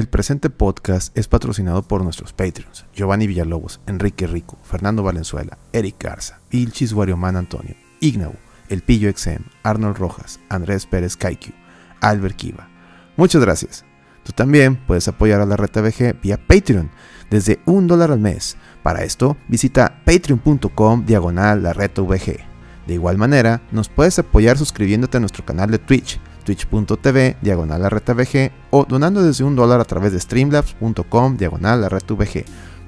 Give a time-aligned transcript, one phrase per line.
[0.00, 5.96] El presente podcast es patrocinado por nuestros Patreons, Giovanni Villalobos, Enrique Rico, Fernando Valenzuela, Eric
[6.02, 8.32] Garza, Ilchis Warioman Antonio, Ignau,
[8.70, 11.50] El Pillo XM, Arnold Rojas, Andrés Pérez Kaiku,
[12.00, 12.66] Albert Kiva.
[13.18, 13.84] Muchas gracias.
[14.24, 16.90] Tú también puedes apoyar a la Reta VG vía Patreon
[17.28, 18.56] desde un dólar al mes.
[18.82, 22.38] Para esto, visita patreon.com diagonal la VG.
[22.86, 26.18] De igual manera, nos puedes apoyar suscribiéndote a nuestro canal de Twitch
[26.56, 27.88] twitch.tv diagonal
[28.70, 31.88] o donando desde un dólar a través de streamlabs.com diagonal.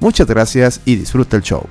[0.00, 1.66] Muchas gracias y disfruta el show.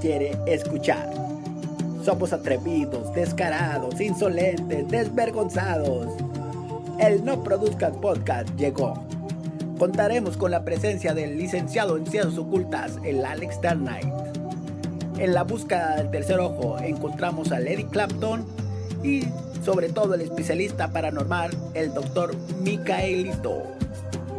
[0.00, 1.10] Quiere escuchar.
[2.04, 6.08] Somos atrevidos, descarados, insolentes, desvergonzados.
[6.98, 8.94] El No Produzcas Podcast llegó.
[9.78, 14.06] Contaremos con la presencia del licenciado en Ciencias Ocultas, el Alex Darnight.
[15.18, 18.46] En la búsqueda del tercer ojo encontramos a Lady Clapton
[19.02, 19.24] y
[19.64, 23.64] sobre todo el especialista paranormal, el doctor Micaelito.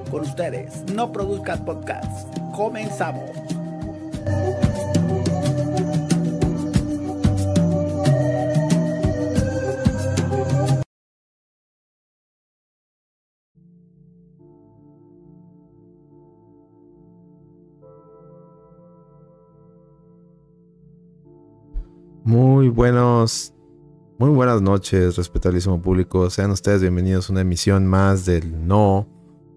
[0.10, 2.34] Con ustedes, No Produzcas Podcast.
[2.56, 3.47] Comenzamos.
[22.68, 23.54] Muy buenos,
[24.20, 26.30] muy buenas noches, respetabilísimo público.
[26.30, 29.08] Sean ustedes bienvenidos a una emisión más del No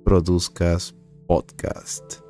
[0.04, 0.94] Produzcas
[1.26, 2.20] Podcast.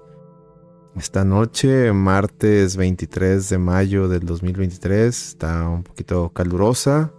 [0.96, 7.12] Esta noche, martes 23 de mayo del 2023, está un poquito calurosa.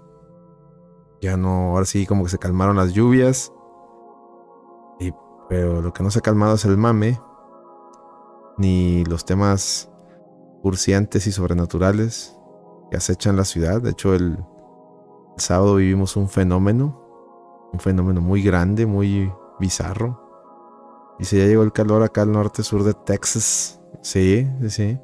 [1.21, 3.53] Ya no, ahora sí como que se calmaron las lluvias.
[4.99, 5.11] Y,
[5.49, 7.21] pero lo que no se ha calmado es el mame.
[8.57, 9.87] Ni los temas
[10.63, 12.40] urciantes y sobrenaturales
[12.91, 13.81] que acechan la ciudad.
[13.81, 16.99] De hecho, el, el sábado vivimos un fenómeno.
[17.73, 20.21] Un fenómeno muy grande, muy bizarro
[21.21, 23.79] y si ya llegó el calor acá al norte sur de Texas.
[24.01, 24.99] Sí, sí, sí.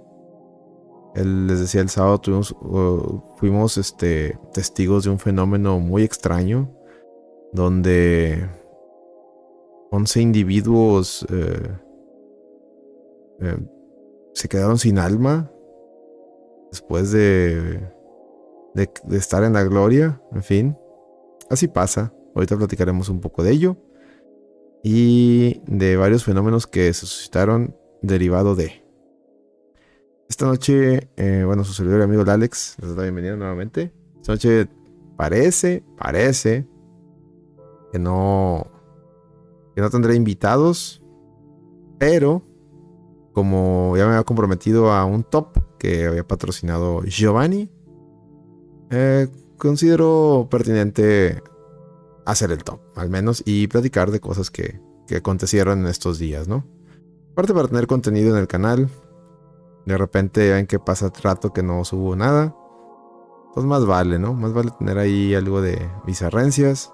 [1.13, 2.55] les decía el sábado tuvimos,
[3.35, 6.73] fuimos este, testigos de un fenómeno muy extraño
[7.53, 8.49] donde
[9.91, 11.77] 11 individuos eh,
[13.41, 13.57] eh,
[14.33, 15.51] se quedaron sin alma
[16.71, 17.81] después de,
[18.73, 20.21] de, estar en la gloria.
[20.31, 20.77] En fin,
[21.49, 22.13] así pasa.
[22.35, 23.77] Ahorita platicaremos un poco de ello
[24.83, 28.83] y de varios fenómenos que se suscitaron derivado de.
[30.29, 33.93] Esta noche, eh, bueno, su servidor y amigo Alex les da bienvenida nuevamente.
[34.17, 34.67] Esta noche
[35.15, 36.67] parece, parece
[37.91, 38.67] que no,
[39.73, 41.01] que no tendré invitados,
[41.97, 42.43] pero
[43.33, 47.69] como ya me había comprometido a un top que había patrocinado Giovanni,
[48.89, 49.27] eh,
[49.57, 51.41] considero pertinente
[52.25, 56.47] hacer el top, al menos, y platicar de cosas que, que acontecieron en estos días,
[56.47, 56.65] ¿no?
[57.31, 58.89] Aparte para tener contenido en el canal.
[59.85, 62.55] De repente ven que pasa rato que no subo nada.
[63.53, 64.33] Pues más vale, ¿no?
[64.33, 66.91] Más vale tener ahí algo de bizarrencias,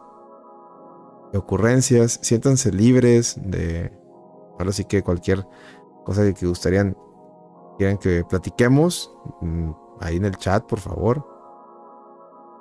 [1.32, 2.20] de ocurrencias.
[2.22, 3.92] Siéntanse libres de...
[4.60, 5.48] Ahora sí que cualquier
[6.06, 6.96] cosa que gustarían,
[7.78, 11.26] quieran que platiquemos, mm, ahí en el chat, por favor.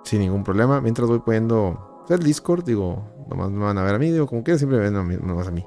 [0.04, 0.80] Sin ningún problema.
[0.80, 4.42] Mientras voy poniendo el Discord, digo, nomás me van a ver a mí, digo, como
[4.42, 5.66] que siempre me ven nomás a mí.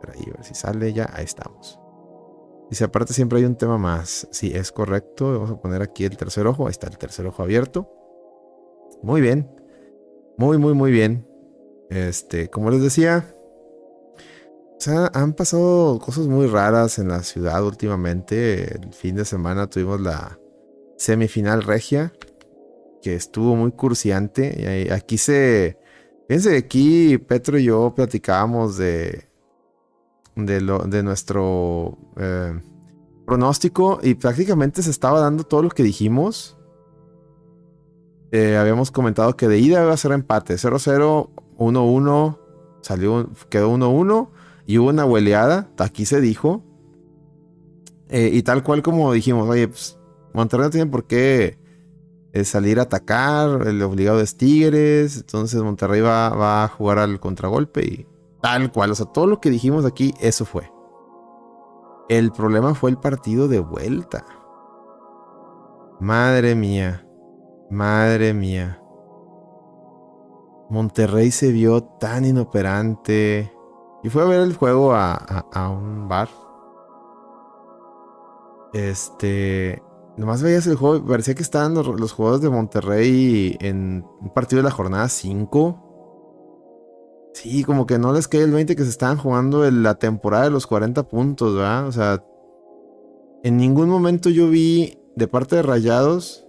[0.00, 1.80] Pero ahí, a ver si sale ya, ahí estamos.
[2.70, 4.26] Dice, aparte siempre hay un tema más.
[4.30, 5.32] Sí, es correcto.
[5.32, 6.66] Vamos a poner aquí el tercer ojo.
[6.66, 7.90] Ahí está el tercer ojo abierto.
[9.02, 9.50] Muy bien.
[10.38, 11.28] Muy, muy, muy bien.
[11.90, 13.33] Este, como les decía,
[14.76, 18.74] o sea, han pasado cosas muy raras en la ciudad últimamente.
[18.74, 20.38] El fin de semana tuvimos la
[20.98, 22.12] semifinal regia
[23.00, 24.86] que estuvo muy cursiante.
[24.86, 25.78] Y aquí se.
[26.28, 29.28] Fíjense, aquí Petro y yo platicábamos de.
[30.36, 32.60] De, lo, de nuestro eh,
[33.24, 36.58] pronóstico y prácticamente se estaba dando todo lo que dijimos.
[38.32, 42.38] Eh, habíamos comentado que de ida iba a ser empate: 0-0, 1-1,
[42.82, 44.33] salió, quedó 1-1
[44.66, 45.70] y hubo una hueleada.
[45.78, 46.62] Aquí se dijo.
[48.08, 49.98] Eh, y tal cual como dijimos, oye, pues
[50.34, 51.58] Monterrey no tiene por qué
[52.42, 58.06] salir a atacar, el obligado es Tigres, entonces Monterrey va, a jugar al contragolpe y
[58.42, 60.70] tal cual, o sea, todo lo que dijimos aquí, eso fue.
[62.08, 64.26] El problema fue el partido de vuelta.
[66.00, 67.06] Madre mía.
[67.70, 68.82] Madre mía.
[70.68, 73.53] Monterrey se vio tan inoperante.
[74.04, 76.28] Y fue a ver el juego a, un bar.
[78.74, 79.82] Este.
[80.18, 81.04] Nomás veías el juego.
[81.06, 87.30] Parecía que estaban los, los jugadores de Monterrey en un partido de la jornada 5.
[87.32, 90.44] Sí, como que no les cae el 20 que se estaban jugando en la temporada
[90.44, 91.88] de los 40 puntos, ¿verdad?
[91.88, 92.22] O sea,
[93.42, 96.44] en ningún momento yo vi de parte de Rayados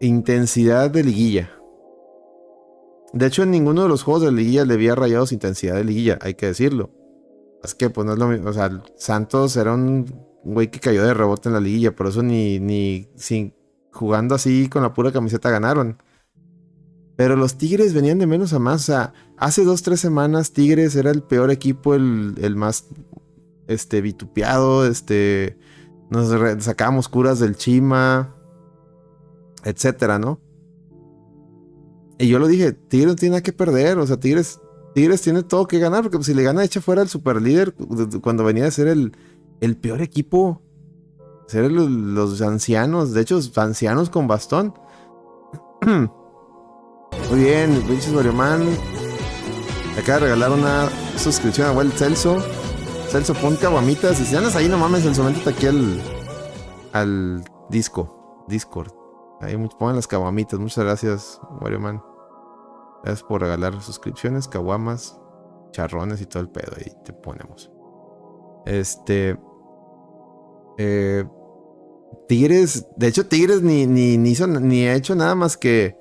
[0.00, 1.59] intensidad de liguilla.
[3.12, 5.84] De hecho, en ninguno de los juegos de liguilla le vi a Rayados intensidad de
[5.84, 6.90] liguilla, hay que decirlo.
[7.62, 8.50] Es que, pues no es lo mismo.
[8.50, 10.06] O sea, Santos era un
[10.44, 13.54] güey que cayó de rebote en la liguilla, por eso ni, ni sin,
[13.92, 15.98] jugando así con la pura camiseta ganaron.
[17.16, 18.82] Pero los Tigres venían de menos a más.
[18.82, 22.86] O sea, hace dos, tres semanas Tigres era el peor equipo, el, más
[23.66, 24.86] este, vitupeado.
[24.86, 25.58] Este,
[26.08, 26.30] nos
[26.64, 28.34] sacábamos curas del Chima,
[29.64, 30.40] etcétera, ¿no?
[32.20, 33.98] Y yo lo dije, Tigres no tiene nada que perder.
[33.98, 34.60] O sea, Tigres,
[34.94, 36.02] Tigres tiene todo que ganar.
[36.02, 37.74] Porque si le gana echa fuera el superlíder
[38.22, 39.16] cuando venía a ser el,
[39.60, 40.60] el peor equipo.
[41.48, 43.14] Ser los, ancianos.
[43.14, 44.74] De hecho, ancianos con bastón.
[47.30, 48.68] Muy bien, pinches Man.
[49.98, 52.36] acaba de regalar una suscripción a Well Celso.
[53.08, 54.20] Celso, pon caguamitas.
[54.20, 56.02] Y si andas ahí, no mames, Celso, métete aquí al,
[56.92, 58.92] al disco, Discord.
[59.40, 60.60] Ahí pongan las caguamitas.
[60.60, 62.09] Muchas gracias, Wario Man.
[63.02, 65.18] Gracias por regalar suscripciones, caguamas,
[65.72, 66.72] charrones y todo el pedo.
[66.76, 67.70] Ahí te ponemos.
[68.66, 69.38] Este.
[70.78, 71.24] Eh,
[72.28, 72.86] Tigres.
[72.96, 76.00] De hecho, Tigres ni, ni, ni, ha hecho nada más que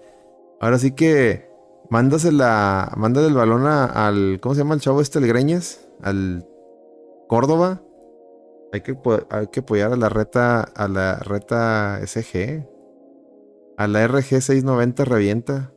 [0.59, 1.49] Ahora sí que
[1.89, 5.79] mándasela, mándale el balón al, ¿cómo se llama el chavo este, el?
[6.01, 6.45] Al
[7.27, 7.81] Córdoba.
[8.73, 8.95] Hay que,
[9.29, 12.67] hay que apoyar a la reta, a la reta SG.
[13.77, 15.71] A la RG 690 revienta.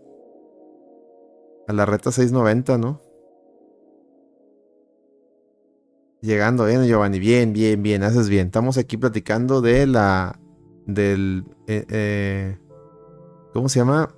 [1.68, 3.00] A la reta 690, ¿no?
[6.20, 7.18] Llegando bien, Giovanni.
[7.18, 8.02] Bien, bien, bien.
[8.02, 8.46] Haces bien.
[8.46, 10.38] Estamos aquí platicando de la.
[10.86, 11.44] Del.
[11.66, 12.58] Eh, eh,
[13.52, 14.14] ¿Cómo se llama?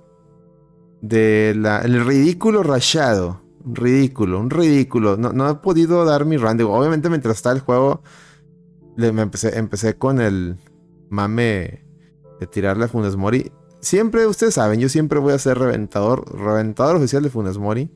[1.07, 3.41] de la, el ridículo rayado.
[3.65, 5.17] Ridículo, un ridículo.
[5.17, 6.61] No, no he podido dar mi run.
[6.61, 8.01] obviamente mientras está el juego,
[8.95, 10.57] le, me empecé, empecé con el
[11.09, 11.83] mame
[12.39, 13.51] de tirarle a Funes Mori.
[13.85, 17.91] Siempre, ustedes saben, yo siempre voy a ser reventador, reventador oficial de Funes Mori.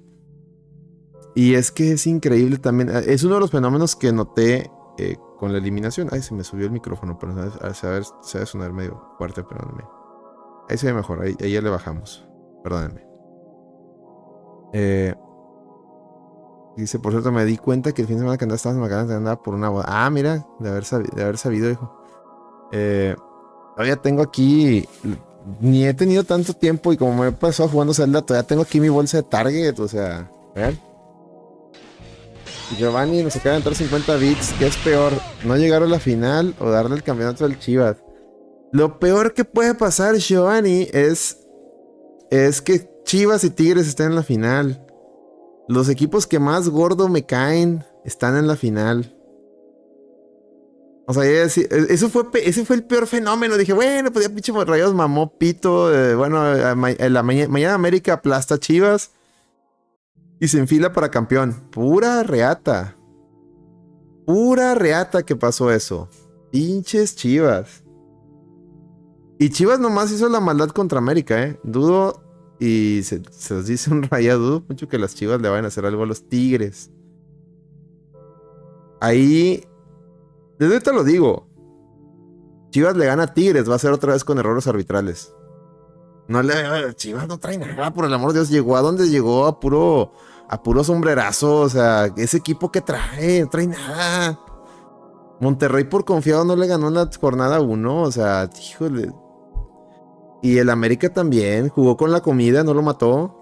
[1.34, 2.92] Y es que es increíble también.
[3.08, 4.70] Es uno de los fenómenos que noté
[5.00, 6.08] eh, con la eliminación.
[6.12, 7.34] Ay, se me subió el micrófono, pero
[7.74, 9.84] se va a, sonar medio fuerte, perdóname.
[10.70, 12.24] Ahí se ve mejor, ahí ya le bajamos.
[12.64, 13.04] Perdónenme.
[14.74, 15.16] Eh,
[16.78, 19.12] dice, por cierto, me di cuenta que el fin de semana que andaba estabas en
[19.12, 19.86] andaba por una boda.
[19.88, 22.00] Ah, mira, de haber, de haber sabido, hijo.
[22.72, 23.16] Eh,
[23.76, 24.88] todavía tengo aquí.
[25.62, 28.80] Ni he tenido tanto tiempo y como me he pasado jugando Zelda, todavía tengo aquí
[28.80, 29.80] mi bolsa de Target.
[29.80, 30.80] O sea, vean.
[32.78, 34.54] Giovanni nos acaba de entrar 50 bits.
[34.60, 35.14] ¿Qué es peor?
[35.44, 37.98] ¿No llegar a la final o darle el campeonato al Chivas?
[38.72, 41.40] Lo peor que puede pasar, Giovanni, es
[42.30, 44.86] es que Chivas y Tigres están en la final.
[45.68, 49.16] Los equipos que más gordo me caen están en la final.
[51.10, 53.58] O sea, eso fue, ese fue el peor fenómeno.
[53.58, 55.92] Dije, bueno, pues ya pinche Rayos mamó pito.
[55.92, 59.10] Eh, bueno, la mañana América aplasta Chivas
[60.40, 61.56] y se enfila para campeón.
[61.72, 62.96] Pura reata.
[64.28, 66.08] Pura reata que pasó eso.
[66.52, 67.84] Pinches Chivas.
[69.40, 71.60] Y Chivas nomás hizo la maldad contra América, ¿eh?
[71.64, 72.22] Dudo
[72.60, 75.88] y se, se dice un rayado, dudo mucho que las Chivas le vayan a hacer
[75.88, 76.92] algo a los Tigres.
[79.02, 79.64] Ahí,
[80.60, 81.48] desde ahorita lo digo.
[82.72, 85.34] Chivas le gana a Tigres, va a ser otra vez con errores arbitrales.
[86.28, 86.54] No le,
[86.96, 88.50] Chivas no trae nada, por el amor de Dios.
[88.50, 90.12] Llegó a donde llegó a puro,
[90.48, 91.62] a puro sombrerazo.
[91.62, 94.40] O sea, ese equipo que trae, no trae nada.
[95.40, 98.02] Monterrey por confiado no le ganó en la jornada 1.
[98.02, 99.12] O sea, híjole.
[100.42, 103.36] Y el América también jugó con la comida, no lo mató.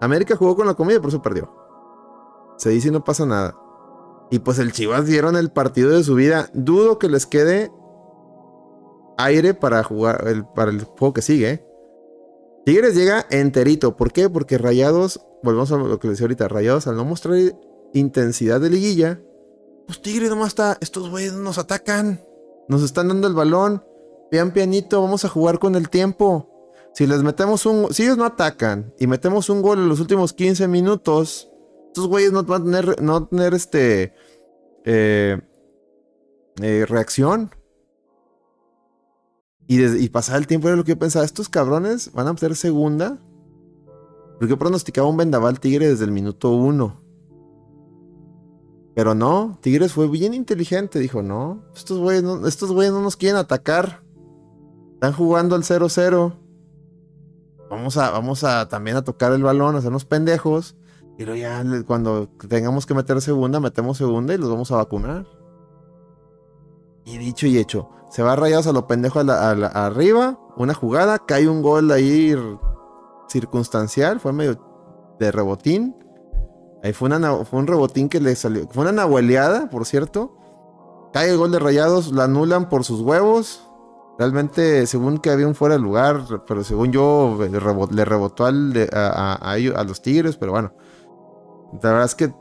[0.00, 1.50] América jugó con la comida, por eso perdió.
[2.58, 3.56] Se dice y no pasa nada.
[4.30, 6.50] Y pues el Chivas dieron el partido de su vida.
[6.52, 7.70] Dudo que les quede
[9.16, 11.50] aire para jugar el, para el juego que sigue.
[11.50, 11.66] ¿eh?
[12.64, 13.96] Tigres llega enterito.
[13.96, 14.28] ¿Por qué?
[14.28, 17.36] Porque Rayados, volvemos a lo que les decía ahorita, Rayados al no mostrar
[17.94, 19.20] intensidad de liguilla,
[19.88, 22.20] pues Tigres nomás está, estos güeyes nos atacan,
[22.68, 23.82] nos están dando el balón,
[24.30, 26.50] pian pianito, vamos a jugar con el tiempo.
[26.92, 27.92] Si les metemos un.
[27.94, 31.47] Si ellos no atacan y metemos un gol en los últimos 15 minutos,
[31.98, 34.14] estos güeyes no van a tener, no tener este.
[34.84, 35.40] eh,
[36.60, 37.50] eh, reacción.
[39.66, 43.18] Y, pasar el tiempo era lo que yo pensaba, estos cabrones van a hacer segunda.
[44.38, 47.02] Porque yo pronosticaba un vendaval tigre desde el minuto uno.
[48.94, 51.00] Pero no, Tigres fue bien inteligente.
[51.00, 54.04] Dijo, no, estos güeyes no, estos güeyes no nos quieren atacar.
[54.94, 56.34] Están jugando al 0-0.
[57.68, 60.77] Vamos a, vamos a también a tocar el balón, a hacernos pendejos.
[61.18, 65.26] Y luego ya cuando tengamos que meter segunda, metemos segunda y los vamos a vacunar.
[67.04, 71.60] Y dicho y hecho, se va rayados a lo pendejo arriba, una jugada, cae un
[71.60, 72.36] gol ahí
[73.28, 74.60] circunstancial, fue medio
[75.18, 75.96] de rebotín.
[76.84, 80.36] Ahí fue, una, fue un rebotín que le salió, fue una nahueleada, por cierto.
[81.12, 83.64] Cae el gol de rayados, lo anulan por sus huevos.
[84.20, 89.32] Realmente, según que había un fuera de lugar, pero según yo, le, rebotó al a,
[89.34, 90.72] a, los Tigres, pero bueno.
[91.72, 92.32] La verdad es que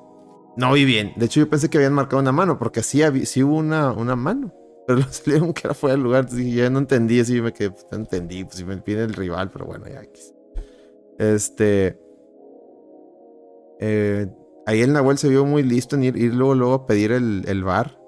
[0.58, 1.14] no vi bien.
[1.16, 4.16] De hecho, yo pensé que habían marcado una mano, porque sí, sí hubo una, una
[4.16, 4.52] mano.
[4.88, 6.24] Pero salieron que era fuera del lugar.
[6.24, 9.52] Entonces ya no entendí, así me quedé, no entendí, pues si me pide el rival,
[9.52, 10.02] pero bueno, ya.
[11.20, 12.00] Este.
[13.80, 14.28] Eh,
[14.66, 17.64] ahí el Nahuel se vio muy listo en ir, luego, luego a pedir el, el
[17.64, 18.00] bar.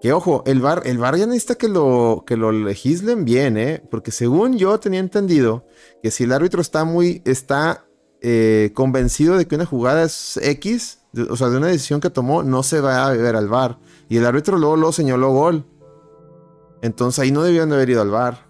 [0.00, 3.82] Que ojo, el bar, el bar ya necesita que lo, que lo legislen bien, ¿eh?
[3.90, 5.64] Porque según yo tenía entendido
[6.02, 7.86] que si el árbitro está muy, está
[8.20, 12.42] eh, convencido de que una jugada es X, o sea, de una decisión que tomó,
[12.42, 13.78] no se va a ver al bar.
[14.08, 15.64] Y el árbitro luego lo señaló gol.
[16.82, 18.46] Entonces ahí no debían de haber ido al bar.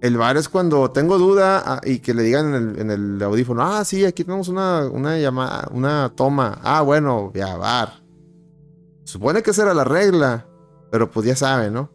[0.00, 3.84] El bar es cuando tengo duda ah, y que le digan en el, audífono, ah,
[3.84, 6.60] sí, aquí tenemos una, una llamada, una toma.
[6.62, 8.04] Ah, bueno, ya, bar.
[9.02, 10.46] Supone que esa era la regla,
[10.90, 11.90] pero pues ya sabe, ¿no?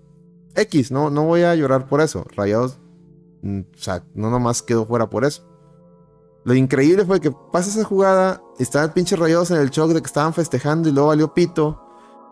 [0.55, 2.25] X, no, no voy a llorar por eso.
[2.35, 2.77] Rayados,
[3.41, 5.52] mm, o sea, no nomás quedó fuera por eso.
[6.45, 10.07] Lo increíble fue que pasa esa jugada, estaban pinches rayados en el shock de que
[10.07, 11.79] estaban festejando y luego valió pito.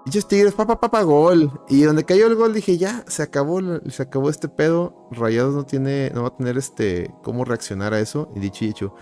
[0.06, 1.52] Dichos Tigres, papá, papá, gol.
[1.70, 5.08] Y donde cayó el gol dije, ya, se acabó, se acabó este pedo.
[5.12, 8.30] Rayados no tiene, no va a tener este, cómo reaccionar a eso.
[8.36, 8.96] Y dicho y dicho,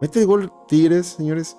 [0.00, 1.56] mete el gol Tigres, señores.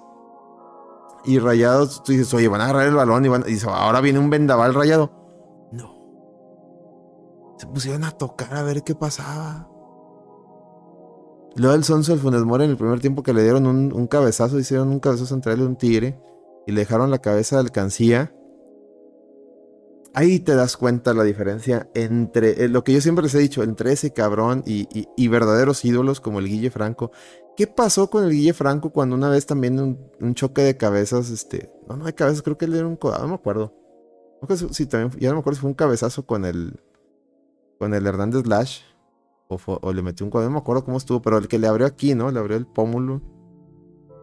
[1.26, 4.00] Y Rayados, tú dices, oye, van a agarrar el balón y van, y dice, ahora
[4.00, 5.12] viene un vendaval rayado.
[5.74, 5.94] No.
[7.58, 9.70] Se pusieron a tocar a ver qué pasaba.
[11.60, 14.90] Luego el Sonso del Funes en el primer tiempo que le dieron un, cabezazo, hicieron
[14.90, 16.20] un cabezazo él y un tigre.
[16.66, 18.34] Y le dejaron la cabeza de alcancía
[20.14, 23.64] ahí te das cuenta la diferencia entre eh, lo que yo siempre les he dicho,
[23.64, 27.12] entre ese cabrón y, verdaderos ídolos como el Guille Franco.
[27.56, 29.80] ¿Qué pasó con el Guille Franco cuando una vez también
[30.20, 33.24] un, choque de cabezas, este, no, no de cabezas, creo que él era un codado,
[33.24, 33.74] no me acuerdo.
[34.72, 36.80] Sí, también, ya no me acuerdo si fue un cabezazo con el,
[37.78, 38.82] con el Hernández Lash
[39.50, 41.88] o, le metió un codado, no me acuerdo cómo estuvo, pero el que le abrió
[41.88, 42.32] aquí, ¿no?
[42.32, 43.22] Le abrió el pómulo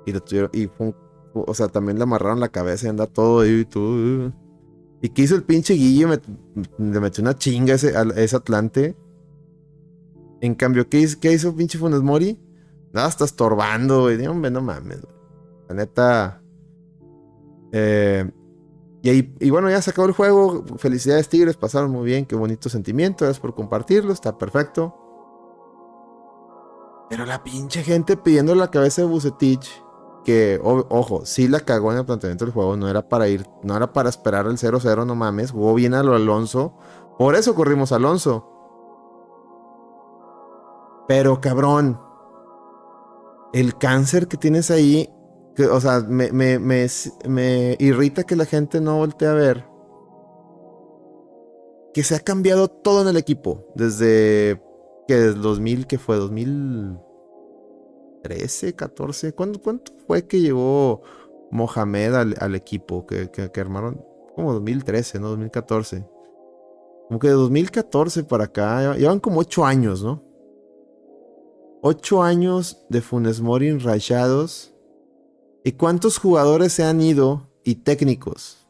[0.06, 0.96] y lo tuvieron, y fue un,
[1.34, 4.32] o sea, también le amarraron la cabeza y anda todo y todo.
[5.02, 6.20] ¿Y qué hizo el pinche Guille?
[6.78, 8.96] le metió una chinga ese, ese Atlante.
[10.40, 12.38] En cambio, ¿qué hizo, qué hizo pinche Funes Mori?
[12.92, 14.24] Nada, está estorbando, güey.
[14.26, 15.00] Hombre, no mames,
[15.68, 16.42] La neta.
[17.72, 18.30] Eh,
[19.02, 20.64] y, ahí, y bueno, ya se acabó el juego.
[20.78, 21.56] Felicidades, Tigres.
[21.56, 22.24] Pasaron muy bien.
[22.24, 23.24] Qué bonito sentimiento.
[23.24, 24.12] Gracias por compartirlo.
[24.12, 25.05] Está perfecto.
[27.08, 29.82] Pero la pinche gente pidiendo la cabeza de Bucetich
[30.24, 33.76] que, ojo, sí la cagó en el planteamiento del juego, no era para ir, no
[33.76, 36.74] era para esperar el 0-0, no mames, jugó bien a lo Alonso,
[37.16, 38.52] por eso corrimos Alonso.
[41.06, 42.00] Pero cabrón,
[43.52, 45.08] el cáncer que tienes ahí,
[45.54, 46.86] que, o sea, me, me, me,
[47.28, 49.76] me irrita que la gente no voltee a ver
[51.96, 54.62] que se ha cambiado todo en el equipo, desde
[55.06, 56.98] que desde 2000, que fue 2000
[58.26, 59.32] 13, 14.
[59.34, 61.02] ¿Cuánto, cuánto fue que llegó
[61.52, 64.04] Mohamed al, equipo que, que, armaron?
[64.34, 65.28] Como 2013, ¿no?
[65.28, 66.04] 2014.
[67.06, 70.24] Como que de 2014 para acá, llevan como 8 años, ¿no?
[71.82, 74.74] 8 años de Funes Mori rayados.
[75.62, 78.66] ¿Y cuántos jugadores se han ido y técnicos?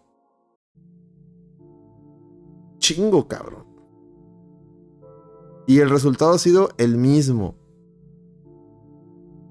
[2.78, 3.65] Chingo, cabrón.
[5.66, 7.54] Y el resultado ha sido el mismo.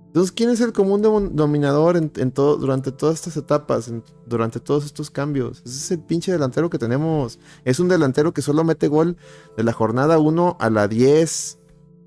[0.07, 1.01] Entonces, ¿quién es el común
[1.35, 3.91] dominador en, todo, durante todas estas etapas,
[4.25, 5.61] durante todos estos cambios?
[5.65, 7.37] Ese es el pinche delantero que tenemos.
[7.65, 9.17] Es un delantero que solo mete gol
[9.57, 11.59] de la jornada 1 a la 10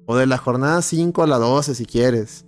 [0.07, 2.47] o de la jornada 5 a la 12 si quieres.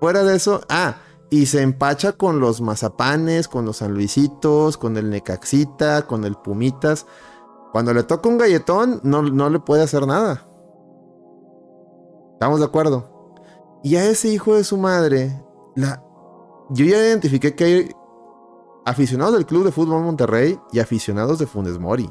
[0.00, 0.98] Fuera de eso, ah,
[1.30, 6.34] y se empacha con los mazapanes, con los San Luisitos, con el Necaxita, con el
[6.34, 7.06] Pumitas.
[7.78, 10.44] Cuando le toca un galletón, no, no le puede hacer nada.
[12.32, 13.38] ¿Estamos de acuerdo?
[13.84, 15.40] Y a ese hijo de su madre,
[15.76, 16.02] la,
[16.70, 17.90] yo ya identifiqué que hay
[18.84, 22.10] aficionados del Club de Fútbol Monterrey y aficionados de Funes Mori.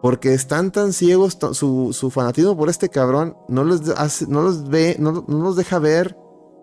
[0.00, 3.82] Porque están tan ciegos, su, fanatismo por este cabrón no los,
[4.26, 6.16] no los ve, no, no los deja ver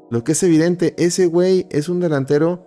[0.10, 0.96] lo que es evidente.
[0.98, 2.66] Ese güey es un delantero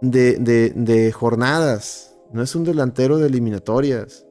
[0.00, 4.26] de, de, jornadas, no es un delantero de eliminatorias.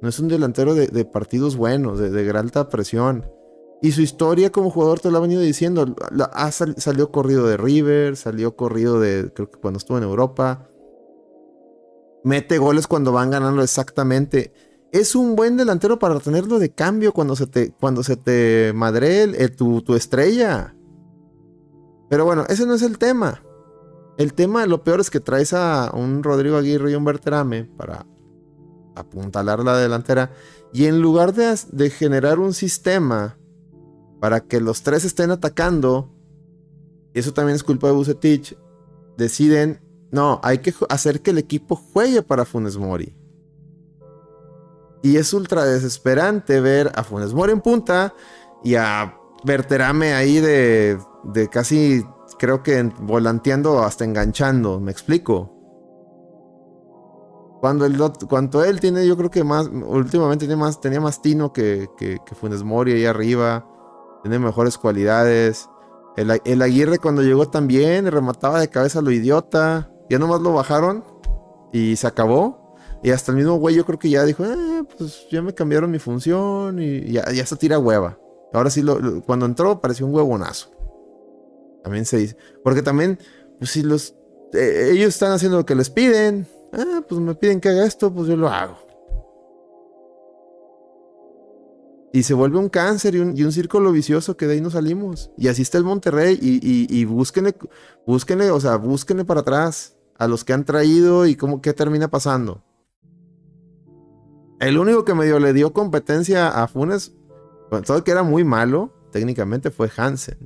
[0.00, 3.24] No es un delantero de, partidos buenos, de, de, alta presión.
[3.80, 5.94] Y su historia como jugador te lo ha venido diciendo.
[6.76, 10.68] salió corrido de River, salió corrido de, creo que cuando estuvo en Europa
[12.24, 14.52] mete goles cuando van ganando exactamente.
[14.92, 19.22] Es un buen delantero para tenerlo de cambio cuando se te, cuando se te madre
[19.22, 20.74] eh, tu, estrella.
[22.10, 23.42] Pero bueno, ese no es el tema.
[24.22, 28.06] El tema, lo peor es que traes a un Rodrigo Aguirre y un Berterame para
[28.94, 30.30] apuntalar la delantera.
[30.72, 33.36] Y en lugar de, de generar un sistema
[34.20, 36.08] para que los tres estén atacando,
[37.12, 38.56] y eso también es culpa de Bucetich,
[39.18, 39.80] deciden
[40.12, 43.16] no, hay que hacer que el equipo juegue para Funes Mori.
[45.02, 48.14] Y es ultra desesperante ver a Funes Mori en punta
[48.62, 52.06] y a Berterame ahí de, de casi,
[52.42, 54.80] creo que volanteando hasta enganchando.
[54.80, 55.60] ¿Me explico?
[57.60, 57.96] Cuando, el,
[58.28, 62.18] cuando él tiene, yo creo que más, últimamente tiene más, tenía más tino que, que,
[62.34, 63.64] Funes Mori ahí arriba.
[64.24, 65.68] Tiene mejores cualidades.
[66.16, 69.92] El, el Aguirre cuando llegó también remataba de cabeza lo idiota.
[70.10, 71.04] Ya nomás lo bajaron
[71.72, 72.74] y se acabó.
[73.04, 75.92] Y hasta el mismo güey yo creo que ya dijo, eh, pues ya me cambiaron
[75.92, 78.18] mi función y ya, se tira hueva.
[78.52, 78.84] Ahora sí,
[79.26, 80.81] cuando entró pareció un huevonazo.
[81.82, 82.36] También se dice.
[82.62, 83.18] Porque también,
[83.58, 84.14] pues si los...
[84.52, 86.46] Eh, ellos están haciendo lo que les piden.
[86.72, 88.76] Ah, pues me piden que haga esto, pues yo lo hago.
[92.14, 95.30] Y se vuelve un cáncer y un, círculo vicioso que de ahí no salimos.
[95.38, 96.38] Y así está el Monterrey.
[96.40, 97.54] Y, y, y búsquenle,
[98.06, 102.08] búsquenle, o sea, búsquenle para atrás a los que han traído y cómo qué termina
[102.08, 102.62] pasando.
[104.60, 107.16] El único que medio le dio competencia a Funes,
[107.84, 110.38] todo que era muy malo, técnicamente fue Hansen.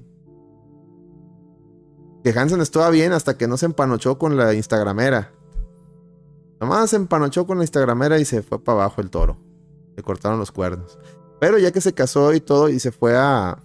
[2.26, 5.30] Que Hansen estaba bien hasta que no se empanochó con la Instagramera.
[6.60, 9.36] Nomás se empanochó con la Instagramera y se fue para abajo el toro.
[9.94, 10.98] Le cortaron los cuernos.
[11.38, 13.62] Pero ya que se casó y todo y se fue a.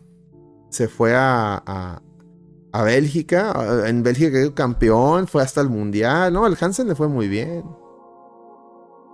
[0.70, 2.04] Se fue a,
[2.72, 3.52] a Bélgica.
[3.88, 6.32] En Bélgica quedó campeón, fue hasta el mundial.
[6.32, 7.66] No, el Hansen le fue muy bien.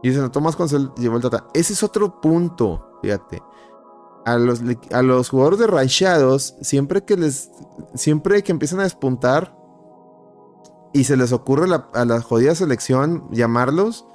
[0.03, 1.47] Y se notó más cuando llevó el Tata.
[1.53, 3.41] Ese es otro punto, fíjate.
[4.27, 4.61] A los,
[4.91, 7.49] a los jugadores de Rayados, siempre que les.
[7.95, 9.55] Siempre que empiezan a despuntar.
[10.93, 14.05] Y se les ocurre a la jodida selección llamarlos.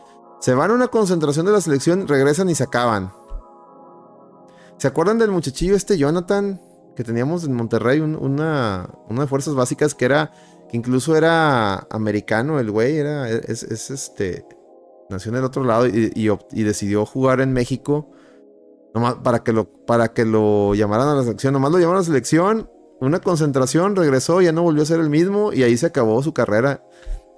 [0.40, 3.12] Se van a una concentración de la selección, regresan y se acaban.
[4.78, 6.60] ¿Se acuerdan del muchachillo este Jonathan?
[6.94, 10.32] que teníamos en Monterrey una, una de fuerzas básicas que era,
[10.68, 14.46] que incluso era americano, el güey, era, es, este,
[15.08, 18.10] nació en el otro lado y, decidió jugar en México,
[18.94, 22.00] nomás para que, lo, para que lo llamaran a la selección, nomás lo llamaron a
[22.00, 25.86] la selección, una concentración, regresó, ya no volvió a ser el mismo y ahí se
[25.86, 26.84] acabó su carrera.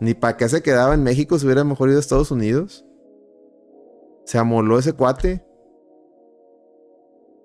[0.00, 2.84] Ni para qué se quedaba en México, si hubiera mejor ido a Estados Unidos.
[4.24, 5.44] Se amoló ese cuate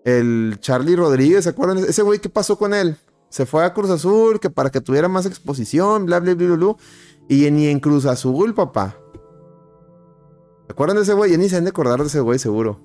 [0.04, 1.78] el Charlie Rodríguez, ¿se acuerdan?
[1.80, 2.98] Ese güey, ¿qué pasó con él?
[3.30, 6.76] Se fue a Cruz Azul, que para que tuviera más exposición, bla, bla, bla.
[7.28, 8.98] Y ni en Cruz Azul, papá.
[10.66, 11.32] ¿Se acuerdan de ese güey?
[11.32, 12.80] Ya ni se han de acordar de ese güey, seguro.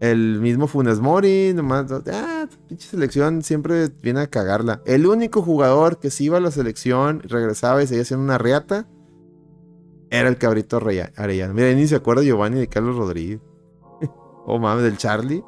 [0.00, 4.80] El mismo Funes Mori, nomás, ah, pinche selección siempre viene a cagarla.
[4.86, 8.88] El único jugador que se iba a la selección, regresaba y seguía haciendo una reata,
[10.08, 11.54] era el cabrito Arellano.
[11.54, 13.40] Mira, ni se acuerda Giovanni de Carlos Rodríguez.
[14.46, 15.44] oh mames, del Charlie.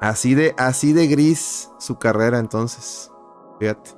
[0.00, 3.12] Así de, así de gris su carrera entonces.
[3.60, 3.90] Fíjate.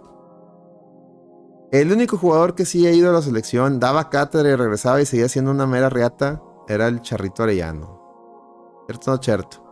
[1.72, 5.06] El único jugador que sí ha ido a la selección, daba cátedra y regresaba y
[5.06, 7.97] seguía siendo una mera reata, era el Charrito Arellano.
[8.88, 9.64] No cierto.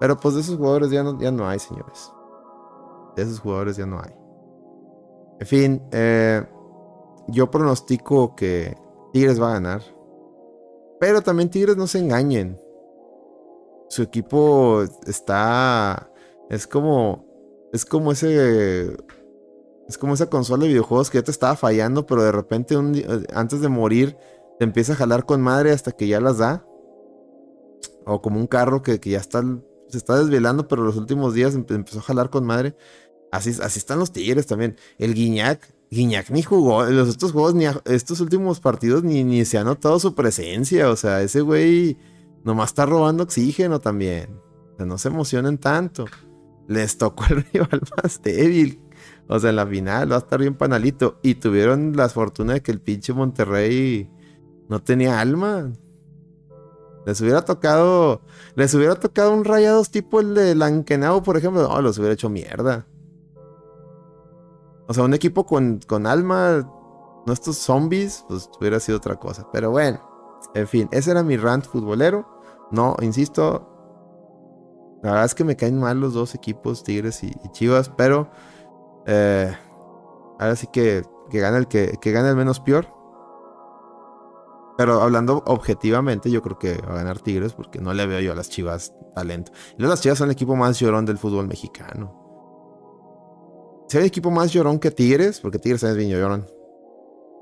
[0.00, 2.12] Pero pues de esos jugadores ya no, ya no hay, señores.
[3.16, 4.12] De esos jugadores ya no hay.
[5.40, 6.44] En fin, eh,
[7.28, 8.76] yo pronostico que
[9.12, 9.82] Tigres va a ganar.
[10.98, 12.60] Pero también Tigres no se engañen.
[13.88, 16.10] Su equipo está.
[16.48, 17.24] Es como.
[17.72, 18.96] Es como ese.
[19.88, 22.76] Es como esa consola de videojuegos que ya te estaba fallando, pero de repente
[23.34, 24.16] antes de morir
[24.58, 26.64] te empieza a jalar con madre hasta que ya las da.
[28.06, 29.42] O como un carro que, ya está,
[29.88, 32.76] se está desvelando, pero los últimos días empezó a jalar con madre.
[33.32, 34.76] Así, así están los Tigres también.
[34.98, 39.44] El Guiñac Guiñac ni jugó, en los estos juegos, ni estos últimos partidos, ni, ni
[39.44, 40.88] se ha notado su presencia.
[40.88, 41.98] O sea, ese güey
[42.44, 44.38] nomás está robando oxígeno también.
[44.74, 46.06] O sea, no se emocionen tanto.
[46.68, 48.80] les tocó el rival más débil.
[49.26, 51.18] O sea, en la final va a estar bien panalito.
[51.22, 54.08] Y tuvieron la fortuna de que el pinche Monterrey
[54.68, 55.72] no tenía alma.
[57.06, 58.20] Les hubiera tocado.
[58.54, 61.66] Les hubiera tocado un rayados tipo el de Lankenau, por ejemplo.
[61.68, 62.86] No, los hubiera hecho mierda.
[64.86, 66.68] O sea, un equipo con, con alma.
[67.26, 69.46] No estos zombies, pues hubiera sido otra cosa.
[69.52, 70.00] Pero bueno.
[70.54, 72.26] En fin, ese era mi rant futbolero.
[72.70, 73.66] No, insisto.
[75.02, 78.30] La verdad es que me caen mal los dos equipos, Tigres y, Chivas, pero
[79.06, 79.50] eh,
[80.38, 82.99] ahora sí que, que gana el que, que gana el menos peor.
[84.80, 88.32] Pero hablando objetivamente, yo creo que va a ganar Tigres porque no le veo yo
[88.32, 89.52] a las Chivas talento.
[89.76, 92.16] Y las Chivas son el equipo más llorón del fútbol mexicano.
[93.92, 96.46] Hay un equipo más llorón que Tigres, porque Tigres también es bien llorón.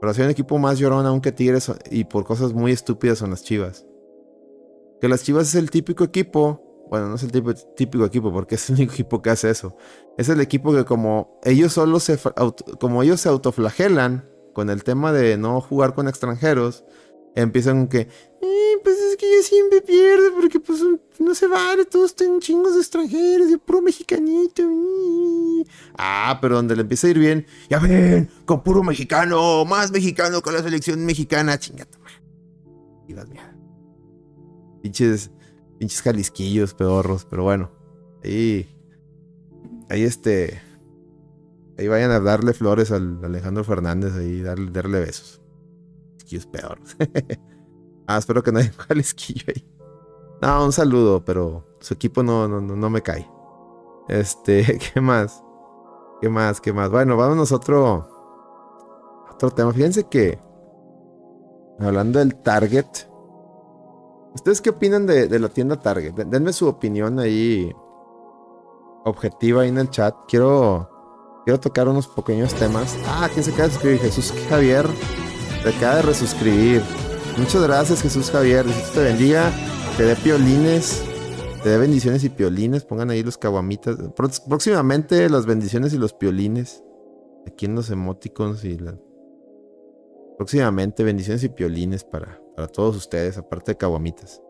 [0.01, 3.31] Pero hay un equipo más llorón aún que Tigres y por cosas muy estúpidas son
[3.31, 3.87] las Chivas.
[5.01, 6.61] Que las Chivas es el típico equipo.
[6.90, 9.77] Bueno, no es el típico equipo porque es el único equipo que hace eso.
[10.16, 12.18] Es el equipo que como ellos solo se
[12.81, 16.85] como ellos se autoflagelan con el tema de no jugar con extranjeros,
[17.42, 20.81] empiezan con que, eh, pues es que yo siempre pierdo porque pues
[21.18, 24.62] no se vale, todos tienen chingos de extranjeros, yo puro mexicanito.
[25.96, 30.42] Ah, pero donde le empieza a ir bien, ya ven, con puro mexicano, más mexicano
[30.42, 31.98] con la selección mexicana, chingata.
[33.07, 33.57] Y las mierdas.
[34.83, 35.31] Pinches,
[35.79, 37.70] pinches jalisquillos, pedorros, pero bueno.
[38.24, 38.68] Ahí,
[39.88, 40.61] ahí este,
[41.79, 45.40] ahí vayan a darle flores al Alejandro Fernández, ahí darle, darle besos.
[48.11, 49.69] Ah, espero que no haya un jalisquillo ahí.
[50.41, 53.31] No, un saludo, pero su equipo no, no, no me cae.
[54.09, 55.45] Este, ¿qué más?
[56.23, 56.59] ¿Qué más?
[56.59, 56.91] ¿Qué más?
[56.91, 58.09] Bueno, vámonos a otro,
[59.55, 59.75] tema.
[59.75, 60.41] Fíjense que,
[61.79, 62.87] hablando del Target,
[64.35, 66.12] ¿Ustedes qué opinan de, la tienda Target?
[66.14, 67.75] Denme su opinión ahí
[69.05, 70.14] objetiva ahí en el chat.
[70.29, 70.88] Quiero,
[71.45, 72.97] quiero tocar unos pequeños temas.
[73.07, 74.01] Ah, ¿quién se de suscribir?
[74.01, 74.87] Jesús Javier.
[75.62, 76.83] Te acaba de resuscribir.
[77.37, 78.64] Muchas gracias, Jesús Javier.
[78.64, 79.53] Dios te bendiga.
[79.97, 81.03] Te dé piolines.
[81.62, 82.85] Te dé bendiciones y piolines.
[82.85, 83.97] Pongan ahí los caguamitas.
[84.49, 86.83] Próximamente las bendiciones y los piolines.
[87.47, 88.79] Aquí en los emoticons y.
[90.37, 94.40] Próximamente bendiciones y piolines para, para todos ustedes, aparte de caguamitas.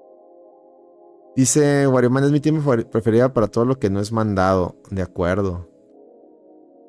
[1.34, 4.76] Dice Warioman, es mi tiempo preferido para todo lo que no es mandado.
[4.90, 5.70] De acuerdo.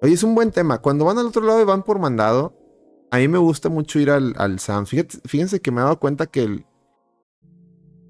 [0.02, 0.82] Oye, es un buen tema.
[0.82, 2.59] Cuando van al otro lado y van por mandado,
[3.12, 6.44] a mí me gusta mucho ir al, al fíjense que me he dado cuenta que
[6.44, 6.66] el.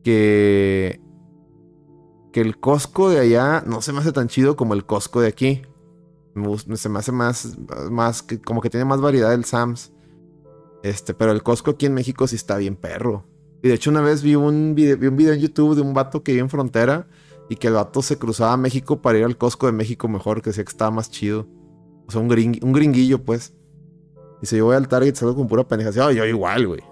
[0.04, 1.02] Que.
[2.34, 5.28] Que el Costco de allá no se me hace tan chido como el Costco de
[5.28, 5.62] aquí.
[6.76, 7.58] se me hace más.
[7.90, 9.94] más como que tiene más variedad el Sam's.
[10.84, 13.26] Este, pero el Costco aquí en México sí está bien perro.
[13.62, 15.94] Y de hecho una vez vi un video, vi un video en YouTube de un
[15.94, 17.08] vato que iba en frontera
[17.50, 20.42] y que el vato se cruzaba a México para ir al Costco de México mejor,
[20.42, 21.48] que decía que estaba más chido.
[22.08, 23.54] O sea, un, un gringuillo, pues.
[24.42, 25.92] Dice, yo voy al Target, salgo con pura pendeja.
[25.92, 26.84] Yo igual, güey.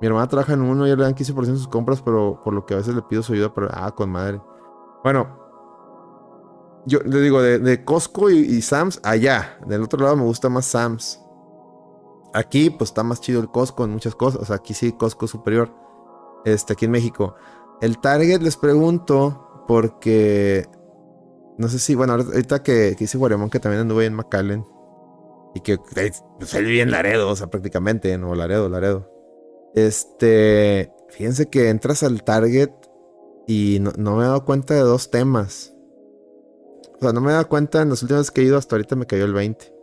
[0.00, 2.66] Mi hermana trabaja en uno y le dan 15% de sus compras, pero por lo
[2.66, 4.40] que a veces le pido su ayuda, pero ah, con madre.
[5.04, 5.38] Bueno,
[6.86, 9.58] yo le digo, de, Costco y, y, Sam's, allá.
[9.66, 11.20] Del otro lado me gusta más Sam's.
[12.34, 14.42] Aquí, pues está más chido el Costco en muchas cosas.
[14.42, 15.72] O sea, aquí sí, Costco superior.
[16.44, 17.36] Este, aquí en México.
[17.80, 20.66] El Target les pregunto porque.
[21.58, 24.66] No sé si, bueno, ahorita que, que hice Guaremón, que también anduve en McAllen.
[25.54, 29.10] Y que pues, salí en Laredo, o sea, prácticamente, no Laredo, Laredo.
[29.74, 30.92] Este.
[31.10, 32.70] Fíjense que entras al Target
[33.46, 35.74] y no, me he dado cuenta de dos temas.
[36.96, 38.96] O sea, no me he dado cuenta en las últimas que he ido, hasta ahorita
[38.96, 39.74] me cayó el 20.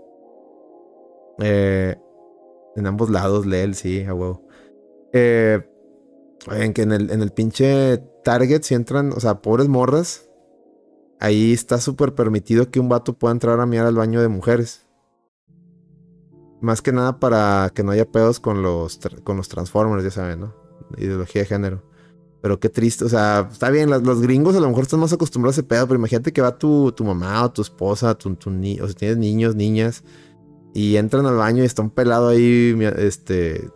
[1.42, 1.96] Eh,
[2.76, 4.48] en ambos lados, Leel, sí, a huevo.
[5.14, 5.60] Eh,
[6.74, 10.30] que en el, en el pinche Target, si entran, o sea, pobres morras,
[11.20, 14.88] ahí está súper permitido que un vato pueda entrar a mirar al baño de mujeres.
[16.62, 20.42] Más que nada para que no haya pedos con los, con los Transformers, ya saben,
[20.42, 20.54] ¿no?
[20.98, 21.84] Ideología de género.
[22.42, 25.58] Pero qué triste, o sea, está bien, los, gringos a lo mejor están más acostumbrados
[25.58, 28.50] a ese pedo, pero imagínate que va tu, tu mamá o tu esposa, tu, tu
[28.50, 30.04] o si tienes niños, niñas,
[30.74, 33.70] y entran al baño y está un pelado ahí, este,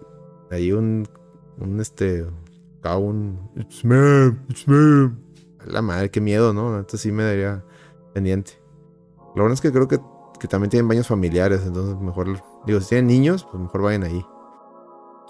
[0.49, 1.07] ahí un,
[1.59, 2.25] un, este,
[2.85, 5.11] un, it's me, it's me.
[5.65, 6.77] La madre, qué miedo, ¿no?
[6.77, 7.65] Entonces sí me daría
[8.13, 8.53] pendiente.
[9.35, 9.99] Lo bueno es que creo que,
[10.39, 14.25] que también tienen baños familiares, entonces mejor, digo, si tienen niños, pues mejor vayan ahí.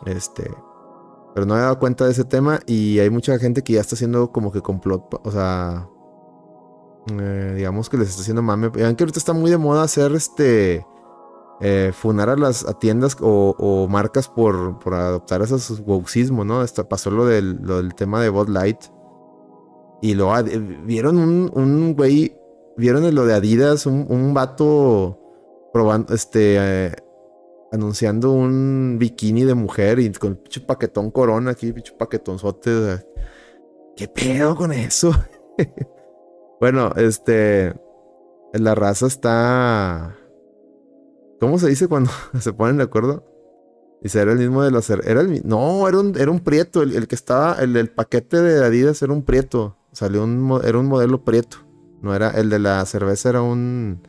[0.05, 0.51] Este,
[1.33, 3.95] pero no he dado cuenta de ese tema y hay mucha gente que ya está
[3.95, 5.89] haciendo como que complot, o sea,
[7.19, 8.69] eh, digamos que les está haciendo mame.
[8.69, 10.85] Vean que ahorita está muy de moda hacer este
[11.61, 16.63] eh, funar a las tiendas o, marcas por, por adoptar esos wokismo, ¿no?
[16.89, 18.79] pasó lo del, tema de Bud Light.
[20.01, 22.37] Y luego ah, vieron un, un güey
[22.75, 23.85] ¿Vieron lo de Adidas?
[23.85, 25.19] Un, un vato
[25.71, 26.95] probando, este, eh,
[27.73, 33.03] anunciando un bikini de mujer y con pinche paquetón corona aquí, pinche paquetonzote.
[33.95, 35.11] ¿Qué pedo con eso?
[36.59, 37.73] bueno, este,
[38.53, 40.15] la raza está...
[41.39, 43.25] ¿Cómo se dice cuando se ponen de acuerdo?
[44.03, 44.87] Dice, era el mismo de los...
[44.91, 46.83] Era el, no, era un, era un prieto.
[46.83, 47.55] El, que estaba...
[47.55, 49.77] El paquete de Adidas era un prieto.
[49.93, 50.61] Salió un...
[50.63, 51.57] Era un modelo prieto.
[52.01, 52.29] No era...
[52.29, 54.03] El de la cerveza era un...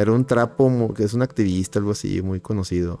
[0.00, 3.00] Era un trapo que es un activista, algo así, muy conocido.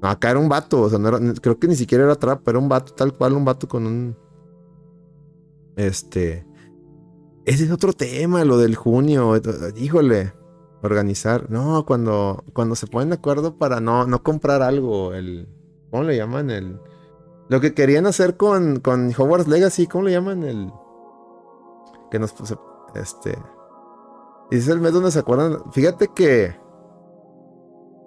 [0.00, 2.50] No, acá era un vato, o sea, no era, creo que ni siquiera era trapo,
[2.50, 4.16] era un vato, tal cual, un vato con un.
[5.76, 6.46] Este.
[7.44, 9.40] Ese es otro tema, lo del junio.
[9.76, 10.32] Híjole,
[10.82, 11.50] organizar.
[11.50, 15.48] No, cuando, cuando se ponen de acuerdo para no, no comprar algo, el.
[15.90, 16.50] ¿Cómo le llaman?
[16.50, 16.80] El.
[17.48, 20.44] Lo que querían hacer con, con Hogwarts Legacy, ¿cómo le llaman?
[20.44, 20.72] El.
[22.10, 22.56] Que nos puse.
[22.94, 23.36] Este.
[24.52, 25.62] Y es el mes donde se acuerdan.
[25.72, 26.54] Fíjate que.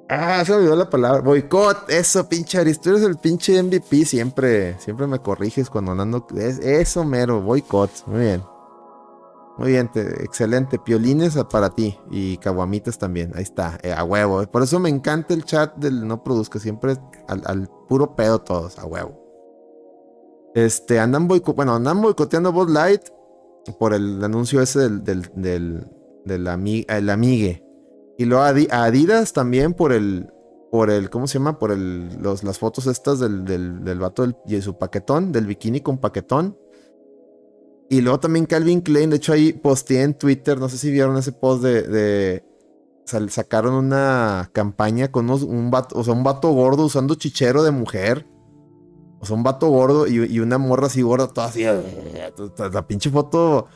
[0.07, 1.21] Ah, se me olvidó la palabra.
[1.21, 1.89] Boicot.
[1.89, 2.79] Eso, pinche Aris.
[2.79, 4.05] Tú eres el pinche MVP.
[4.05, 6.27] Siempre, siempre me corriges cuando andando.
[6.35, 7.41] eso, mero.
[7.41, 7.89] Boicot.
[8.05, 8.43] Muy bien.
[9.57, 10.77] Muy bien, excelente.
[10.77, 11.97] Piolines para ti.
[12.11, 13.31] Y caguamitas también.
[13.33, 13.79] Ahí está.
[13.81, 14.45] Eh, a huevo.
[14.45, 16.59] Por eso me encanta el chat del no produzca.
[16.59, 16.95] Siempre
[17.27, 18.77] al, al puro pedo todos.
[18.77, 19.19] A huevo.
[20.53, 21.27] Este, andan.
[21.27, 23.01] Bueno, andan boicoteando Bud Light.
[23.79, 25.89] Por el anuncio ese del
[26.25, 27.63] del el Amigue.
[28.17, 30.29] Y luego a Adidas también por el,
[30.71, 31.59] por el, ¿cómo se llama?
[31.59, 35.81] Por el, los, las fotos estas del, del, del vato y su paquetón, del bikini
[35.81, 36.57] con paquetón.
[37.89, 41.17] Y luego también Calvin Klein, de hecho ahí posteé en Twitter, no sé si vieron
[41.17, 42.43] ese post de, de
[43.29, 48.27] sacaron una campaña con un vato, o sea, un vato gordo usando chichero de mujer.
[49.19, 51.63] O sea, un vato gordo y, y una morra así gorda, toda así.
[52.73, 53.67] La pinche foto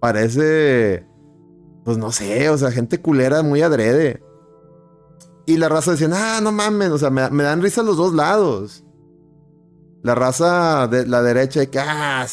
[0.00, 1.06] parece
[1.88, 4.22] pues no sé, o sea, gente culera muy adrede.
[5.46, 8.84] Y la raza decía, ah, no mames, o sea, me, dan risa los dos lados.
[10.02, 12.26] La raza de la derecha de que, ah,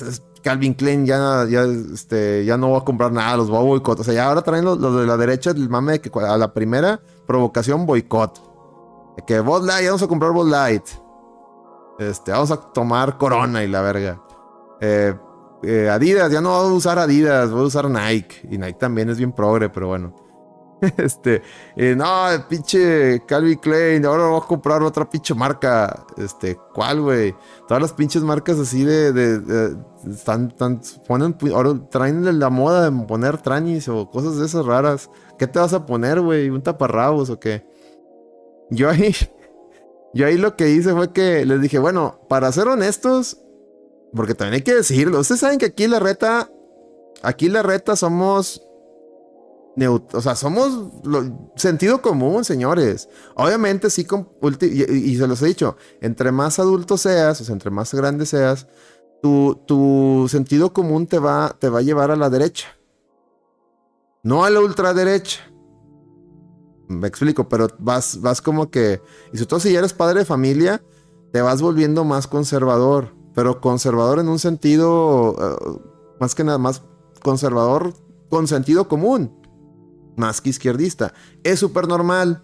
[0.43, 3.97] Calvin Klein ya, ya, este, ya no va a comprar nada, los va a boicot.
[4.01, 6.53] O sea, ya ahora traen los, de la derecha el mame de que a la
[6.53, 9.15] primera provocación boicot.
[9.15, 10.83] De que Bud Light, ya vamos a comprar Bud Light.
[11.97, 14.21] Este, vamos a tomar Corona y la verga.
[14.81, 15.15] Eh,
[15.65, 18.47] eh, Adidas, ya no voy a usar Adidas, voy a usar Nike.
[18.49, 20.25] Y Nike también es bien progre, pero bueno.
[20.97, 21.41] Este,
[21.75, 22.05] eh, no,
[22.49, 26.05] pinche Calvin Klein, ahora voy a comprar otra pinche marca.
[26.17, 27.35] Este, ¿cuál, güey?
[27.67, 29.77] Todas las pinches marcas así de, de,
[30.09, 30.53] están,
[31.07, 35.09] ponen, ahora traen la moda de poner tranis o cosas de esas raras.
[35.37, 36.49] ¿Qué te vas a poner, güey?
[36.49, 37.65] ¿Un taparrabos o qué?
[38.69, 39.15] Yo ahí,
[40.13, 43.44] yo ahí lo que hice fue que les dije, bueno, para ser honestos,
[44.15, 45.19] porque también hay que decirlo.
[45.19, 46.49] Ustedes saben que aquí la reta.
[47.21, 48.61] Aquí la reta somos.
[50.13, 50.89] O sea, somos
[51.57, 53.09] sentido común, señores.
[53.35, 54.07] Obviamente, sí,
[54.61, 58.67] y, se los he dicho, entre más adulto seas, o sea, entre más grande seas,
[59.21, 62.67] tu, tu sentido común te va, te va a llevar a la derecha.
[64.23, 65.41] No a la ultraderecha.
[66.87, 69.01] Me explico, pero vas, vas como que.
[69.33, 70.81] Y sobre todo si ya eres padre de familia,
[71.33, 75.79] te vas volviendo más conservador pero conservador en un sentido, eh,
[76.19, 76.81] más que nada, más
[77.21, 77.93] conservador
[78.29, 79.39] con sentido común,
[80.15, 81.13] más que izquierdista.
[81.43, 82.43] Es súper normal.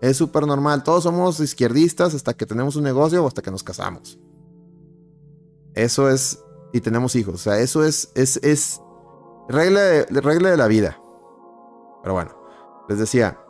[0.00, 0.84] Es súper normal.
[0.84, 4.20] Todos somos izquierdistas hasta que tenemos un negocio o hasta que nos casamos.
[5.74, 7.34] Eso es, y tenemos hijos.
[7.34, 8.80] O sea, eso es, es, es
[9.48, 11.00] regla regla de la vida.
[12.02, 12.30] Pero bueno,
[12.88, 13.40] les decía,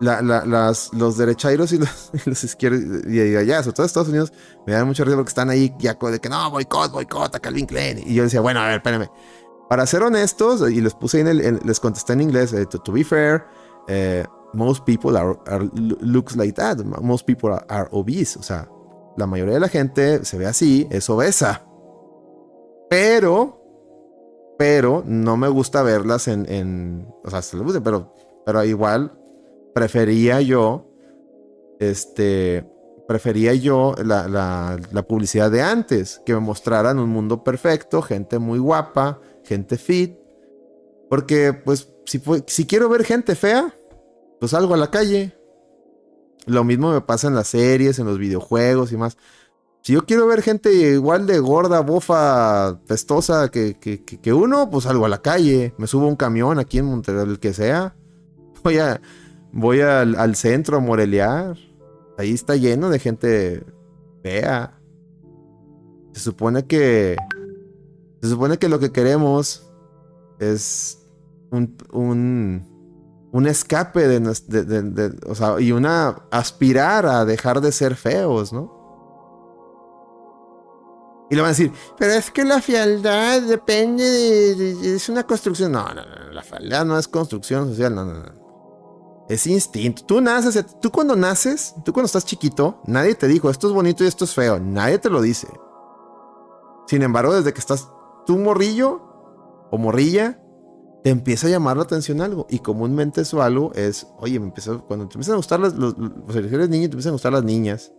[0.00, 4.32] las, los derechairos y los, los izquierdos y, allá, sobre todo Estados Unidos,
[4.66, 7.66] me dan mucho ruido porque están ahí ya de que no, boicot, boicot a Calvin
[7.66, 7.98] Klein.
[8.04, 9.08] Y yo decía, bueno, a ver, espérame.
[9.68, 13.02] Para ser honestos, y les puse en el, les contesté en inglés, eh, to, be
[13.02, 13.44] fair,
[13.88, 15.36] eh, most people are,
[15.74, 16.78] looks like that.
[16.78, 18.38] Most people are, obese.
[18.38, 18.68] O sea,
[19.16, 21.66] la mayoría de la gente se ve así, es obesa.
[22.88, 23.60] Pero,
[24.56, 29.18] pero no me gusta verlas en, en o sea, se le pero, pero igual
[29.76, 30.90] prefería yo,
[31.78, 32.66] este,
[33.06, 38.58] prefería yo la, la, publicidad de antes, que me mostraran un mundo perfecto, gente muy
[38.58, 40.16] guapa, gente fit.
[41.10, 43.74] Porque, pues, si, si quiero ver gente fea,
[44.40, 45.36] pues salgo a la calle.
[46.46, 49.18] Lo mismo me pasa en las series, en los videojuegos y más.
[49.82, 54.84] Si yo quiero ver gente igual de gorda, bofa, pestosa que, que, que uno, pues
[54.84, 55.74] salgo a la calle.
[55.76, 57.94] Me subo a un camión aquí en Monterrey, el que sea.
[58.64, 59.02] Voy a,
[59.52, 61.56] Voy al, centro a morelear.
[62.18, 63.64] Ahí está lleno de gente
[64.22, 64.78] fea.
[66.12, 67.16] Se supone que.
[68.22, 69.70] Se supone que lo que queremos
[70.38, 71.06] es
[71.50, 77.72] un, un, un escape de, de, de, o sea, y una aspirar a dejar de
[77.72, 78.76] ser feos, ¿no?
[81.28, 85.72] Y le van a decir, pero es que la fealdad depende de, es una construcción.
[85.72, 88.45] No, no, no, la fealdad no es construcción social, no, no, no.
[89.28, 90.04] Es instinto.
[90.04, 94.04] Tú naces, tú cuando naces, tú cuando estás chiquito, nadie te dijo esto es bonito
[94.04, 94.60] y esto es feo.
[94.60, 95.48] Nadie te lo dice.
[96.86, 97.88] Sin embargo, desde que estás
[98.24, 99.00] tú morrillo
[99.70, 100.40] o morrilla,
[101.02, 102.46] te empieza a llamar la atención algo.
[102.48, 105.96] Y comúnmente eso algo es, oye, me empieza, cuando te empiezan a gustar las, los,
[105.98, 107.92] los, eres te empiezan a gustar las niñas.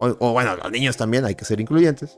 [0.00, 2.16] O, bueno, los niños también, hay que ser incluyentes.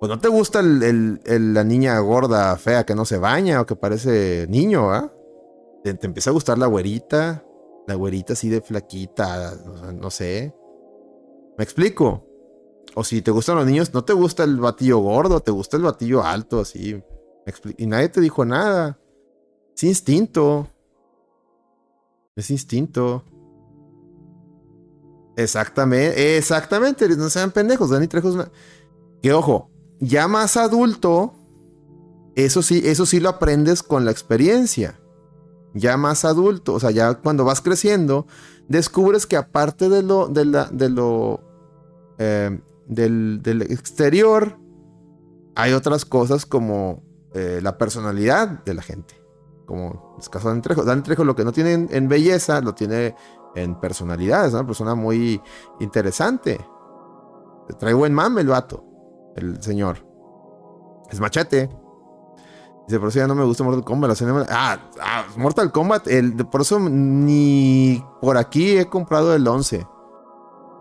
[0.00, 4.46] Pues no te gusta la niña gorda, fea, que no se baña o que parece
[4.48, 5.12] niño, ¿ah?
[5.82, 7.44] Te, empieza a gustar la güerita,
[7.86, 9.54] la güerita así de flaquita,
[9.94, 10.54] no sé.
[11.56, 12.26] ¿Me explico?
[12.94, 15.84] O si te gustan los niños, no te gusta el batillo gordo, te gusta el
[15.84, 17.02] batillo alto, así.
[17.76, 18.98] Y nadie te dijo nada.
[19.76, 20.68] Es instinto.
[22.36, 23.24] Es instinto.
[25.36, 27.08] Exactamente, exactamente.
[27.16, 27.90] No sean pendejos.
[27.90, 28.50] Dani Trejo es una.
[29.22, 31.34] Que ojo, ya más adulto,
[32.34, 34.99] eso sí, eso sí lo aprendes con la experiencia.
[35.74, 38.26] Ya más adulto, o sea, ya cuando vas creciendo,
[38.68, 41.40] descubres que aparte de lo, de lo
[42.18, 44.58] eh, del, del exterior,
[45.54, 47.02] hay otras cosas como
[47.32, 49.14] eh, la personalidad de la gente.
[49.66, 51.24] Como el caso de Dan Trejo.
[51.24, 53.14] Lo que no tiene en, belleza, lo tiene
[53.54, 54.46] en personalidad.
[54.46, 55.40] Es una persona muy
[55.78, 56.60] interesante.
[57.78, 58.84] Trae buen mame el vato,
[59.36, 59.98] el señor.
[61.08, 61.70] Es machete.
[62.90, 64.20] Dice, por eso ya no me gusta Mortal Kombat.
[64.50, 66.08] ah, ah, Mortal Kombat.
[66.08, 69.86] El, por eso ni por aquí he comprado el 11.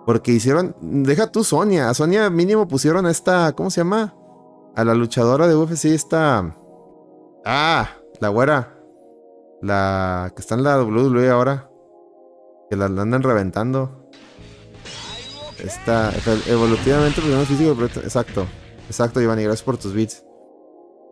[0.08, 4.16] Porque hicieron, deja tú Sonia, a Sonia mínimo pusieron esta, ¿cómo se llama?
[4.76, 6.56] A la luchadora de UFC esta...
[7.46, 8.76] Ah, la güera.
[9.62, 11.70] La que está en la WWE ahora.
[12.72, 14.10] Que la, andan reventando.
[15.64, 16.12] Está
[16.48, 18.48] evolutivamente pues, físico, exacto.
[18.88, 20.24] Exacto, Giovanni, gracias por tus beats.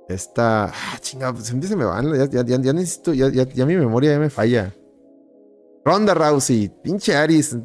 [0.07, 0.65] Esta.
[0.65, 2.13] Ah, chingada, pues se me van.
[2.29, 3.13] Ya, necesito.
[3.13, 4.73] Ya, ya, mi memoria ya me falla.
[5.83, 6.69] Ronda Rousey.
[6.83, 7.57] Pinche Aris.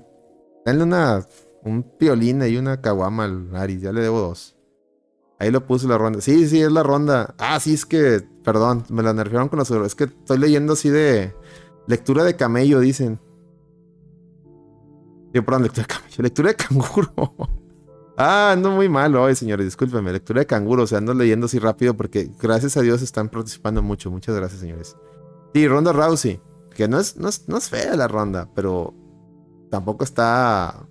[0.64, 1.24] Dale una,
[1.64, 4.56] un piolín y una caguama al Aris, ya le debo dos.
[5.38, 6.20] Ahí lo puse la ronda.
[6.20, 7.34] Sí, sí, es la ronda.
[7.38, 10.88] Ah, sí, es que, perdón, me la nerfearon con la Es que estoy leyendo así
[10.88, 11.34] de
[11.88, 13.20] lectura de camello, dicen.
[15.34, 16.22] Sí, perdón, lectura de camello.
[16.22, 17.58] Lectura de canguro.
[18.22, 19.66] ah, ando muy mal hoy, señores.
[19.66, 20.12] Discúlpenme.
[20.12, 20.84] Lectura de canguro.
[20.84, 24.10] O sea, ando leyendo así rápido porque gracias a Dios están participando mucho.
[24.10, 24.96] Muchas gracias, señores.
[25.54, 26.40] Sí, Ronda Rousey.
[26.74, 28.94] Que no es, no es, no es fea la ronda, pero
[29.70, 30.86] tampoco está.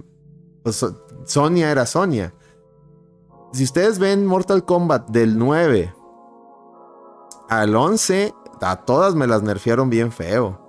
[0.64, 0.86] Pues,
[1.26, 2.34] Sonia era Sonia.
[3.54, 5.94] Si ustedes ven Mortal Kombat del 9
[7.50, 10.61] al 11, a todas me las nerfearon bien feo.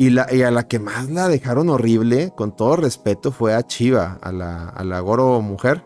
[0.00, 4.18] Y, la, a la que más la dejaron horrible, con todo respeto, fue a Chiva,
[4.22, 5.84] a la, a la Goro mujer.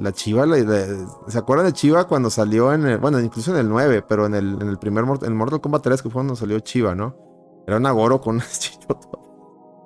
[0.00, 0.44] La Chiva,
[1.28, 4.34] ¿se acuerdan de Chiva cuando salió en el, bueno, incluso en el 9, pero en
[4.34, 7.14] el, en el primer Mortal Kombat 3 que fue cuando salió Chiva, ¿no?
[7.64, 9.08] Era una Goro con un chichotas.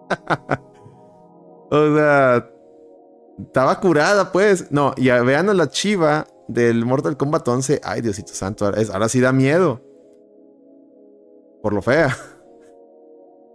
[1.70, 2.50] o sea,
[3.38, 4.72] estaba curada, pues.
[4.72, 7.82] No, y vean a la chiva del Mortal Kombat 11.
[7.84, 9.82] Ay, Diosito Santo, ahora sí da miedo.
[11.60, 12.16] Por lo fea.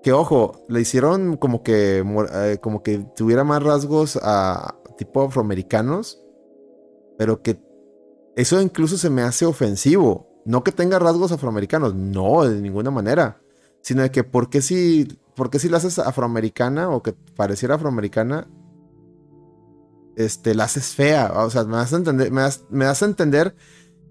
[0.08, 6.24] Que ojo, le hicieron como que, eh, como que tuviera más rasgos a tipo afroamericanos.
[7.18, 7.62] Pero que
[8.38, 10.30] eso incluso se me hace ofensivo.
[10.46, 13.42] No que tenga rasgos afroamericanos, no, de ninguna manera.
[13.82, 18.48] Sino de que, ¿por qué si, por si la haces afroamericana o que pareciera afroamericana,
[20.16, 21.34] este, la haces fea.
[21.36, 22.44] O sea, me das a entender, me
[22.86, 23.58] das, a entender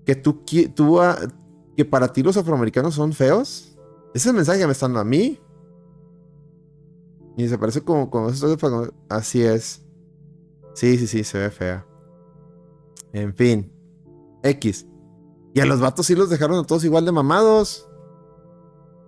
[0.04, 1.16] que tú, tú ah,
[1.74, 3.78] que para ti los afroamericanos son feos.
[4.12, 5.40] Ese es el mensaje que me están dando a mí.
[7.36, 8.30] Y se parece como, como
[9.08, 9.84] así es.
[10.74, 11.86] Sí, sí, sí, se ve fea.
[13.12, 13.72] En fin.
[14.42, 14.86] X.
[15.54, 17.88] Y a los vatos sí los dejaron a todos igual de mamados.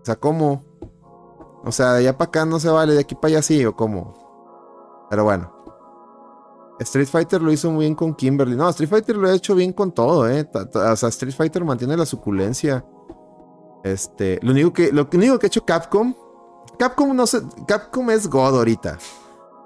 [0.00, 0.64] O sea, ¿cómo?
[1.64, 3.74] O sea, de allá para acá no se vale, de aquí para allá sí, o
[3.76, 5.06] cómo.
[5.10, 5.54] Pero bueno.
[6.80, 8.56] Street Fighter lo hizo muy bien con Kimberly.
[8.56, 10.48] No, Street Fighter lo ha hecho bien con todo, ¿eh?
[10.54, 12.84] O sea, Street Fighter mantiene la suculencia.
[13.82, 16.14] Este, lo único que, lo único que ha hecho Capcom,
[16.78, 18.98] Capcom no sé, Capcom es God ahorita.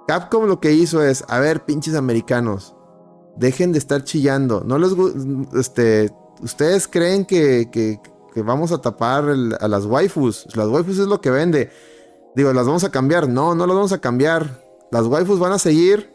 [0.09, 2.75] Capcom lo que hizo es, a ver, pinches americanos,
[3.37, 4.63] dejen de estar chillando.
[4.65, 4.93] No les,
[5.55, 8.01] este, ustedes creen que, que,
[8.43, 9.25] vamos a tapar
[9.61, 10.47] a las waifus.
[10.57, 11.71] Las waifus es lo que vende.
[12.35, 13.29] Digo, las vamos a cambiar.
[13.29, 14.63] No, no las vamos a cambiar.
[14.91, 16.13] Las waifus van a seguir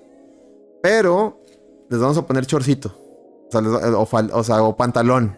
[0.81, 1.43] pero
[1.89, 2.93] les vamos a poner chorcito.
[3.51, 5.37] O sea, o, pantalón.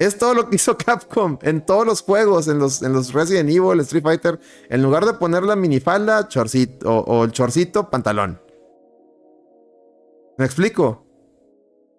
[0.00, 3.50] Es todo lo que hizo Capcom en todos los juegos, en los, en los Resident
[3.50, 4.40] Evil, Street Fighter.
[4.70, 8.40] En lugar de poner la minifalda, chorcito, o, el chorcito, pantalón.
[10.38, 11.06] ¿Me explico?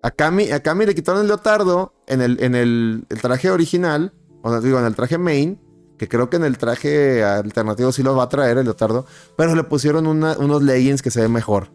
[0.02, 4.80] A Kami, a le quitaron el leotardo en el, en el, traje original, o digo,
[4.80, 5.62] en el traje main,
[5.99, 9.06] que creo que en el traje alternativo sí lo va a traer el leotardo,
[9.38, 11.70] pero le pusieron unos leggings que se ven mejor.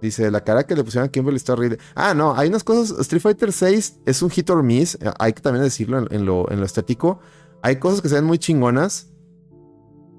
[0.00, 1.78] Dice, la cara que le pusieron a Kimberly está horrible.
[1.94, 2.98] Ah, no, hay unas cosas.
[3.00, 4.96] Street Fighter 6 es un hit or miss.
[5.00, 7.18] Eh, hay que también decirlo en, lo, en lo estético.
[7.62, 9.12] Hay cosas que se ven muy chingonas.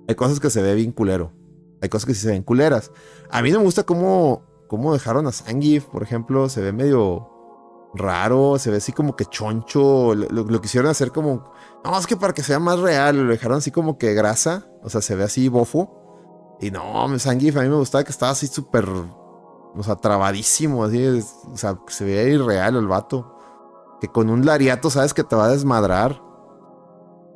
[0.08, 1.32] Hay cosas que se ve bien culero.
[1.82, 2.92] Hay cosas que sí se ven culeras.
[3.30, 6.50] A mí no me gusta cómo, cómo dejaron a Zangief, por ejemplo.
[6.50, 7.30] Se ve medio
[7.94, 8.58] raro.
[8.58, 10.16] Se ve así como que choncho.
[10.16, 11.52] Lo, quisieron hacer como.
[11.86, 13.26] No, es que para que sea más real.
[13.28, 14.68] Lo dejaron así como que grasa.
[14.82, 16.58] O sea, se ve así bofo.
[16.60, 18.88] Y no, Zangief a mí me gustaba que estaba así súper
[19.78, 23.34] o sea, trabadísimo, así, o sea, se veía irreal el vato.
[24.02, 26.22] Que con un lariato sabes que te va a desmadrar.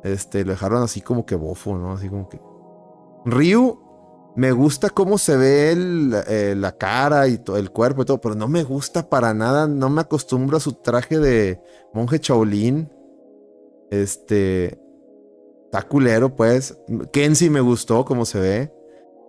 [0.02, 1.92] Este, lo dejaron así como que bofo, ¿no?
[1.92, 2.40] Así como que...
[3.24, 3.78] Ryu,
[4.34, 5.72] me gusta cómo se ve
[6.28, 9.90] eh, la cara y el cuerpo y todo, pero no me gusta para nada, no
[9.90, 11.60] me acostumbro a su traje de
[11.92, 12.90] monje Shaolin.
[13.90, 14.80] Este...
[15.64, 16.76] Está culero, pues.
[17.14, 18.74] Kenzie me gustó cómo se ve.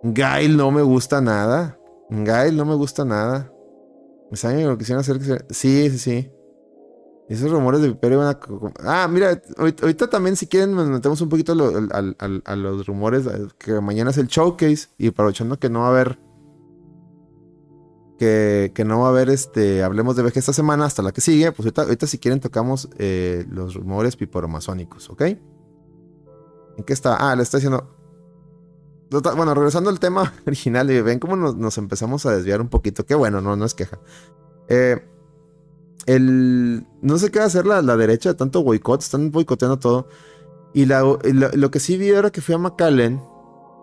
[0.02, 1.78] Gail no me gusta nada.
[2.22, 3.50] Gail no me gusta nada.
[4.32, 5.20] Saben lo que quisieron hacer.
[5.50, 6.30] Sí, sí, sí.
[7.28, 8.40] Esos rumores de Viperio van a.
[8.80, 13.24] Ah, mira, ahorita también, si quieren, nos metemos un poquito a, los rumores.
[13.58, 14.88] Que mañana es el showcase.
[14.98, 16.18] Y aprovechando que no va a haber.
[18.18, 19.82] Que, que no va a haber este.
[19.82, 21.50] Hablemos de VG esta semana hasta la que sigue.
[21.52, 25.22] Pues ahorita, si quieren, tocamos eh, los rumores piporomasónicos, ¿ok?
[26.76, 27.16] ¿En qué está?
[27.16, 28.03] Ah, le está diciendo.
[29.20, 33.04] Bueno, regresando al tema original, ven cómo nos, empezamos a desviar un poquito.
[33.04, 33.98] Qué bueno, no, no es queja.
[34.68, 35.06] Eh,
[36.06, 40.08] el, no sé qué va a hacer la, derecha de tanto boicot, están boicoteando todo.
[40.72, 43.20] Y, lo que sí vi era que fui a McAllen.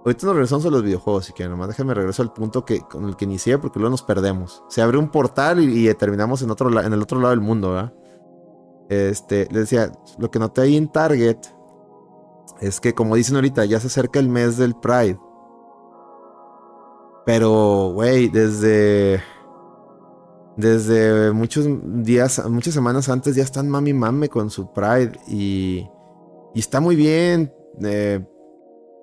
[0.04, 3.08] Ahorita nos regresamos a los videojuegos, si quieren, nomás déjenme regreso al punto que, con
[3.08, 4.64] el que inicié, porque luego nos perdemos.
[4.68, 7.94] Se abre un portal y, terminamos en, otro, en el otro lado del mundo, ¿verdad?
[8.90, 11.38] Este, les decía, lo que noté ahí en Target
[12.60, 15.20] es que como dicen ahorita, ya se acerca el mes del Pride.
[17.26, 19.22] Pero, güey, desde...
[20.58, 21.66] Desde muchos
[22.04, 25.88] días, muchas semanas antes ya están mami mame con su Pride y,
[26.54, 27.54] y está muy bien.
[27.82, 28.20] Eh,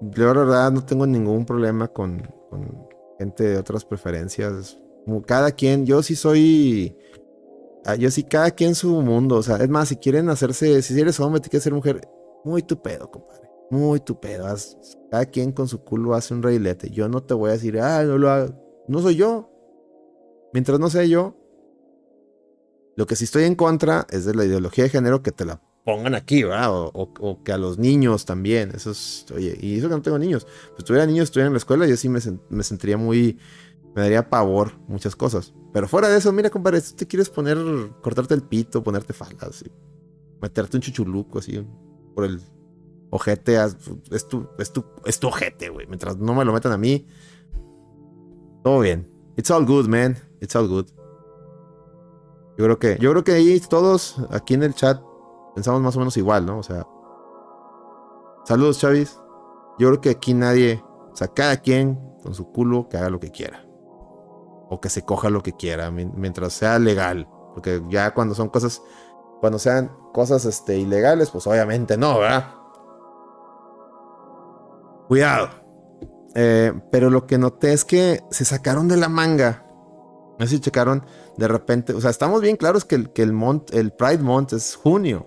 [0.02, 2.86] yo la verdad no tengo ningún problema con, con
[3.18, 4.78] gente de otras preferencias.
[5.26, 6.94] Cada quien, yo sí soy
[7.84, 9.36] ah, yo sí, cada quien su mundo.
[9.36, 12.08] O sea, es más, si quieren hacerse, si eres hombre, te quieres ser mujer,
[12.44, 13.37] muy tu pedo, compadre.
[13.70, 14.46] Muy tu pedo.
[15.10, 16.90] cada quien con su culo hace un reilete.
[16.90, 18.54] Yo no te voy a decir, ah, no lo hago.
[18.88, 19.50] No soy yo.
[20.52, 21.36] Mientras no sea yo.
[22.96, 25.62] Lo que sí estoy en contra es de la ideología de género que te la
[25.84, 26.70] pongan aquí, ¿verdad?
[26.70, 28.72] O, que a los niños también.
[28.74, 30.46] Eso es, oye, y eso que no tengo niños.
[30.72, 32.18] Pues tuviera niños, estuviera en la escuela, yo sí me,
[32.50, 33.38] me sentiría muy,
[33.94, 35.54] me daría pavor muchas cosas.
[35.72, 37.58] Pero fuera de eso, mira, compadre, si te quieres poner,
[38.02, 39.64] cortarte el pito, ponerte faldas,
[40.42, 41.64] meterte un chuchuluco así
[42.14, 42.40] por el
[43.10, 43.76] ojete, es
[44.28, 45.86] tu, es tu, es tu ojete, güey.
[45.86, 47.06] Mientras no me lo metan a mí,
[48.62, 49.10] todo bien.
[49.36, 50.16] It's all good, man.
[50.40, 50.86] It's all good.
[52.56, 55.00] Yo creo que, yo creo que ahí todos aquí en el chat
[55.54, 56.58] pensamos más o menos igual, ¿no?
[56.58, 56.86] O sea,
[58.44, 59.16] saludos, Chavis.
[59.78, 60.82] Yo creo que aquí nadie,
[61.12, 63.64] o sea, cada quien con su culo que haga lo que quiera.
[64.70, 67.28] O que se coja lo que quiera, mientras sea legal.
[67.54, 68.82] Porque ya cuando son cosas,
[69.40, 72.57] cuando sean cosas este, ilegales, pues obviamente no, ¿verdad?
[75.08, 75.48] Cuidado.
[76.34, 79.64] Eh, pero lo que noté es que se sacaron de la manga.
[80.38, 81.04] No sé si checaron
[81.36, 81.94] de repente.
[81.94, 83.34] O sea, estamos bien claros que el, que el,
[83.72, 85.26] el Pride Month es junio.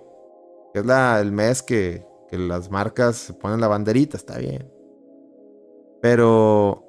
[0.73, 4.15] Que es la, el mes que, que las marcas se ponen la banderita.
[4.15, 4.71] Está bien.
[5.99, 6.85] Pero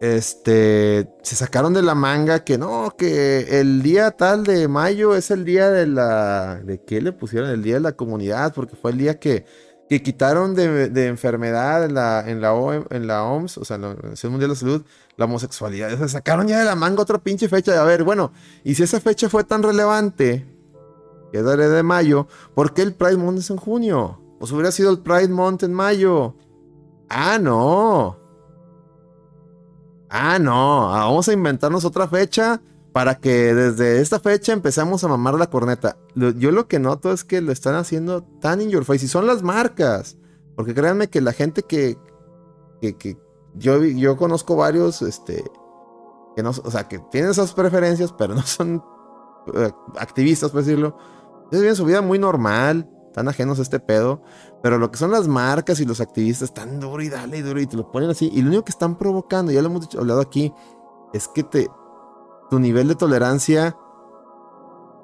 [0.00, 5.30] este, se sacaron de la manga que no, que el día tal de mayo es
[5.30, 7.48] el día de la, ¿de qué le pusieron?
[7.48, 9.46] El día de la comunidad, porque fue el día que
[9.88, 13.88] que quitaron de, enfermedad en la, en, la en la OMS, o sea, en la
[13.88, 14.84] Organización Mundial de la Salud,
[15.16, 15.92] la homosexualidad.
[15.92, 17.72] O sea, sacaron ya de la manga otra pinche fecha.
[17.72, 18.32] De, a ver, bueno,
[18.64, 20.44] y si esa fecha fue tan relevante,
[21.30, 24.20] que es de mayo, ¿por qué el Pride Month es en junio?
[24.38, 26.34] Pues hubiera sido el Pride Month en mayo.
[27.08, 28.18] Ah, no.
[30.08, 30.88] Ah, no.
[30.88, 32.60] Vamos a inventarnos otra fecha
[32.96, 35.98] para que desde esta fecha empezamos a mamar la corneta.
[36.14, 39.26] Yo lo que noto es que lo están haciendo tan in your face y son
[39.26, 40.16] las marcas.
[40.54, 41.98] Porque créanme que la gente que,
[42.80, 43.18] que,
[43.52, 45.44] yo, yo conozco varios, este,
[46.34, 48.82] que no, o sea, que tienen esas preferencias, pero no son
[49.52, 50.96] eh, activistas, por decirlo,
[51.52, 54.22] ellos su vida muy normal, están ajenos a este pedo,
[54.62, 57.60] pero lo que son las marcas y los activistas están duro y dale y duro
[57.60, 58.30] y te lo ponen así.
[58.32, 60.50] Y lo único que están provocando, ya lo hemos hablado aquí,
[61.12, 61.68] es que te,
[62.50, 63.76] tu nivel de tolerancia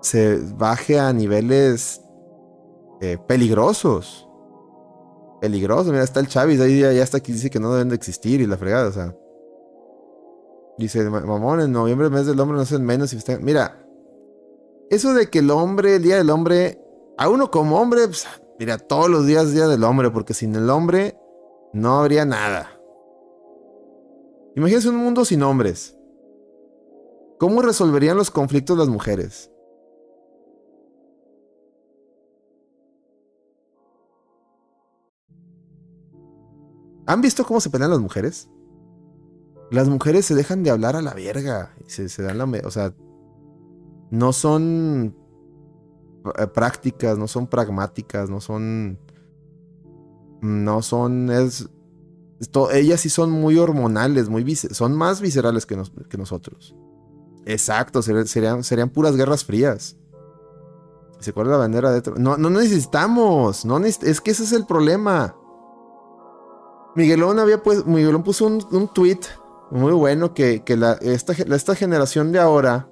[0.00, 2.02] se baje a niveles
[3.00, 4.28] eh, peligrosos.
[5.40, 5.88] Peligrosos.
[5.88, 8.40] Mira, está el Chávez ahí ya, ya está aquí, dice que no deben de existir
[8.40, 9.16] y la fregada, o sea.
[10.78, 13.14] Dice, mamón, en noviembre, mes del hombre, no hacen menos.
[13.40, 13.86] Mira,
[14.90, 16.80] eso de que el hombre, el día del hombre,
[17.18, 18.26] a uno como hombre, pues,
[18.58, 21.16] mira, todos los días día del hombre, porque sin el hombre
[21.72, 22.70] no habría nada.
[24.56, 25.96] Imagínense un mundo sin hombres.
[27.42, 29.50] ¿Cómo resolverían los conflictos las mujeres?
[37.04, 38.48] ¿Han visto cómo se pelean las mujeres?
[39.72, 41.74] Las mujeres se dejan de hablar a la verga.
[41.88, 42.40] Se, dan.
[42.64, 42.94] O sea.
[44.12, 45.16] No son
[46.38, 49.00] eh, prácticas, no son pragmáticas, no son.
[50.42, 51.28] No son.
[52.72, 56.76] Ellas sí son muy hormonales, muy son más viscerales que nosotros.
[57.46, 59.96] Exacto, serían, puras guerras frías.
[61.18, 63.64] ¿Se acuerda la bandera de No, no necesitamos.
[63.64, 65.36] No es que ese es el problema.
[66.94, 69.20] Miguelón había pues, Miguelón puso un, tweet
[69.70, 70.62] muy bueno que,
[71.00, 72.88] esta generación de ahora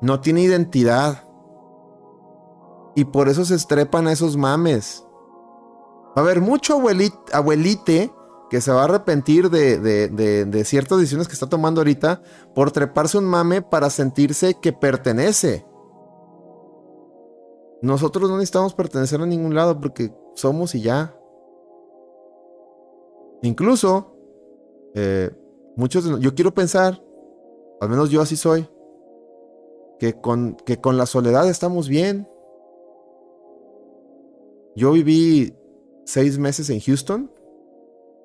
[0.00, 1.24] no tiene identidad.
[2.94, 5.04] Y por eso se estrepan a esos mames.
[6.16, 8.10] Va a haber mucho abuelite, abuelite
[8.50, 12.22] que se va a arrepentir de, de, de, ciertas decisiones que está tomando ahorita
[12.54, 15.66] por treparse un mame para sentirse que pertenece.
[17.82, 21.18] Nosotros no necesitamos pertenecer a ningún lado porque somos y ya.
[23.42, 24.14] Incluso,
[24.94, 25.30] eh,
[25.76, 27.02] muchos, yo quiero pensar,
[27.80, 28.68] al menos yo así soy,
[29.98, 32.28] que con, que con la soledad estamos bien.
[34.74, 35.54] Yo viví
[36.04, 37.30] seis meses en Houston,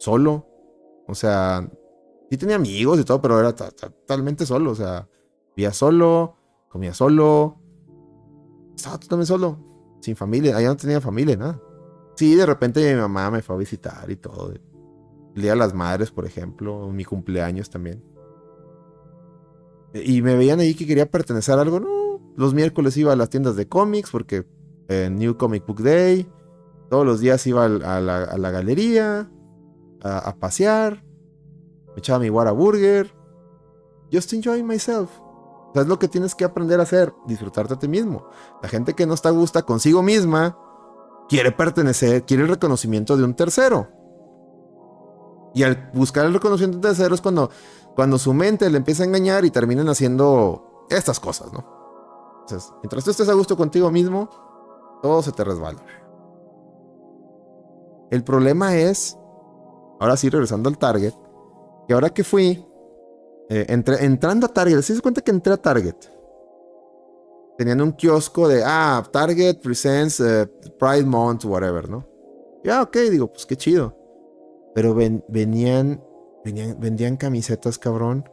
[0.02, 0.48] solo.
[1.08, 1.70] O sea,
[2.30, 4.72] sí tenía amigos y todo, pero era totalmente solo.
[4.72, 5.08] O sea,
[5.56, 6.36] vivía solo,
[6.70, 7.60] comía solo,
[8.76, 9.60] estaba totalmente solo,
[10.02, 10.58] sin familia.
[10.58, 11.62] Allá no tenía familia, nada.
[12.16, 14.52] Sí, de repente mi mamá me fue a visitar y todo.
[15.36, 18.04] El Día de las Madres, por ejemplo, mi cumpleaños también.
[19.94, 22.34] Y me veían ahí que quería pertenecer a algo, no.
[22.36, 24.46] Los miércoles iba a las tiendas de cómics porque
[24.88, 26.28] eh, New Comic Book Day.
[26.90, 29.32] Todos los días iba a la, galería
[30.04, 31.04] a, pasear.
[31.94, 33.14] Me echaba mi Burger.
[34.12, 35.10] Just enjoying myself.
[35.20, 38.28] O sea, es lo que tienes que aprender a hacer, disfrutarte a ti mismo.
[38.62, 40.58] La gente que no está a gusto consigo misma
[41.30, 43.88] quiere pertenecer, quiere el reconocimiento de un tercero.
[45.54, 47.50] Y al buscar el reconocimiento de terceros es cuando,
[47.96, 51.66] cuando su mente le empieza a engañar y terminan haciendo estas cosas, ¿no?
[52.42, 54.30] Entonces, mientras tú estés a gusto contigo mismo,
[55.02, 55.82] todo se te resbala.
[58.10, 59.18] El problema es,
[60.02, 61.14] ahora sí, regresando al Target,
[61.88, 62.66] que ahora que fui,
[63.50, 65.96] eh, entrando a Target, ¿se cuenta que entré a Target?
[67.56, 70.48] Tenían un kiosco de, ah, Target presents eh,
[70.80, 72.08] Pride Month, whatever, ¿no?
[72.64, 73.96] Ya, ok, digo, pues qué chido.
[74.74, 76.04] Pero venían,
[76.44, 78.28] venían, vendían camisetas, cabrón.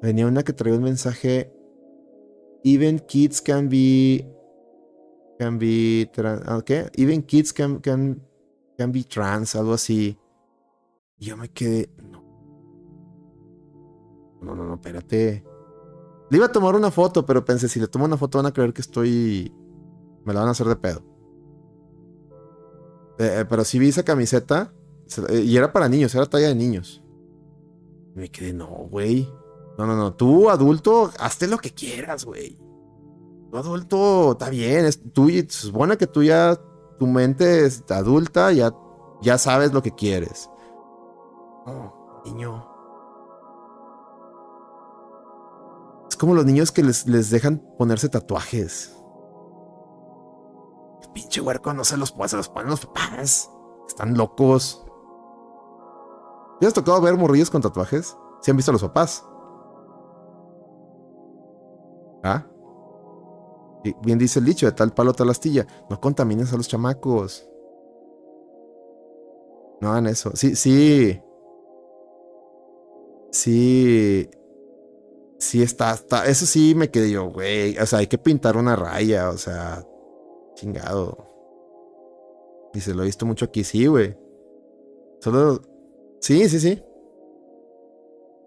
[0.00, 1.52] Venía una que traía un mensaje.
[2.62, 4.32] Even kids can be.
[5.40, 6.08] Can be.
[6.46, 6.88] Ah, ¿Qué?
[6.96, 8.22] Even kids can, can,
[8.78, 10.19] can be trans, algo así.
[11.20, 11.90] Y yo me quedé.
[12.02, 12.24] No.
[14.40, 15.44] No, no, no, espérate.
[16.30, 18.52] Le iba a tomar una foto, pero pensé, si le tomo una foto van a
[18.52, 19.54] creer que estoy.
[20.24, 21.02] Me la van a hacer de pedo.
[23.18, 24.72] Eh, eh, pero si vi esa camiseta.
[25.28, 27.02] Eh, y era para niños, era talla de niños.
[28.14, 29.28] me quedé, no, güey.
[29.76, 30.14] No, no, no.
[30.14, 32.58] Tú, adulto, hazte lo que quieras, güey.
[33.50, 34.84] Tú, adulto, está bien.
[34.84, 36.58] Es, tú, se supone que tú ya,
[36.98, 38.72] tu mente es adulta, ya,
[39.22, 40.49] ya sabes lo que quieres.
[41.66, 42.66] No, niño.
[46.08, 48.96] Es como los niños que les, les dejan ponerse tatuajes.
[51.12, 53.50] Pinche huerco no se los puede, se los ponen los papás.
[53.88, 54.84] Están locos.
[56.60, 58.16] ¿Ya has tocado ver morrillos con tatuajes?
[58.42, 59.24] ¿Se han visto a los papás?
[62.22, 62.46] ¿Ah?
[64.02, 65.66] bien dice el dicho, de tal palo tal astilla.
[65.88, 67.48] No contamines a los chamacos.
[69.80, 70.32] No hagan eso.
[70.34, 71.20] Sí, sí.
[73.30, 74.28] Sí.
[75.38, 76.26] Sí está, está.
[76.26, 77.78] Eso sí me quedé yo, güey.
[77.78, 79.30] O sea, hay que pintar una raya.
[79.30, 79.84] O sea,
[80.54, 81.26] chingado.
[82.74, 84.16] Y se lo he visto mucho aquí, sí, güey.
[85.20, 85.60] Solo
[86.20, 86.82] Sí, sí, sí.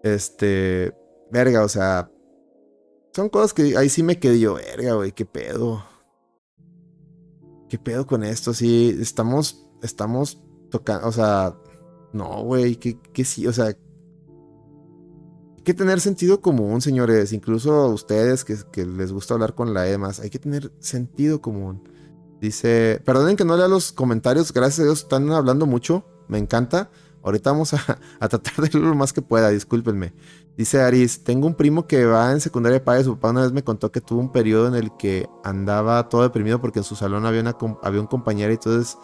[0.02, 0.94] Este,
[1.30, 2.10] verga, o sea,
[3.12, 5.84] son cosas que ahí sí me quedé yo, verga, güey, qué pedo.
[7.68, 8.54] ¿Qué pedo con esto?
[8.54, 11.56] Sí, estamos, estamos tocando, o sea,
[12.12, 13.76] no, güey, que, que sí, o sea,
[15.64, 17.32] que tener sentido común, señores.
[17.32, 21.88] Incluso ustedes que, les gusta hablar con la EMAS, hay que tener sentido común.
[22.40, 26.90] Dice, perdonen que no lea los comentarios, gracias a Dios están hablando mucho, me encanta.
[27.22, 27.78] Ahorita vamos a,
[28.28, 30.12] tratar de lo más que pueda, discúlpenme.
[30.56, 33.64] Dice Aris, tengo un primo que va en secundaria de su papá una vez me
[33.64, 37.26] contó que tuvo un periodo en el que andaba todo deprimido porque en su salón
[37.26, 37.42] había,
[37.82, 38.98] había un compañero y entonces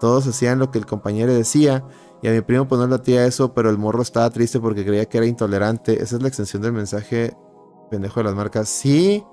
[0.00, 1.86] todos hacían lo que el compañero decía.
[2.22, 4.84] Y a mi primo pues no le latía eso, pero el morro estaba triste porque
[4.84, 6.02] creía que era intolerante.
[6.02, 7.36] Esa es la extensión del mensaje
[7.90, 8.68] pendejo de las marcas.
[8.68, 9.24] Sí,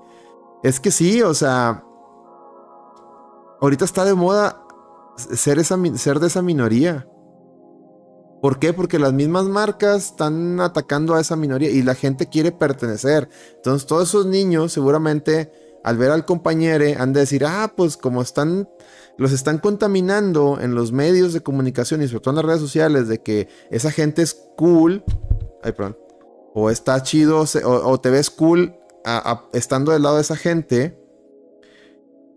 [0.62, 1.84] es que sí, o sea,
[3.60, 4.64] ahorita está de moda
[5.16, 7.06] ser, esa, ser de esa minoría.
[8.42, 8.72] ¿Por qué?
[8.72, 13.28] Porque las mismas marcas están atacando a esa minoría y la gente quiere pertenecer.
[13.56, 15.52] Entonces todos esos niños seguramente
[15.84, 18.68] al ver al compañero han de decir, ah, pues como están,
[19.20, 23.06] los están contaminando en los medios de comunicación y sobre todo en las redes sociales
[23.06, 25.04] de que esa gente es cool,
[25.62, 25.98] ay, perdón,
[26.54, 28.74] o está chido, o, te ves cool
[29.52, 30.98] estando del lado de esa gente,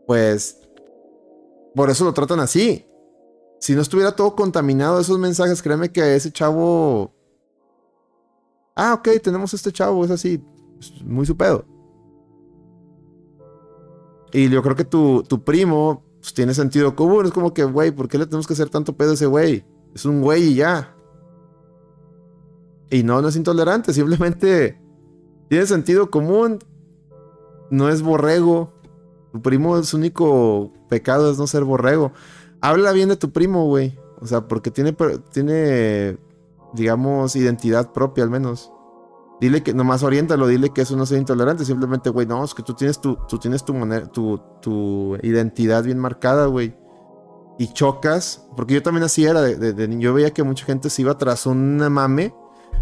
[0.05, 0.59] pues
[1.73, 2.85] por eso lo tratan así
[3.63, 7.13] si no estuviera todo contaminado esos mensajes, créeme que ese chavo.
[8.75, 10.43] Ah, ok, tenemos este chavo, es así.
[10.77, 11.63] Es muy su pedo.
[14.33, 17.25] Y yo creo que tu, tu primo pues, tiene sentido común.
[17.25, 19.63] Es como que, güey, ¿por qué le tenemos que hacer tanto pedo a ese güey?
[19.93, 20.95] Es un güey y ya.
[22.89, 24.81] Y no, no es intolerante, simplemente
[25.49, 26.59] tiene sentido común.
[27.69, 28.73] No es borrego.
[29.31, 32.11] Tu primo, su único pecado es no ser borrego
[32.63, 33.99] habla bien de tu primo, güey.
[34.21, 34.95] O sea, porque tiene,
[35.33, 36.17] tiene,
[36.73, 38.71] digamos, identidad propia al menos.
[39.43, 41.65] Dile que, nomás oriéntalo, dile que eso no sea intolerante.
[41.65, 45.83] Simplemente, güey, no, es que tú tienes tu, tú tienes tu, manera, tu, tu identidad
[45.83, 46.73] bien marcada, güey.
[47.59, 51.01] Y chocas, porque yo también así era de, de, Yo veía que mucha gente se
[51.01, 52.33] iba tras un mame.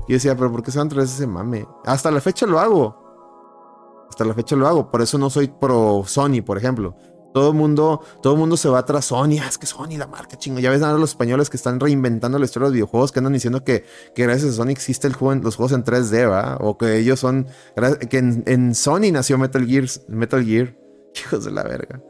[0.07, 1.67] Y decía, pero ¿por qué se van tras ese mame?
[1.83, 4.05] Hasta la fecha lo hago.
[4.07, 4.91] Hasta la fecha lo hago.
[4.91, 6.95] Por eso no soy pro Sony, por ejemplo.
[7.33, 9.39] Todo mundo, todo mundo se va tras Sony.
[9.41, 10.59] Ah, es que Sony, la marca chingo.
[10.59, 13.33] Ya ves ahora los españoles que están reinventando la historia de los videojuegos, que andan
[13.33, 16.57] diciendo que, que gracias a Sony existe el juego los juegos en 3D, ¿va?
[16.59, 17.47] O que ellos son.
[18.09, 19.85] Que en, Sony nació Metal Gear.
[20.07, 20.75] Metal Gear.
[21.15, 22.01] Hijos de la verga.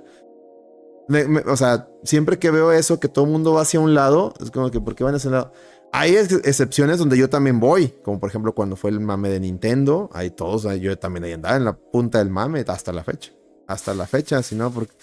[1.47, 4.49] o sea, siempre que veo eso, que todo el mundo va hacia un lado, es
[4.49, 5.53] como que, ¿por qué van hacia un lado?
[5.93, 10.09] Hay excepciones donde yo también voy, como por ejemplo cuando fue el mame de Nintendo,
[10.13, 13.33] ahí todos, yo también ahí andaba en la punta del mame hasta la fecha
[13.71, 14.93] hasta la fecha, si no, porque,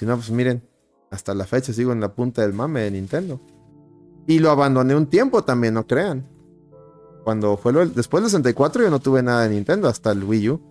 [0.00, 0.66] si no, pues miren,
[1.10, 3.38] hasta la fecha sigo en la punta del mame de Nintendo.
[4.26, 6.26] Y lo abandoné un tiempo también, no crean.
[7.22, 10.48] Cuando fue lo, después del 64 yo no tuve nada de Nintendo hasta el Wii
[10.48, 10.62] U.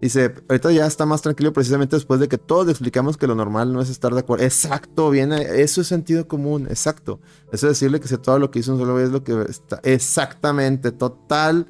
[0.00, 3.70] Dice, ahorita ya está más tranquilo precisamente después de que todos explicamos que lo normal
[3.70, 4.42] no es estar de acuerdo.
[4.46, 7.20] Exacto, viene, eso es sentido común, exacto.
[7.52, 9.78] Eso es decirle que todo lo que hizo un solo es lo que está.
[9.82, 11.68] Exactamente, total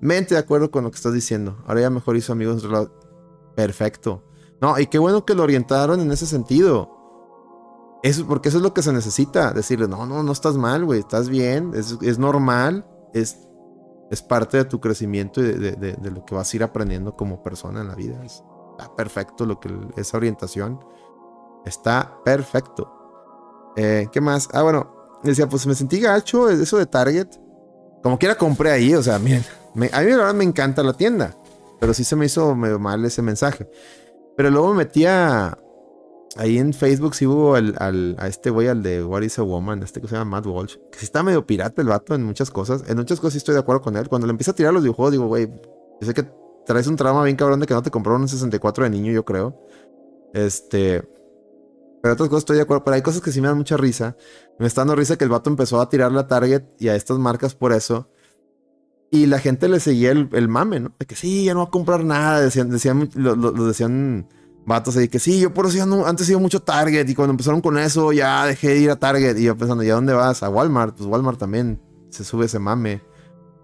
[0.00, 1.62] Mente de acuerdo con lo que estás diciendo.
[1.66, 2.66] Ahora ya mejor hizo amigos.
[3.56, 4.22] Perfecto.
[4.60, 6.90] No, y qué bueno que lo orientaron en ese sentido.
[8.02, 9.52] Eso, porque eso es lo que se necesita.
[9.52, 11.00] Decirle, no, no, no estás mal, güey.
[11.00, 11.72] Estás bien.
[11.74, 12.86] Es, normal.
[13.12, 13.38] Es,
[14.10, 17.80] es parte de tu crecimiento y de, lo que vas a ir aprendiendo como persona
[17.80, 18.22] en la vida.
[18.24, 20.80] Está perfecto lo que esa orientación.
[21.64, 23.72] Está perfecto.
[23.76, 24.48] Eh, ¿Qué más?
[24.52, 24.94] Ah, bueno.
[25.22, 26.48] Decía, pues me sentí gacho.
[26.48, 27.28] Eso de Target.
[28.02, 28.94] Como quiera compré ahí.
[28.94, 29.32] O sea, a mí
[29.90, 31.34] la verdad me encanta la tienda,
[31.80, 33.68] pero sí se me hizo medio mal ese mensaje.
[34.36, 35.56] Pero luego me metía
[36.36, 39.82] ahí en Facebook, sí hubo al, a este güey, al de What is a Woman,
[39.82, 42.50] este que se llama Matt Walsh, que sí está medio pirata el vato en muchas
[42.50, 42.84] cosas.
[42.86, 44.08] En muchas cosas sí estoy de acuerdo con él.
[44.08, 45.48] Cuando le empieza a tirar los videojuegos, digo, güey,
[46.00, 46.28] yo sé que
[46.66, 49.24] traes un trauma bien cabrón de que no te compraron un 64 de niño, yo
[49.24, 49.58] creo.
[50.34, 51.02] Este.
[52.02, 52.84] Pero otras cosas estoy de acuerdo.
[52.84, 54.16] Pero hay cosas que sí me dan mucha risa.
[54.58, 57.18] Me está dando risa que el vato empezó a tirar la Target y a estas
[57.18, 58.10] marcas por eso.
[59.10, 60.92] Y la gente le seguía el, mame, ¿no?
[60.98, 62.40] De que sí, ya no va a comprar nada.
[62.40, 64.28] Decían, decían, lo, decían
[64.66, 67.60] vatos ahí que sí, yo por eso no, antes iba mucho Target y cuando empezaron
[67.60, 69.36] con eso ya dejé de ir a Target.
[69.36, 70.42] Y yo pensando, ¿y a dónde vas?
[70.42, 70.96] A Walmart.
[70.96, 71.80] Pues Walmart también
[72.10, 73.00] se sube ese mame.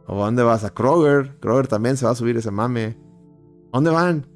[0.06, 0.64] ¿O dónde vas?
[0.64, 1.38] A Kroger.
[1.40, 2.96] Kroger también se va a subir ese mame.
[3.72, 4.26] ¿A dónde van?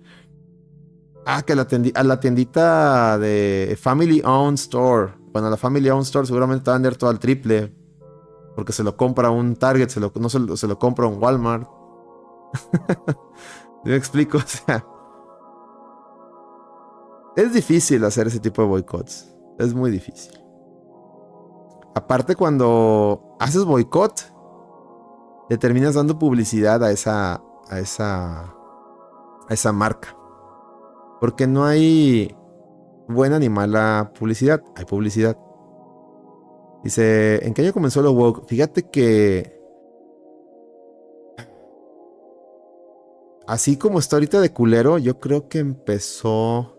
[1.25, 5.13] Ah, que la a la tiendita de Family Owned Store.
[5.33, 7.76] Bueno, la Family Owned Store seguramente te va a vender todo al triple.
[8.57, 11.69] Porque se lo compra un Target, se lo, no se, lo compra un Walmart.
[13.85, 14.85] Yo explico, o sea.
[17.37, 19.33] Es difícil hacer ese tipo de boicots.
[19.59, 20.33] Es muy difícil.
[21.95, 24.33] Aparte, cuando haces boicot,
[25.49, 30.17] le terminas dando publicidad a esa, a esa, a esa marca.
[31.21, 32.35] Porque no hay
[33.09, 35.39] buena ni mala publicidad, hay publicidad.
[36.87, 38.47] Dice, ¿en qué año comenzó lo woke?
[38.47, 39.61] Fíjate que...
[43.49, 46.79] Así como está ahorita de culero, yo creo que empezó...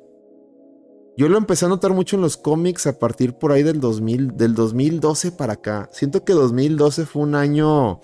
[1.18, 4.38] Yo lo empecé a notar mucho en los cómics a partir por ahí del 2000,
[4.38, 5.90] del 2012 para acá.
[5.92, 8.00] Siento que 2012 fue un año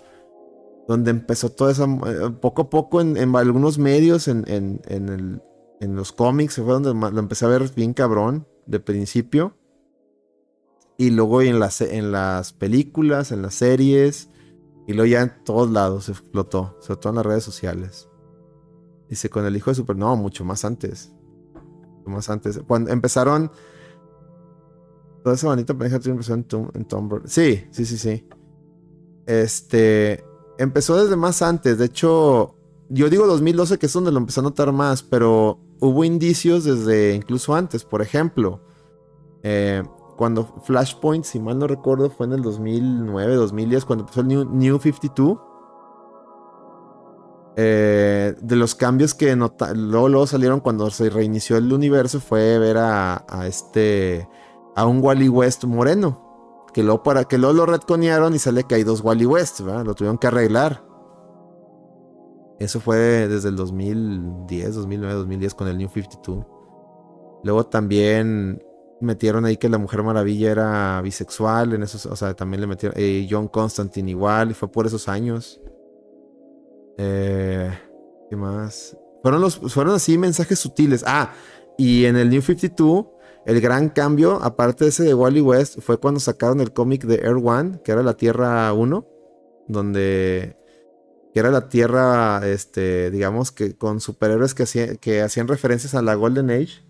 [0.89, 6.55] donde empezó todo eso, eh, poco a poco en, algunos medios, en, en, los cómics,
[6.55, 9.55] fue donde lo empecé a ver bien cabrón de principio.
[11.03, 14.29] Y luego en las, en las películas, en las series,
[14.87, 18.07] y luego ya en todos lados se explotó, sobre todo en las redes sociales.
[19.09, 21.11] Dice, con el hijo de Super, no, mucho más antes.
[21.97, 22.61] Mucho más antes.
[22.65, 23.51] Cuando empezaron...
[25.25, 28.25] Toda esa bonita pareja empezó en, en Tomb Sí, sí, sí, sí.
[29.25, 30.23] Este
[30.57, 31.79] empezó desde más antes.
[31.79, 32.55] De hecho,
[32.87, 37.13] yo digo 2012 que es donde lo empezó a notar más, pero hubo indicios desde
[37.13, 37.83] incluso antes.
[37.83, 38.61] Por ejemplo,
[39.43, 39.83] eh,
[40.17, 44.79] cuando Flashpoint, si mal no recuerdo, fue en el 2009, 2010, cuando empezó el New,
[44.79, 45.39] 52.
[47.55, 53.25] Eh, de los cambios que luego, salieron cuando se reinició el universo fue ver a,
[53.29, 54.27] a este
[54.75, 56.23] a un Wally West moreno
[56.73, 59.85] que luego, para, que lo retconearon y sale que hay dos Wally West, ¿verdad?
[59.85, 60.83] Lo tuvieron que arreglar.
[62.59, 62.97] Eso fue
[63.27, 66.45] desde el 2010, 2009, 2010 con el New 52.
[67.43, 68.61] Luego también
[69.03, 72.97] metieron ahí que la Mujer Maravilla era bisexual, en esos, o sea, también le metieron
[72.97, 75.61] eh, John Constantine igual, y fue por esos años.
[76.97, 77.71] Eh,
[78.29, 78.97] ¿Qué más?
[79.21, 81.03] Fueron, los, fueron así mensajes sutiles.
[81.07, 81.33] Ah,
[81.77, 83.05] y en el New 52
[83.45, 87.15] el gran cambio, aparte de ese de Wally West, fue cuando sacaron el cómic de
[87.15, 89.05] Air One, que era la Tierra 1,
[89.67, 90.55] donde
[91.33, 96.01] que era la Tierra, este, digamos que con superhéroes que, hacían, que hacían referencias a
[96.03, 96.85] la Golden Age.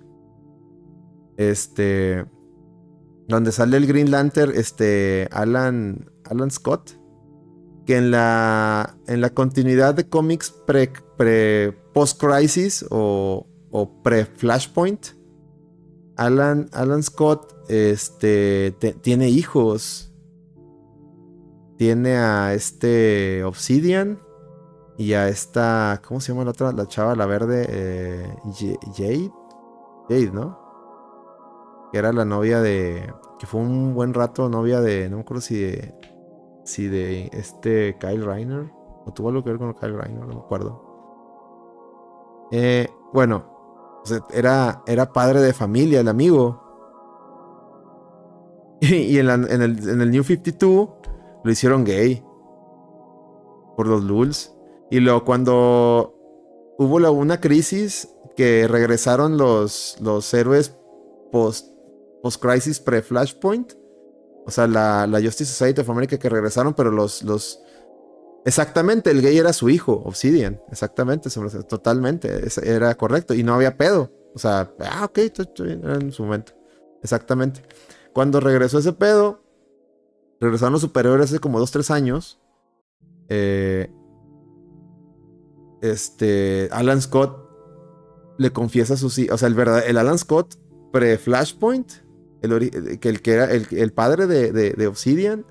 [1.37, 2.25] Este,
[3.27, 6.99] donde sale el Green Lantern, este, Alan, Alan Scott,
[7.85, 14.25] que en la, en la continuidad de cómics pre, pre post crisis o, o pre
[14.25, 15.07] Flashpoint,
[16.15, 18.71] Alan, Alan Scott este,
[19.01, 20.09] tiene hijos.
[21.77, 24.19] Tiene a este Obsidian
[24.97, 26.71] y a esta, ¿cómo se llama la otra?
[26.71, 28.35] La chava, la verde, eh,
[28.95, 29.31] Jade.
[30.07, 30.62] Jade, ¿no?
[31.93, 35.41] Que era la novia de, que fue un buen rato novia de, no me acuerdo
[35.41, 35.95] si de,
[36.65, 38.71] si de este Kyle Reiner,
[39.05, 40.93] o tuvo algo que ver con Kyle Reiner, no me acuerdo.
[42.51, 43.53] Eh, bueno,
[44.31, 46.61] era, era padre de familia, el amigo.
[48.81, 50.89] Y, en, el, New 52
[51.43, 52.21] lo hicieron gay.
[53.77, 54.53] Por los lulz.
[54.91, 56.13] Y luego cuando
[56.77, 60.75] hubo la, una crisis que regresaron los, los héroes
[61.31, 61.72] post,
[62.23, 63.73] post crisis pre-Flashpoint.
[64.45, 67.59] O sea, la, la, Justice Society of America que regresaron, pero los, los,
[68.45, 70.61] Exactamente, el gay era su hijo, Obsidian.
[70.69, 71.29] Exactamente,
[71.67, 72.47] totalmente.
[72.63, 73.33] Era correcto.
[73.33, 74.11] Y no había pedo.
[74.33, 75.19] O sea, ah, ok,
[75.59, 76.53] era en su momento.
[77.01, 77.61] Exactamente.
[78.13, 79.43] Cuando regresó ese pedo,
[80.39, 82.41] regresaron los superiores hace como 2-3 años.
[83.29, 83.93] Eh,
[85.81, 87.49] este, Alan Scott
[88.37, 89.35] le confiesa a sus hijos.
[89.35, 90.55] O sea, el verdad, el Alan Scott
[90.91, 92.02] pre-Flashpoint,
[92.43, 95.45] el, que, el que era el, padre de, de Obsidian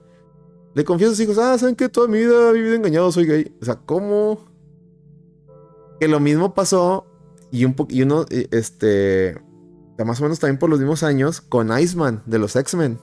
[0.74, 3.26] le confieso a sus hijos, ah, ¿saben que Toda mi vida he vivido engañado, soy
[3.26, 3.57] gay.
[3.61, 4.47] O sea, ¿cómo?
[6.01, 7.07] Que lo mismo pasó
[7.51, 9.40] y, un y uno, este,
[10.05, 12.99] más o menos también por los mismos años, con Iceman de los X-Men.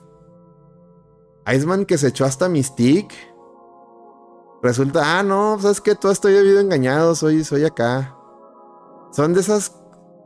[1.46, 3.14] Iceman que se echó hasta Mystique.
[4.62, 5.94] Resulta, ah, no, ¿sabes qué?
[5.94, 8.16] Todo estoy vivido engañado, soy, soy acá.
[9.12, 9.74] Son de esas,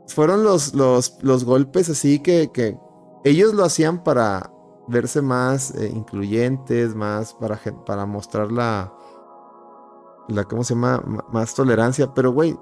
[0.07, 2.77] fueron los, los, los golpes así que, que
[3.25, 4.51] ellos lo hacían para
[4.87, 8.93] verse más eh, incluyentes, más para, para mostrar la,
[10.27, 11.03] la, ¿cómo se llama?
[11.31, 12.13] más tolerancia.
[12.13, 12.55] Pero, güey,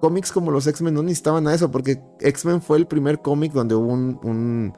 [0.00, 3.74] cómics como los X-Men no necesitaban a eso, porque X-Men fue el primer cómic donde
[3.74, 4.72] hubo un,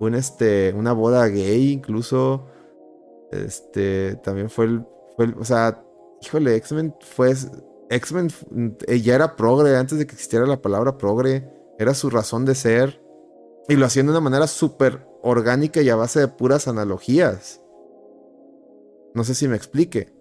[0.00, 2.46] un, este, una boda gay, incluso.
[3.30, 5.84] Este, también fue el, fue el o sea,
[6.20, 7.32] híjole, X-Men fue,
[7.90, 8.28] X-Men
[9.02, 11.48] ya era progre antes de que existiera la palabra progre,
[11.78, 13.03] era su razón de ser.
[13.68, 17.60] Y lo hacían de una manera súper orgánica y a base de puras analogías.
[19.14, 20.12] No sé si me explique.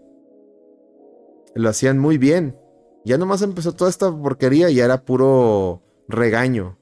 [1.56, 2.58] Lo hacían muy bien.
[3.06, 6.78] Ya nomás empezó toda esta porquería y ya era puro regaño.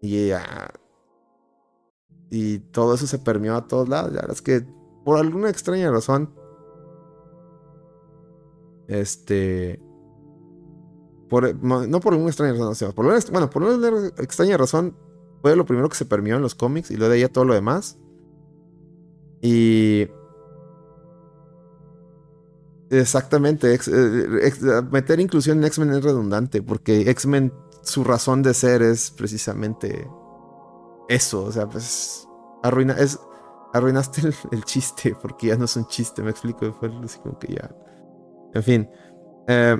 [0.00, 0.70] Y ya.
[2.30, 4.12] Y todo eso se permeó a todos lados.
[4.14, 4.66] Ya es que
[5.04, 6.34] por alguna extraña razón.
[8.88, 9.80] Este.
[11.28, 14.96] por, no, por una extraña razón, bueno, por una extraña razón,
[15.42, 17.54] fue lo primero que se permitió en los cómics y luego de ahí todo lo
[17.54, 17.98] demás.
[19.42, 20.08] Y.
[22.88, 29.10] Exactamente, eh, meter inclusión en X-Men es redundante, porque X-Men, su razón de ser es
[29.10, 30.08] precisamente
[31.08, 32.28] eso, o sea, pues
[32.62, 33.18] arruina, es,
[33.72, 37.54] arruinaste el, chiste, porque ya no es un chiste, me explico, fue así como que
[37.54, 37.74] ya.
[38.54, 38.88] En fin.
[39.48, 39.76] Eh,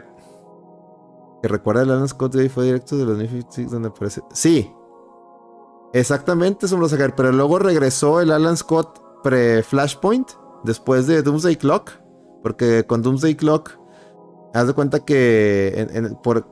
[1.43, 4.23] que recuerda el Alan Scott de fue directo de los New 56 donde aparece.
[4.33, 4.71] Sí.
[5.93, 7.15] Exactamente, lo sacar.
[7.15, 10.31] Pero luego regresó el Alan Scott pre-Flashpoint.
[10.65, 11.93] Después de Doomsday Clock.
[12.43, 13.73] Porque con Doomsday Clock.
[14.55, 16.47] Haz de cuenta que por.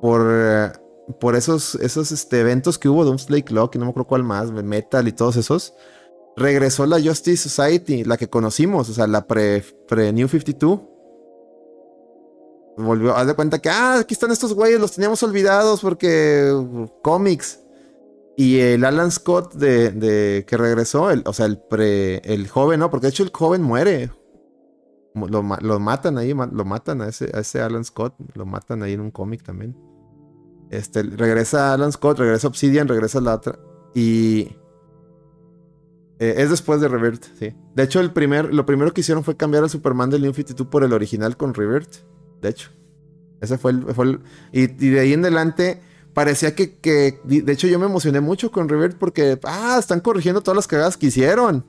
[0.00, 0.72] Por.
[1.20, 4.50] por esos, esos este, eventos que hubo, Doomsday Clock, y no me acuerdo cuál más,
[4.50, 5.74] Metal y todos esos,
[6.36, 10.80] regresó la Justice Society, la que conocimos, o sea, la pre-New 52
[12.76, 16.52] volvió, haz de cuenta que, ah, aquí están estos güeyes, los teníamos olvidados porque
[17.02, 17.60] cómics.
[18.40, 22.88] Y el Alan Scott de, que regresó, el, o sea, el pre, el joven, ¿no?
[22.88, 24.10] Porque de hecho el joven muere.
[25.14, 29.00] Lo, matan ahí, lo matan a ese, a ese Alan Scott, lo matan ahí en
[29.00, 29.76] un cómic también.
[30.70, 33.58] Este, regresa Alan Scott, regresa Obsidian, regresa la otra.
[33.94, 34.56] Y
[36.18, 37.54] eh, es después de Revert, sí.
[37.74, 40.66] De hecho, el primer, lo primero que hicieron fue cambiar al Superman del New 52
[40.68, 41.94] por el original con Revert
[42.40, 42.70] de hecho.
[43.42, 44.20] Ese fue el...
[44.50, 45.82] y, de ahí en adelante
[46.14, 49.38] parecía que, De hecho yo me emocioné mucho con River porque...
[49.44, 51.64] Ah, están corrigiendo todas las cagadas que hicieron.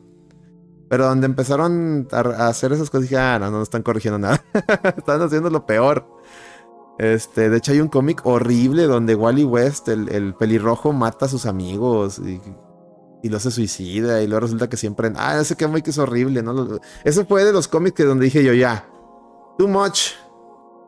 [0.89, 4.43] Pero donde empezaron a, hacer esas cosas dije, ah, no, no están corrigiendo nada.
[4.97, 6.05] están haciendo lo peor.
[6.97, 11.45] Este, de hecho hay un cómic horrible donde Wally West, el, pelirrojo, mata a sus
[11.45, 12.41] amigos y,
[13.23, 15.11] y se suicida y luego resulta que siempre...
[15.15, 16.79] Ah, ese cómic es horrible, ¿no?
[17.03, 18.85] Ese fue de los cómics que donde dije yo, ya,
[19.57, 20.11] too much.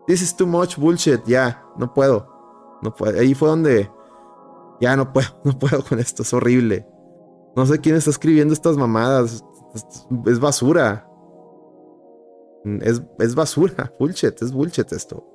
[0.05, 1.23] This is too much bullshit.
[1.25, 2.32] Ya, no puedo.
[2.83, 2.93] No.
[3.17, 3.89] Ahí fue donde.
[4.81, 6.23] Ya no puedo, no puedo con esto.
[6.23, 6.85] Es horrible.
[7.55, 9.43] No sé quién está escribiendo estas mamadas.
[10.25, 11.09] Es, basura.
[12.81, 13.93] Es, es, basura.
[13.99, 14.41] Bullshit.
[14.41, 15.25] Es bullshit esto.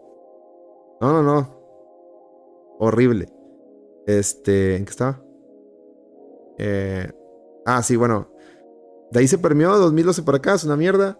[1.00, 1.58] No, no, no.
[2.78, 3.32] Horrible.
[4.06, 4.76] Este.
[4.76, 5.22] ¿En qué estaba?
[6.58, 7.10] Eh,
[7.64, 8.28] ah, sí, bueno.
[9.10, 10.54] De ahí se permeó 2012 para acá.
[10.54, 11.18] Es una mierda.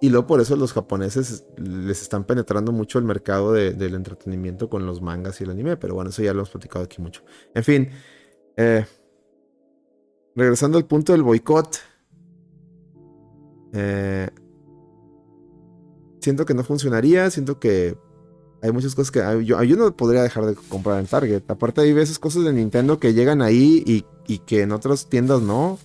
[0.00, 4.84] Y luego por eso los japoneses les están penetrando mucho el mercado del entretenimiento con
[4.84, 5.76] los mangas y el anime.
[5.76, 7.22] Pero bueno, eso ya lo hemos platicado aquí mucho.
[7.54, 7.90] En fin.
[8.56, 8.84] Eh,
[10.34, 11.78] regresando al punto del boicot.
[13.72, 14.28] Eh,
[16.20, 17.30] siento que no funcionaría.
[17.30, 17.96] Siento que
[18.60, 21.42] hay muchas cosas que yo, yo, no podría dejar de comprar en Target.
[21.48, 25.40] Aparte hay veces cosas de Nintendo que llegan ahí y, y que en otras tiendas
[25.40, 25.78] no.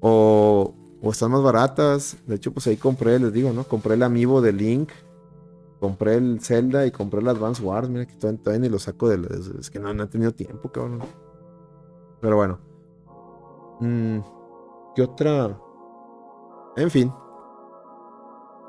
[0.00, 0.74] O
[1.06, 2.16] o están más baratas.
[2.26, 3.64] De hecho, pues ahí compré, les digo, ¿no?
[3.64, 4.90] Compré el amiibo de Link,
[5.78, 7.88] compré el Zelda y compré el Advance Wars.
[7.88, 9.16] Mira que todavía, ni lo saco de...
[9.58, 11.00] Es que no, no he tenido tiempo, cabrón.
[12.20, 12.58] Pero bueno.
[13.80, 14.18] Mm,
[14.96, 15.56] ¿Qué otra?
[16.76, 17.12] En fin.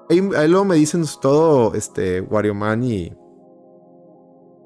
[0.09, 3.09] Ahí, luego me dicen todo, este, Wario Man y...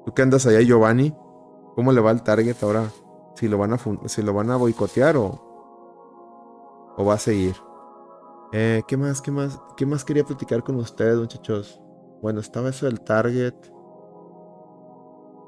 [0.04, 1.14] ¿Tú qué andas allá, Giovanni?
[1.74, 2.84] ¿Cómo le va el Target ahora?
[3.34, 5.51] Si lo van a, si lo van a boicotear o...
[6.96, 7.56] ¿O va a seguir?
[8.52, 9.22] Eh, ¿Qué más?
[9.22, 9.58] ¿Qué más?
[9.76, 11.80] ¿Qué más quería platicar con ustedes, muchachos?
[12.20, 13.54] Bueno, estaba eso del Target.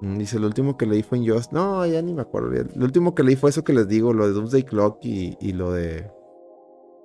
[0.01, 1.53] Mm, dice, lo último que leí fue en Just.
[1.53, 2.51] No, ya ni me acuerdo.
[2.75, 5.73] Lo último que leí fue eso que les digo, lo de Doomsday Clock y, lo
[5.73, 6.11] de.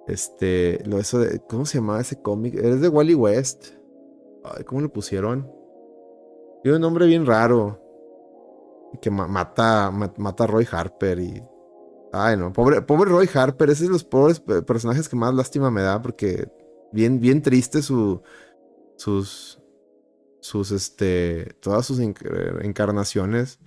[0.07, 0.81] Este.
[0.85, 1.39] Lo eso de.
[1.49, 2.55] ¿Cómo se llamaba ese cómic?
[2.55, 3.67] Es de Wally West.
[4.43, 5.51] Ay, ¿cómo lo pusieron?
[6.63, 7.79] Tiene un nombre bien raro.
[9.01, 11.43] Que mata, mata a Roy Harper y
[12.11, 15.69] Ay, no, pobre, pobre Roy Harper, ese es de los pobres personajes que más lástima
[15.69, 16.51] me da porque
[16.91, 18.21] bien, bien triste su,
[18.97, 19.59] sus,
[20.39, 23.59] sus, este, todas sus encarnaciones,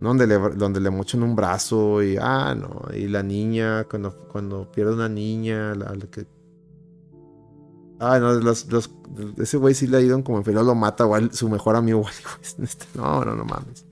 [0.00, 4.70] donde le, donde le mochan un brazo y, ah, no, y la niña, cuando, cuando
[4.70, 6.26] pierde una niña, la, que...
[8.00, 8.66] Ah, no, los,
[9.36, 12.04] ese güey sí le ha ido como en lo mata o su mejor amigo.
[12.96, 13.86] No, no, no mames.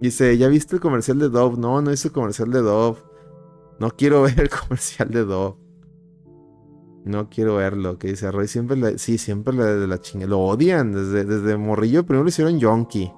[0.00, 1.58] Dice, ¿ya viste el comercial de Dove?
[1.58, 2.98] No, no hice el comercial de Dove.
[3.78, 5.56] No quiero ver el comercial de Dove.
[7.04, 7.98] No quiero verlo.
[7.98, 10.26] Que dice Roy siempre le, sí, siempre le de la chinga.
[10.26, 10.92] Lo odian.
[10.92, 13.12] Desde, desde morrillo primero lo hicieron Yonky.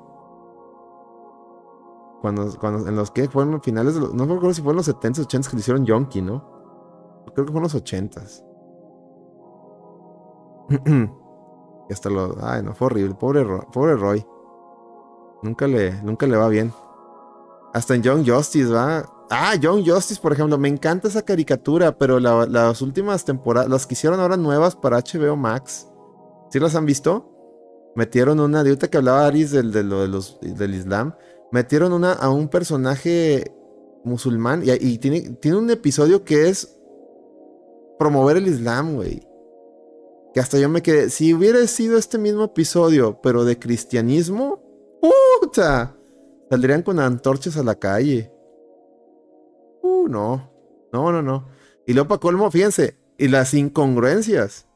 [2.21, 4.89] Cuando, cuando en los que fueron finales de los, No me acuerdo si fueron los
[4.89, 7.25] 70s, 80s que le hicieron Yonky, ¿no?
[7.35, 8.43] Creo que fueron los 80s.
[11.89, 12.37] y hasta lo.
[12.43, 13.15] Ay, no, fue horrible.
[13.15, 14.27] Pobre, pobre Roy.
[15.43, 16.73] Nunca le, nunca le va bien.
[17.73, 19.05] Hasta en Young Justice, ¿va?
[19.31, 20.57] Ah, Young Justice, por ejemplo.
[20.59, 25.37] Me encanta esa caricatura, pero las últimas temporadas, las que hicieron ahora nuevas para HBO
[25.37, 25.89] Max,
[26.51, 27.37] ¿sí las han visto?
[27.97, 31.17] metieron una, de ahorita que hablaba Aris del, de lo de los, del Islam,
[31.51, 33.53] metieron una a un personaje
[34.05, 36.79] musulmán y, y tiene, tiene un episodio que es
[37.99, 39.27] promover el Islam, güey.
[40.35, 44.63] Que hasta yo me quedé, si hubiera sido este mismo episodio, pero de cristianismo,
[45.41, 45.97] puta,
[46.51, 48.31] saldrían con antorchas a la calle.
[49.87, 50.51] Uh, no,
[50.93, 51.49] no, no, no.
[51.87, 54.67] Y luego para colmo, fíjense, y las incongruencias.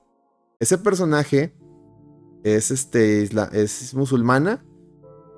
[0.58, 1.54] Ese personaje
[2.44, 4.64] es este, es musulmana.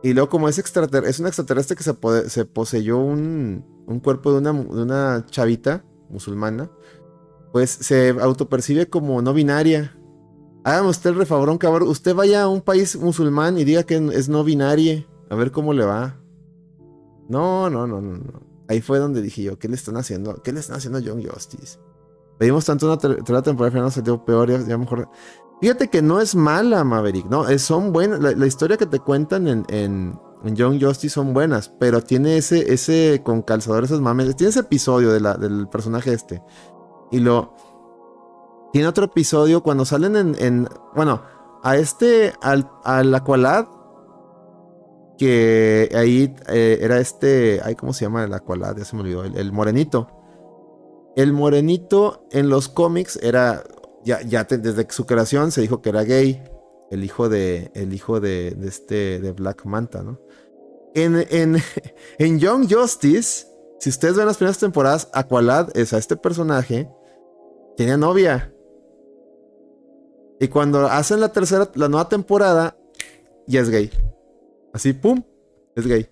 [0.02, 1.94] Y luego como es extraterrestre, es un extraterrestre que se,
[2.28, 3.64] se poseyó un,
[4.02, 6.70] cuerpo de una, de una chavita musulmana
[7.52, 9.94] pues se autopercibe como no binaria.
[10.64, 11.88] Hágame usted el refabrón, cabrón.
[11.88, 15.06] Usted vaya a un país musulmán y diga que es no binaria.
[15.28, 16.18] A ver cómo le va.
[17.28, 18.51] No, no, no, no, no.
[18.68, 20.42] Ahí fue donde dije yo, ¿qué le están haciendo?
[20.42, 21.78] ¿Qué le están haciendo a John Justice?
[22.38, 25.08] Pedimos tanto una tercera temporada, no se dio peor, ya, mejor.
[25.60, 27.48] Fíjate que no es mala, Maverick, ¿no?
[27.48, 28.20] Es, son buenas.
[28.20, 32.72] La, historia que te cuentan en, en, en, Young Justice son buenas, pero tiene ese,
[32.72, 34.34] ese con calzador, esos mames.
[34.34, 36.42] Tiene ese episodio de del personaje este
[37.12, 37.54] y lo.
[38.72, 40.68] Tiene otro episodio cuando salen en.
[40.96, 41.22] bueno,
[41.62, 42.32] a este.
[42.42, 43.66] Al, al Aqualad.
[45.18, 47.60] Que ahí eh, era este.
[47.62, 48.76] Ay, ¿cómo se llama el Aqualad?
[48.76, 49.24] Ya se me olvidó.
[49.24, 50.08] El, morenito.
[51.16, 53.62] El morenito en los cómics era.
[54.04, 56.42] Ya, ya desde su creación se dijo que era gay.
[56.90, 57.70] El hijo de.
[57.74, 59.20] El hijo de, este.
[59.20, 60.20] de Black Manta, ¿no?
[60.94, 61.56] En, en,
[62.18, 63.46] en Young Justice.
[63.78, 66.88] Si ustedes ven las primeras temporadas, Aqualad es a este personaje
[67.76, 68.52] tenía novia.
[70.40, 72.76] Y cuando hacen la tercera, la nueva temporada,
[73.46, 73.90] ya es gay.
[74.72, 75.22] Así, pum,
[75.76, 76.08] es gay.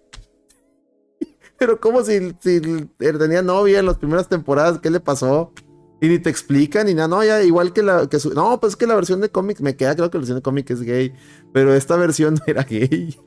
[1.58, 2.61] Pero como si, si
[2.98, 5.52] tenía novia en las primeras temporadas, ¿qué le pasó?
[6.00, 7.08] Y ni te explican ni nada.
[7.08, 8.08] No, ya igual que la.
[8.08, 10.38] Que no, pues es que la versión de cómic me queda claro que la versión
[10.38, 11.12] de cómic es gay.
[11.52, 13.18] Pero esta versión no era gay.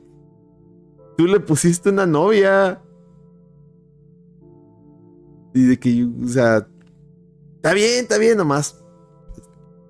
[1.16, 2.82] Tú le pusiste una novia.
[5.54, 6.66] Y de que, o sea,
[7.64, 8.83] Está bien, está bien, nomás.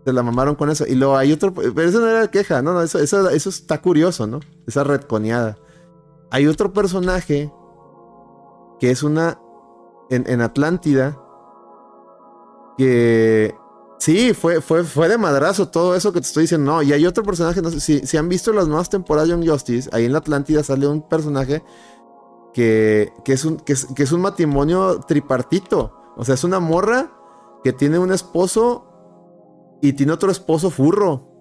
[0.05, 0.87] Se la mamaron con eso.
[0.87, 1.53] Y luego hay otro.
[1.55, 4.41] Pero eso no era queja, no, no, eso, eso, eso está curioso, ¿no?
[4.67, 5.59] Esa redconeada.
[6.31, 7.53] Hay otro personaje
[8.81, 9.41] que es una.
[10.11, 11.19] En, Atlántida.
[12.77, 13.55] Que.
[13.99, 16.73] Sí, fue, fue, fue de madrazo todo eso que te estoy diciendo.
[16.73, 19.49] No, y hay otro personaje, no si, si han visto las nuevas temporadas de Young
[19.49, 21.65] Justice, ahí en la Atlántida sale un personaje
[22.55, 25.93] que, que, es un, que, es, un matrimonio tripartito.
[26.17, 27.11] O sea, es una morra
[27.63, 28.87] que tiene un esposo
[29.81, 31.35] y tiene otro esposo furro.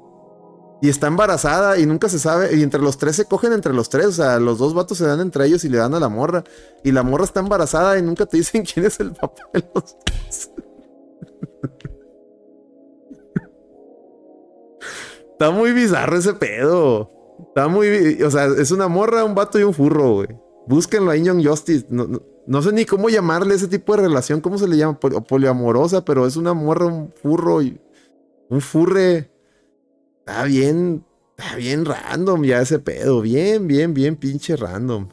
[0.82, 2.58] Y está embarazada y nunca se sabe.
[2.58, 4.08] Y entre los tres se cogen entre los tres.
[4.08, 6.44] O sea, los dos vatos se dan entre ellos y le dan a la morra.
[6.84, 9.74] Y la morra está embarazada y nunca te dicen quién es el papá de los
[9.74, 9.98] dos.
[15.32, 17.10] está muy bizarro ese pedo.
[17.48, 18.22] Está muy.
[18.22, 20.28] O sea, es una morra, un vato y un furro, güey.
[20.68, 21.86] Búsquenlo en Young Justice.
[21.90, 22.08] No,
[22.46, 26.28] no sé ni cómo llamarle ese tipo de relación, cómo se le llama, poliamorosa, pero
[26.28, 27.80] es una morra, un furro y
[28.54, 29.32] un furre.
[30.20, 31.06] Está bien,
[31.38, 35.10] está bien random ya ese pedo, bien, bien, bien pinche random.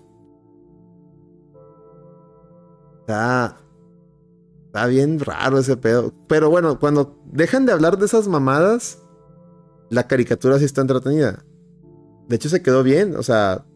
[3.01, 3.61] Está,
[4.66, 6.14] está bien raro ese pedo.
[6.28, 9.03] Pero bueno, cuando dejan de hablar de esas mamadas,
[9.88, 11.45] la caricatura sí está entretenida.
[12.28, 13.66] De hecho se quedó bien, o sea,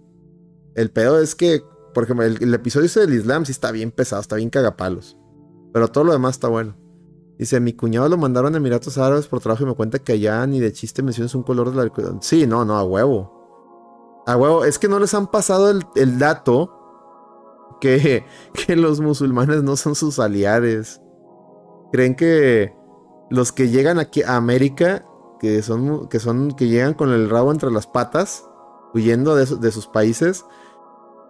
[0.76, 4.20] el pedo es que por ejemplo, el, episodio ese del Islam sí está bien pesado,
[4.20, 5.16] está bien cagapalos.
[5.72, 6.76] Pero todo lo demás está bueno.
[7.38, 10.46] Dice, mi cuñado lo mandaron a Emiratos Árabes por trabajo y me cuenta que allá
[10.46, 11.92] ni de chiste mencionas un color de la...
[12.20, 14.22] Sí, no, no, a huevo.
[14.26, 14.64] A huevo.
[14.64, 18.24] Es que no les han pasado el, dato que,
[18.66, 21.00] que los musulmanes no son sus aliados.
[21.92, 22.72] Creen que
[23.30, 25.04] los que llegan aquí a América,
[25.40, 28.48] que son, que son, que llegan con el rabo entre las patas,
[28.94, 30.44] huyendo de, de sus países,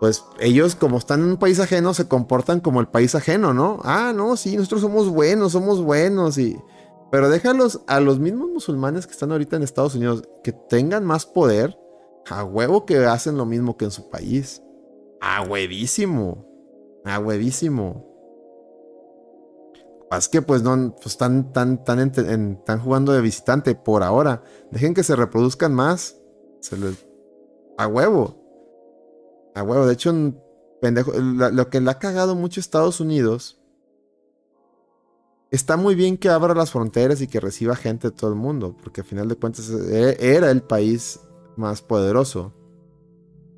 [0.01, 3.81] pues ellos como están en un país ajeno se comportan como el país ajeno, ¿no?
[3.85, 6.59] Ah, no, sí, nosotros somos buenos, somos buenos y...
[7.11, 11.27] Pero déjalos a los mismos musulmanes que están ahorita en Estados Unidos que tengan más
[11.27, 11.79] poder,
[12.29, 14.63] a huevo que hacen lo mismo que en su país.
[15.21, 16.45] A huevísimo.
[17.05, 18.15] A huevísimo.
[20.11, 24.43] Es que pues no, pues están, tan, tan, jugando de visitante por ahora.
[24.71, 26.17] Dejen que se reproduzcan más.
[27.79, 28.44] A huevo.
[29.55, 33.61] A huevo, de hecho, lo que le ha cagado mucho Estados Unidos.
[35.51, 38.77] Está muy bien que abra las fronteras y que reciba gente de todo el mundo,
[38.83, 41.21] porque al final de cuentas e, era el país
[41.57, 42.53] más poderoso.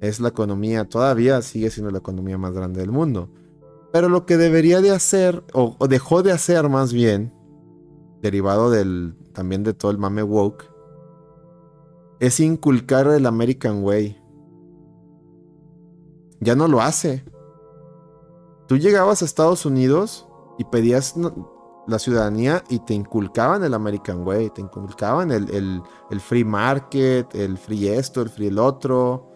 [0.00, 3.30] Es la economía, todavía sigue siendo la economía más grande del mundo.
[3.92, 7.32] Pero lo que debería de hacer, o, o dejó de hacer más bien,
[8.20, 10.64] derivado del, también de todo el mame woke,
[12.20, 14.20] es inculcar el American Way.
[16.40, 17.24] Ya no lo hace.
[18.66, 20.28] Tú llegabas a Estados Unidos
[20.58, 21.14] y pedías
[21.86, 25.50] la ciudadanía y te inculcaban el American Way, te inculcaban el,
[26.10, 29.30] el, free market, el free esto, el free el otro.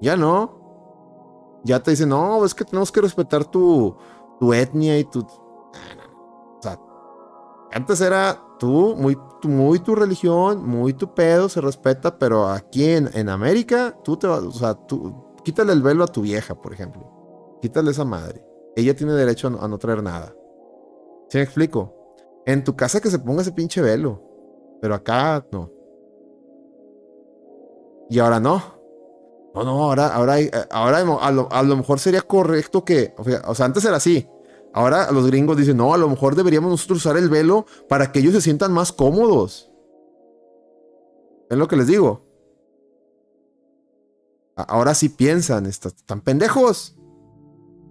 [0.00, 1.62] Ya no.
[1.64, 3.96] Ya te dicen, no, es que tenemos que respetar tu,
[4.38, 5.20] tu etnia y tu...
[5.20, 6.78] O sea,
[7.72, 13.10] antes era tú, muy, muy tu religión, muy tu pedo, se respeta, pero aquí en,
[13.14, 16.72] en América, tú te vas, o sea, tú, quítale el velo a tu vieja, por
[16.72, 17.58] ejemplo.
[17.62, 18.44] Quítale esa madre.
[18.76, 20.34] Ella tiene derecho a no, traer nada.
[21.28, 21.94] ¿Sí me explico?
[22.46, 24.22] En tu casa que se ponga ese pinche velo.
[24.80, 25.70] Pero acá no.
[28.10, 28.74] Y ahora no.
[29.54, 30.36] No, no, ahora, ahora,
[30.70, 33.14] ahora a lo, a lo mejor sería correcto que,
[33.46, 34.28] o sea, antes era así.
[34.72, 38.18] Ahora los gringos dicen, no, a lo mejor deberíamos nosotros usar el velo para que
[38.18, 39.70] ellos se sientan más cómodos.
[41.48, 42.22] Es lo que les digo.
[44.56, 46.96] Ahora sí piensan, están pendejos.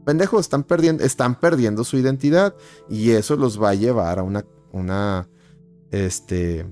[0.05, 2.55] Pendejos, están perdiendo, están perdiendo su identidad.
[2.89, 5.29] Y eso los va a llevar a una, una
[5.91, 6.65] este,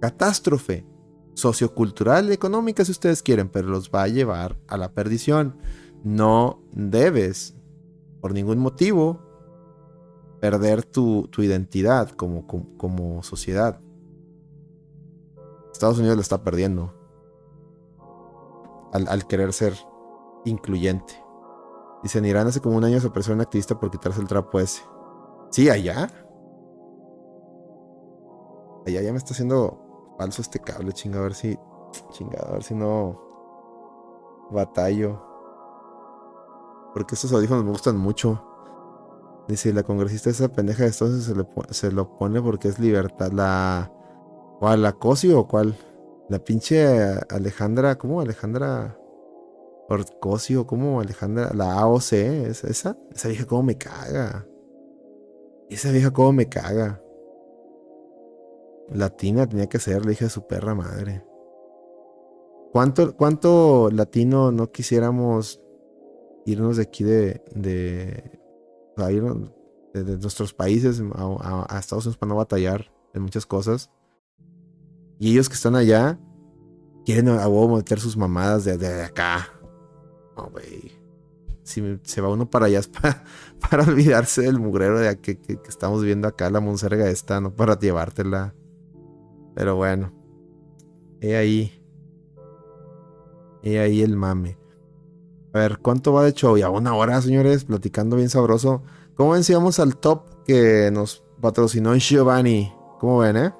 [0.00, 0.86] catástrofe
[1.34, 5.56] sociocultural y económica, si ustedes quieren, pero los va a llevar a la perdición.
[6.04, 7.56] No debes,
[8.20, 9.20] por ningún motivo,
[10.40, 13.80] perder tu, identidad como, como sociedad.
[15.72, 17.03] Estados Unidos lo está perdiendo
[18.94, 19.74] al, querer ser
[20.44, 21.14] incluyente.
[22.02, 24.60] Dice, en Irán hace como un año se apresó un activista por quitarse el trapo
[24.60, 24.82] ese.
[25.50, 26.08] Sí, allá.
[28.86, 31.58] Allá ya me está haciendo falso este cable, chinga, a ver si.
[32.10, 33.20] Chingada, a ver si no.
[34.50, 35.22] Batallo.
[36.92, 38.42] Porque estos audífonos me gustan mucho.
[39.48, 41.34] Dice, la congresista esa pendeja de estos se,
[41.74, 43.32] se lo pone porque es libertad.
[43.32, 43.90] La.
[44.58, 44.82] ¿Cuál?
[44.82, 45.76] ¿La COSI o cuál?
[46.34, 46.84] La pinche
[47.30, 48.20] Alejandra, ¿cómo?
[48.20, 48.98] Alejandra
[49.88, 51.00] Orcosio, ¿cómo?
[51.00, 52.98] Alejandra, la AOC, ¿es esa?
[53.14, 54.44] Esa vieja cómo me caga.
[55.70, 57.00] Esa vieja cómo me caga.
[58.90, 61.24] Latina tenía que ser, le dije a su perra madre.
[62.72, 65.62] ¿Cuánto, ¿Cuánto latino no quisiéramos
[66.46, 68.40] irnos de aquí de, de,
[69.92, 73.88] de, nuestros países a, a Estados Unidos para no batallar en muchas cosas?
[75.18, 76.18] Y ellos que están allá
[77.04, 79.48] quieren a huevo meter sus mamadas de, acá.
[80.36, 80.92] No, güey.
[81.62, 82.88] Si se va uno para allá es
[83.70, 87.78] para, olvidarse del mugrero de que, que, estamos viendo acá, la monserga esta, no para
[87.78, 88.54] llevártela.
[89.54, 90.12] Pero bueno.
[91.20, 91.72] He ahí.
[93.62, 94.58] He ahí el mame.
[95.54, 96.58] A ver, ¿cuánto va de show?
[96.58, 98.82] Ya una hora, señores, platicando bien sabroso.
[99.14, 102.74] ¿Cómo vencíamos al top que nos patrocinó Giovanni?
[102.98, 103.54] ¿Cómo ven, eh?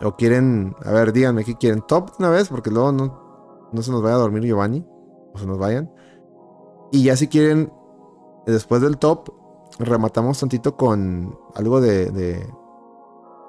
[0.00, 1.82] O quieren, a ver, díganme qué quieren.
[1.82, 4.86] Top una vez, porque luego no, no se nos vaya a dormir Giovanni.
[5.34, 5.92] O se nos vayan.
[6.92, 7.72] Y ya si quieren,
[8.46, 9.30] después del top,
[9.78, 12.46] rematamos tantito con algo de, de,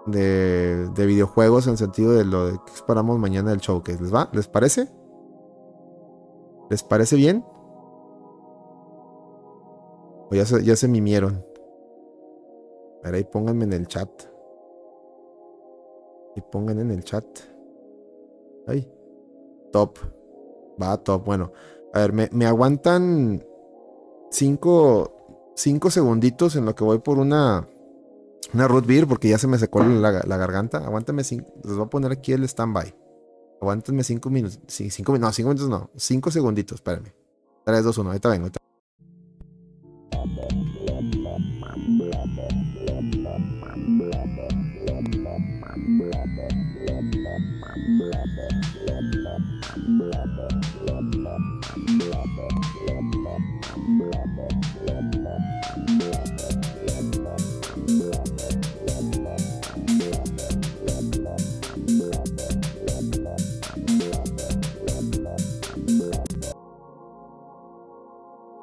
[0.08, 4.02] de, videojuegos en sentido de lo de que esperamos mañana del showcase.
[4.02, 4.30] ¿Les va?
[4.34, 4.90] ¿Les parece?
[6.70, 7.46] ¿Les parece bien?
[10.32, 11.46] O ya se, ya se mimieron.
[13.04, 14.10] A ver, ahí pónganme en el chat
[16.42, 17.26] pongan en el chat.
[18.68, 18.92] Ay,
[19.72, 19.98] top.
[20.82, 21.26] Va top.
[21.26, 21.52] Bueno,
[21.94, 23.46] a ver, me, aguantan
[24.32, 25.14] cinco,
[25.56, 27.68] segunditos en lo que voy por una,
[28.54, 30.80] una root beer porque ya se me secó la, garganta.
[30.80, 31.52] Aguántame cinco.
[31.64, 32.94] Les voy a poner aquí el standby.
[33.62, 34.60] Aguántenme cinco minutos.
[34.68, 35.90] Cinco, no, cinco minutos no.
[35.96, 37.14] Cinco segunditos, espérenme.
[37.66, 38.10] 3, 2, 1.
[38.10, 38.48] Ahorita vengo.
[40.14, 40.69] Ahorita.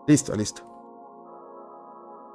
[0.07, 0.63] Listo, listo.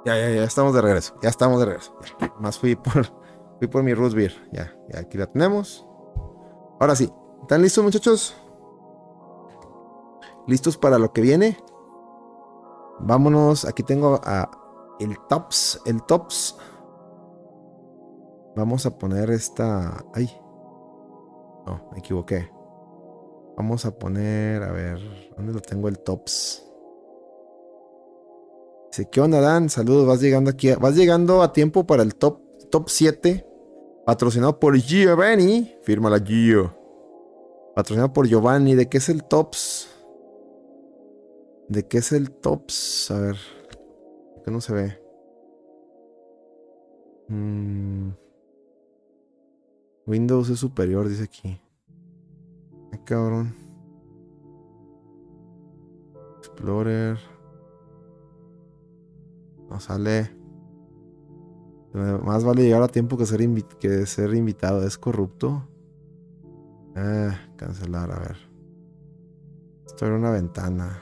[0.04, 1.14] Ya, ya, ya estamos de regreso.
[1.22, 1.96] Ya estamos de regreso.
[2.38, 3.06] Más fui por,
[3.58, 4.34] fui por mi root beer.
[4.52, 5.86] Ya, ya aquí la tenemos.
[6.80, 7.12] Ahora sí.
[7.42, 8.36] ¿Están listos, muchachos?
[10.46, 11.56] ¿Listos para lo que viene?
[13.00, 13.64] Vámonos.
[13.64, 14.50] Aquí tengo a
[15.00, 15.80] el tops.
[15.86, 16.58] El tops.
[18.56, 20.04] Vamos a poner esta.
[20.14, 20.30] Ay.
[21.66, 22.50] No, me equivoqué.
[23.56, 24.62] Vamos a poner.
[24.62, 24.98] A ver.
[25.36, 26.71] ¿Dónde lo tengo el tops?
[28.92, 29.70] Dice, ¿qué onda, Dan?
[29.70, 30.70] Saludos, vas llegando aquí.
[30.74, 32.40] Vas llegando a tiempo para el top,
[32.70, 33.46] top 7
[34.04, 35.72] Patrocinado por Giovanni.
[35.82, 36.74] Firma la Gio.
[37.74, 38.74] Patrocinado por Giovanni.
[38.74, 39.88] ¿De qué es el Tops?
[41.68, 43.10] ¿De qué es el Tops?
[43.12, 43.36] A ver.
[44.44, 44.98] Que no se ve.
[47.28, 48.10] Mm.
[50.06, 51.60] Windows es superior, dice aquí.
[52.92, 53.54] Ay, cabrón.
[56.38, 57.18] Explorer.
[59.72, 60.30] No sale.
[61.94, 63.40] Más vale llegar a tiempo que ser,
[63.80, 64.86] que ser invitado.
[64.86, 65.66] ¿Es corrupto?
[66.94, 68.36] Ah, cancelar, a ver.
[69.86, 71.00] Esto era una ventana.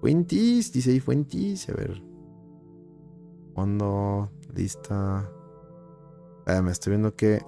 [0.00, 1.68] Fuentis, dice ahí Fuentis.
[1.68, 2.00] A ver.
[3.56, 5.28] Fondo, lista.
[6.46, 7.44] Ah, me estoy viendo que.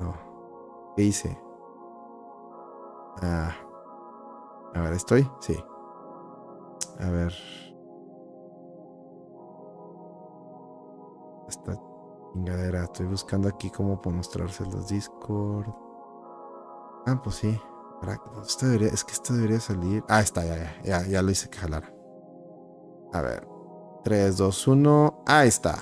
[0.00, 0.92] No.
[0.96, 1.38] ¿Qué hice?
[3.22, 3.54] Ah.
[4.74, 5.28] A ver, ¿estoy?
[5.38, 5.56] Sí.
[6.98, 7.32] A ver.
[11.48, 11.80] Esta
[12.32, 12.84] chingadera.
[12.84, 15.68] Estoy buscando aquí cómo mostrarse los Discord.
[17.06, 17.58] Ah, pues sí.
[18.46, 20.04] Esto debería, es que esto debería salir.
[20.08, 21.92] Ah, está, ya, ya, ya, ya lo hice que jalara.
[23.12, 23.48] A ver.
[24.04, 25.22] 3, 2, 1.
[25.26, 25.78] Ahí está.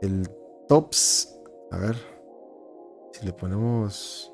[0.00, 0.28] El
[0.68, 1.38] tops.
[1.70, 1.96] A ver.
[3.12, 4.32] Si le ponemos.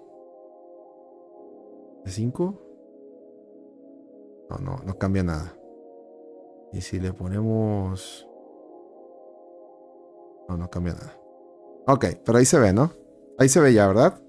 [2.04, 2.62] ¿De 5?
[4.50, 5.56] No, no, no cambia nada.
[6.72, 8.28] Y si le ponemos...
[10.48, 11.18] No, no cambia nada.
[11.86, 12.92] Ok, pero ahí se ve, ¿no?
[13.38, 14.20] Ahí se ve ya, ¿verdad?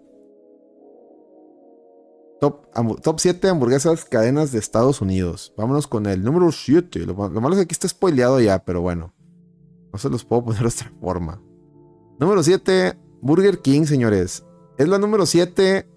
[2.40, 2.68] Top,
[3.02, 5.54] top 7 hamburguesas cadenas de Estados Unidos.
[5.58, 7.00] Vámonos con el número 7.
[7.06, 9.14] Lo, malo es que aquí está spoileado ya, pero bueno.
[9.92, 11.42] No se los puedo poner de otra forma.
[12.20, 14.46] Número 7, Burger King, señores.
[14.78, 15.90] Es la número 7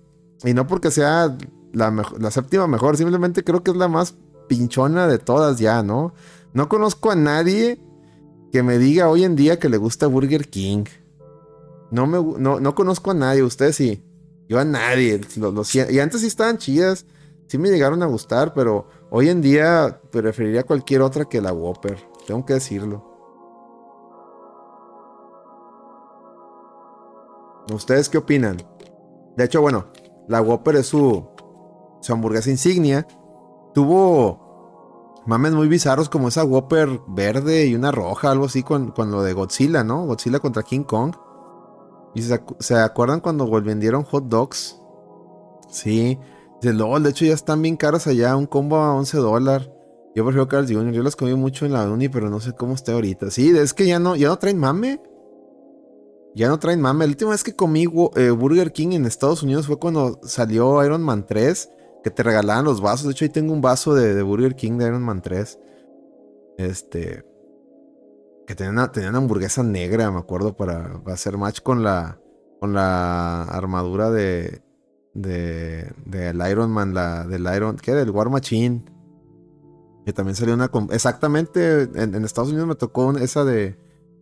[0.44, 1.36] y no porque sea
[1.72, 4.16] la, séptima mejor, simplemente creo que es la más
[4.48, 6.14] pinchona de todas ya, ¿no?
[6.52, 7.82] No conozco a nadie
[8.52, 10.84] que me diga hoy en día que le gusta Burger King.
[11.90, 14.04] No, me, no, conozco a nadie, ustedes sí.
[14.48, 15.20] Yo a nadie.
[15.90, 17.06] y antes sí estaban chidas,
[17.46, 21.98] sí me llegaron a gustar, pero hoy en día preferiría cualquier otra que la Whopper.
[22.26, 23.06] Tengo que decirlo.
[27.72, 28.56] ¿Ustedes qué opinan?
[29.36, 29.86] De hecho, bueno,
[30.26, 31.28] la Whopper es su,
[32.00, 33.06] su hamburguesa insignia,
[33.74, 34.39] tuvo
[35.26, 39.32] mames muy bizarros como esa Whopper verde y una roja, algo así con, lo de
[39.32, 40.06] Godzilla, ¿no?
[40.06, 41.14] Godzilla contra King Kong.
[42.14, 44.80] ¿Y se, acuerdan cuando vendieron hot dogs?
[45.70, 46.18] Sí.
[46.60, 49.70] De LOL, de hecho ya están bien caros allá, un combo a 11 dólares.
[50.14, 52.74] Yo prefiero Carl Jr., yo las comí mucho en la uni, pero no sé cómo
[52.74, 53.30] está ahorita.
[53.30, 55.00] Sí, es que ya no, ya no traen mame.
[56.34, 57.06] Ya no traen mame.
[57.06, 57.84] La última vez que comí
[58.16, 61.70] eh, Burger King en Estados Unidos fue cuando salió Iron Man 3
[62.02, 63.06] que te regalaban los vasos.
[63.06, 65.58] De hecho, ahí tengo un vaso de, Burger King de Iron Man 3.
[66.58, 67.24] Este.
[68.46, 72.20] Que tenía una, una hamburguesa negra, me acuerdo, para, hacer match con la.
[72.60, 74.62] Con la armadura de.
[75.14, 75.92] De.
[76.06, 77.26] Del Iron Man, la.
[77.26, 77.76] Del Iron.
[77.76, 77.92] ¿Qué?
[77.92, 78.84] Del War Machine.
[80.04, 80.70] Que también salió una.
[80.90, 81.82] Exactamente.
[81.82, 83.78] En, en Estados Unidos me tocó esa de.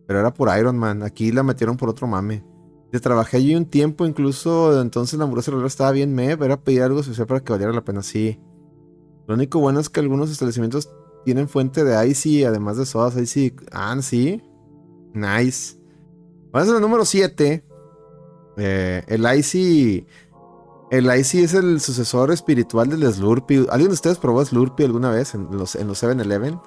[0.07, 1.03] Pero era por Iron Man.
[1.03, 2.43] Aquí la metieron por otro mame.
[2.91, 7.01] Yo trabajé allí un tiempo, incluso entonces la hamburguesa estaba bien me, era pedir algo
[7.01, 8.39] especial para que valiera la pena, sí.
[9.27, 10.89] Lo único bueno es que algunos establecimientos
[11.23, 13.55] tienen fuente de Icy, además de sodas Icy.
[13.71, 14.41] Ah, sí.
[15.13, 15.77] Nice.
[16.51, 17.63] Vamos a la número 7.
[18.57, 20.07] Eh, el Icy.
[20.89, 23.67] El Icy es el sucesor espiritual del Slurpee.
[23.69, 26.59] ¿Alguien de ustedes probó Slurpee alguna vez en los, en los 7-Eleven?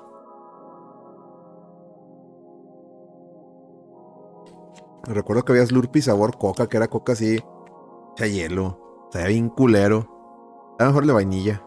[5.04, 7.42] Recuerdo que había Slurpee sabor coca, que era coca así,
[8.16, 9.04] ya hielo.
[9.06, 10.08] Estaba bien culero.
[10.78, 11.64] A lo mejor de vainilla.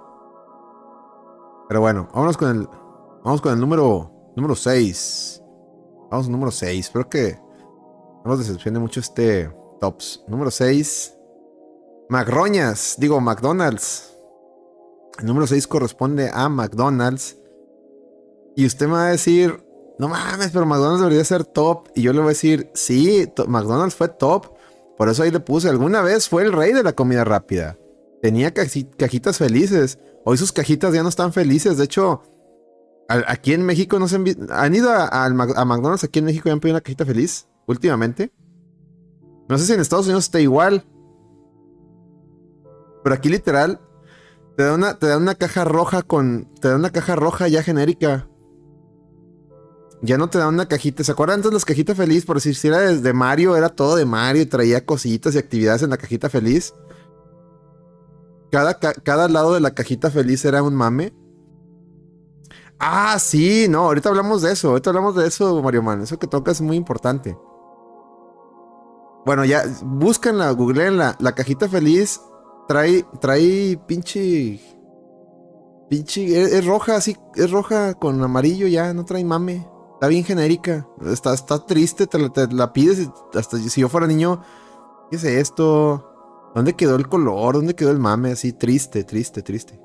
[1.67, 2.69] Pero bueno, vámonos con el.
[3.23, 4.11] Vamos con el número.
[4.35, 5.41] Número 6.
[6.09, 6.85] Vamos al número 6.
[6.85, 7.39] Espero que
[8.23, 10.23] no nos decepcione mucho este tops.
[10.27, 11.17] Número 6.
[12.09, 12.95] Macroñas.
[12.97, 14.15] Digo, McDonald's.
[15.19, 17.37] El número 6 corresponde a McDonald's.
[18.55, 19.64] Y usted me va a decir,
[19.97, 21.87] no mames, pero McDonald's debería ser top.
[21.95, 24.47] Y yo le voy a decir, sí, McDonald's fue top.
[24.97, 27.77] Por eso ahí le puse, alguna vez fue el rey de la comida rápida.
[28.21, 29.99] Tenía cajitas felices.
[30.25, 31.77] Hoy sus cajitas ya no están felices.
[31.77, 32.23] De hecho,
[33.07, 36.59] aquí en México no se han, han ido a, McDonald's aquí en México y han
[36.59, 38.33] pedido una cajita feliz últimamente.
[39.47, 40.85] No sé si en Estados Unidos está igual.
[43.03, 43.79] Pero aquí literal
[44.57, 46.49] te da una, te da una caja roja con.
[46.59, 48.27] Te da una caja roja ya genérica
[50.05, 51.03] ya no te dan una cajita.
[51.03, 52.25] ¿Se acuerdan antes las cajitas feliz?
[52.25, 55.81] Por decir, si era de Mario, era todo de Mario y traía cositas y actividades
[55.81, 56.73] en la cajita feliz.
[58.51, 61.13] Cada, cada lado de la cajita feliz era un mame.
[62.79, 64.69] Ah, sí, no, ahorita hablamos de eso.
[64.69, 66.01] Ahorita hablamos de eso, Mario Man.
[66.01, 67.37] Eso que toca es muy importante.
[69.25, 71.15] Bueno, ya, búscanla, googleenla.
[71.19, 72.21] La cajita feliz
[72.67, 74.61] trae, trae pinche.
[75.89, 76.41] Pinche.
[76.41, 79.74] Es, es roja, así, es roja con amarillo ya, no trae mame.
[79.95, 80.85] Está bien genérica.
[81.05, 83.09] Está, está triste, te la, pides.
[83.33, 84.41] Hasta si yo fuera niño,
[85.09, 86.51] ¿qué es esto?
[86.53, 87.55] ¿Dónde quedó el color?
[87.55, 88.33] ¿Dónde quedó el mame?
[88.33, 89.79] Así, triste, triste, triste.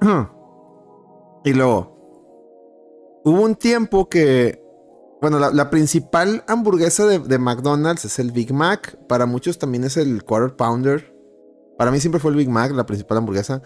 [1.44, 4.62] y luego, hubo un tiempo que,
[5.20, 8.96] bueno, la, la principal hamburguesa de, de McDonald's es el Big Mac.
[9.08, 11.12] Para muchos también es el Quarter Pounder.
[11.76, 13.60] Para mí siempre fue el Big Mac, la principal hamburguesa.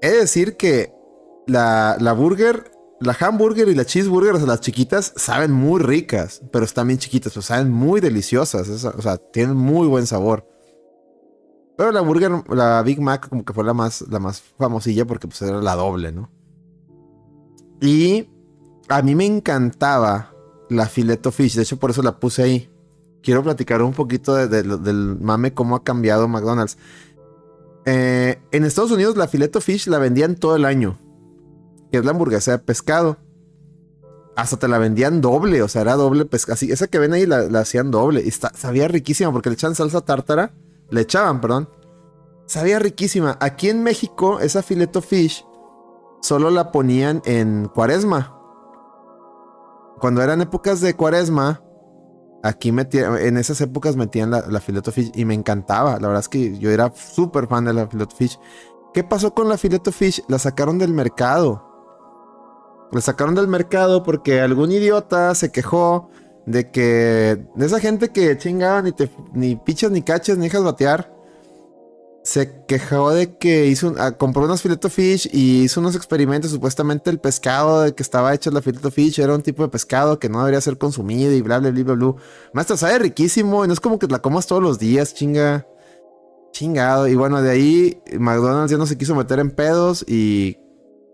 [0.00, 0.94] He de decir que
[1.46, 2.70] la, la burger,
[3.00, 6.98] la hamburger y la cheeseburger, o sea, las chiquitas, saben muy ricas, pero están bien
[6.98, 8.68] chiquitas, pero saben muy deliciosas.
[8.84, 10.46] o sea, tienen muy buen sabor.
[11.76, 15.28] Pero la burger, la Big Mac, como que fue la más, la más famosilla porque
[15.28, 16.30] pues era la doble, ¿no?
[17.82, 18.30] Y
[18.88, 20.32] a mí me encantaba
[20.70, 22.70] la fileto fish, de hecho por eso la puse ahí.
[23.22, 26.78] Quiero platicar un poquito de- del mame, cómo ha cambiado McDonald's.
[27.84, 30.98] Eh, en Estados Unidos la fileto fish la vendían todo el año,
[31.96, 33.16] que es la hamburguesa de pescado.
[34.36, 36.54] Hasta te la vendían doble, o sea, era doble pescado.
[36.54, 38.22] Así, esa que ven ahí la, hacían doble.
[38.22, 40.52] Y está- sabía riquísima porque le echaban salsa tártara.
[40.90, 41.70] Le echaban, perdón.
[42.44, 43.38] Sabía riquísima.
[43.40, 45.42] Aquí en México, esa fileto fish
[46.20, 48.38] solo la ponían en cuaresma.
[50.00, 51.62] Cuando eran épocas de cuaresma,
[52.42, 55.92] aquí metían, en esas épocas metían la, la fileto fish y me encantaba.
[55.92, 58.38] La verdad es que yo era súper fan de la fileto fish.
[58.92, 60.22] ¿Qué pasó con la fileto fish?
[60.28, 61.65] La sacaron del mercado.
[62.92, 66.10] La sacaron del mercado porque algún idiota se quejó
[66.46, 70.62] de que de esa gente que chingaba ni te ni pichas ni cachas ni dejas
[70.62, 71.12] batear
[72.22, 76.50] se quejó de que hizo un- ah, compró unos fileto fish y hizo unos experimentos
[76.50, 80.18] supuestamente el pescado de que estaba hecho la fileto fish era un tipo de pescado
[80.18, 82.14] que no debería ser consumido y bla bla bla bla bla.
[82.52, 85.66] Maestro sabe riquísimo y no es como que la comas todos los días chinga
[86.52, 87.06] chingado.
[87.06, 90.58] Y bueno de ahí McDonald's ya no se quiso meter en pedos y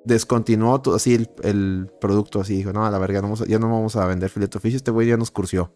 [0.04, 4.06] descontinuó todo así el, producto así dijo no a la verga ya no vamos a
[4.06, 5.72] vender fileto fish este güey ya nos cursió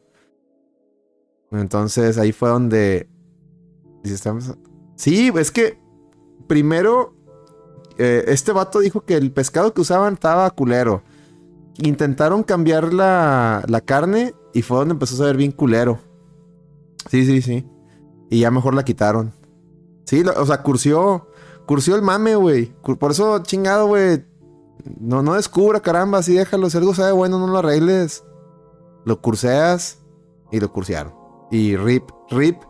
[1.53, 3.09] entonces ahí fue donde
[4.97, 5.79] sí es que
[6.47, 7.17] primero
[7.99, 11.03] eh, este vato dijo que el pescado que usaban estaba culero.
[11.79, 15.99] Intentaron cambiar la, la carne y fue donde empezó a saber bien culero.
[17.11, 17.67] Sí sí sí.
[18.31, 19.33] Y ya mejor la quitaron.
[20.05, 21.29] Sí o sea cursió
[21.67, 24.25] cursió el mame güey por eso chingado güey
[25.01, 26.71] no, no descubra, caramba, así déjalo.
[26.71, 28.25] Si algo sabe bueno, no lo arregles.
[29.05, 29.99] Lo curseas
[30.51, 31.15] y lo cursearon.
[31.51, 32.63] Y rip, rip.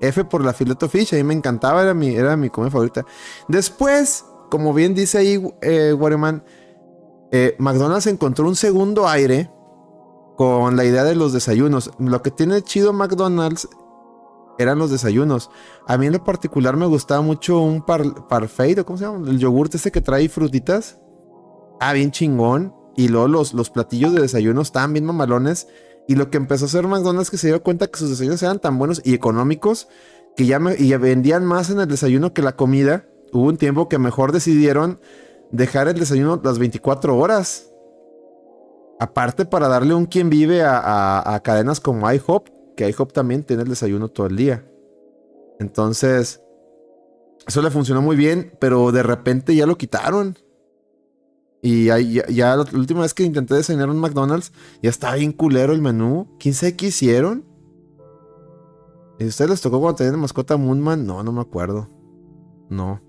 [0.00, 3.06] F por la fileto fish, a mí me encantaba, era mi, era mi comida favorita.
[3.46, 5.96] Después, como bien dice ahí eh,
[7.30, 9.48] eh, McDonald's encontró un segundo aire
[10.36, 11.92] con la idea de los desayunos.
[12.00, 13.68] Lo que tiene chido McDonald's
[14.62, 15.50] eran los desayunos.
[15.86, 19.28] A mí en lo particular me gustaba mucho un par, parfait, ¿o cómo se llama?
[19.30, 20.98] El yogurt ese que trae frutitas.
[21.80, 22.74] Ah, bien chingón.
[22.96, 25.68] Y luego los, los platillos de desayuno estaban bien mamalones.
[26.08, 28.58] Y lo que empezó a hacer McDonald's que se dio cuenta que sus desayunos eran
[28.58, 29.88] tan buenos y económicos
[30.36, 33.06] que ya, me- y vendían más en el desayuno que la comida.
[33.32, 34.98] Hubo un tiempo que mejor decidieron
[35.50, 37.68] dejar el desayuno las 24 horas.
[39.00, 42.48] Aparte para darle un quien vive a, a- a cadenas como IHOP,
[42.82, 44.66] que IHOP también tiene el desayuno todo el día.
[45.60, 46.42] Entonces,
[47.46, 50.36] eso le funcionó muy bien, pero de repente ya lo quitaron.
[51.62, 54.52] Y ya, ya la última vez que intenté desayunar un McDonald's,
[54.82, 56.36] ya estaba bien culero el menú.
[56.40, 57.44] ¿Quién sabe qué hicieron?
[59.20, 61.06] ¿Y ustedes les tocó cuando tenían mascota Moonman?
[61.06, 61.88] No, no me acuerdo.
[62.68, 63.00] No.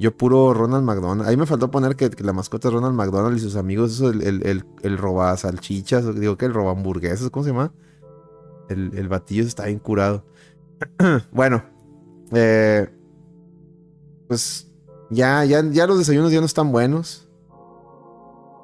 [0.00, 1.28] Yo puro Ronald McDonald.
[1.28, 4.10] Ahí me faltó poner que, que la mascota es Ronald McDonald y sus amigos, eso,
[4.10, 7.72] el, el, el, el roba salchichas, digo que el roba hamburguesas, ¿cómo se llama?
[8.68, 10.24] El, el batillo está bien curado.
[11.32, 11.64] bueno,
[12.32, 12.88] eh,
[14.28, 14.70] pues
[15.10, 17.28] ya, ya, ya los desayunos ya no están buenos.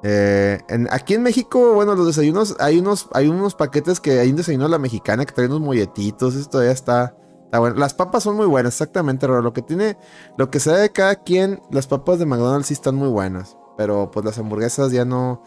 [0.03, 0.59] Eh,
[0.89, 4.65] aquí en México, bueno, los desayunos, hay unos, hay unos paquetes que hay un desayuno
[4.65, 7.15] a la mexicana que trae unos molletitos, esto ya está,
[7.51, 7.75] bueno.
[7.75, 9.97] Las papas son muy buenas, exactamente, lo que tiene,
[10.37, 14.09] lo que sea de cada quien, las papas de McDonald's sí están muy buenas, pero
[14.09, 15.43] pues las hamburguesas ya no,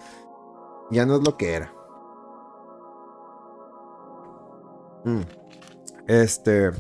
[0.93, 1.74] ya no es lo que era.
[5.05, 5.21] Mm.
[6.07, 6.71] Este,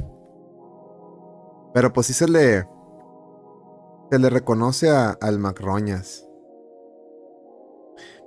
[1.73, 2.67] pero pues sí se le,
[4.11, 6.27] se le reconoce a- al Macroñas.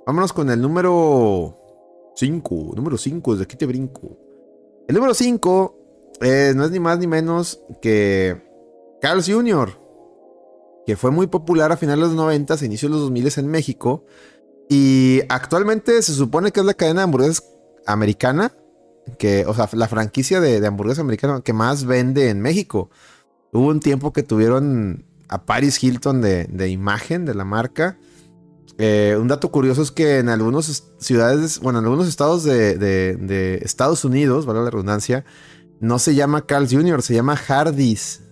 [0.06, 1.56] Vámonos con el número
[2.14, 2.72] 5.
[2.74, 4.16] Número 5, desde aquí te brinco.
[4.88, 5.74] El número 5
[6.20, 8.42] no es ni más ni menos que
[9.00, 9.70] Carl's Jr.,
[10.86, 13.46] que fue muy popular a finales de los 90, a inicios de los 2000 en
[13.48, 14.04] México.
[14.70, 17.54] Y actualmente se supone que es la cadena de hamburguesas
[17.86, 18.52] americana.
[19.18, 22.90] Que, o sea, la franquicia de, de hamburguesa americana que más vende en México.
[23.52, 27.98] Hubo un tiempo que tuvieron a Paris Hilton de, de imagen de la marca.
[28.78, 33.60] Eh, un dato curioso es que en algunas ciudades, bueno, en algunos estados de, de,
[33.62, 35.24] Estados Unidos, vale la redundancia,
[35.80, 38.22] no se llama Carl's Jr., se llama Hardee's.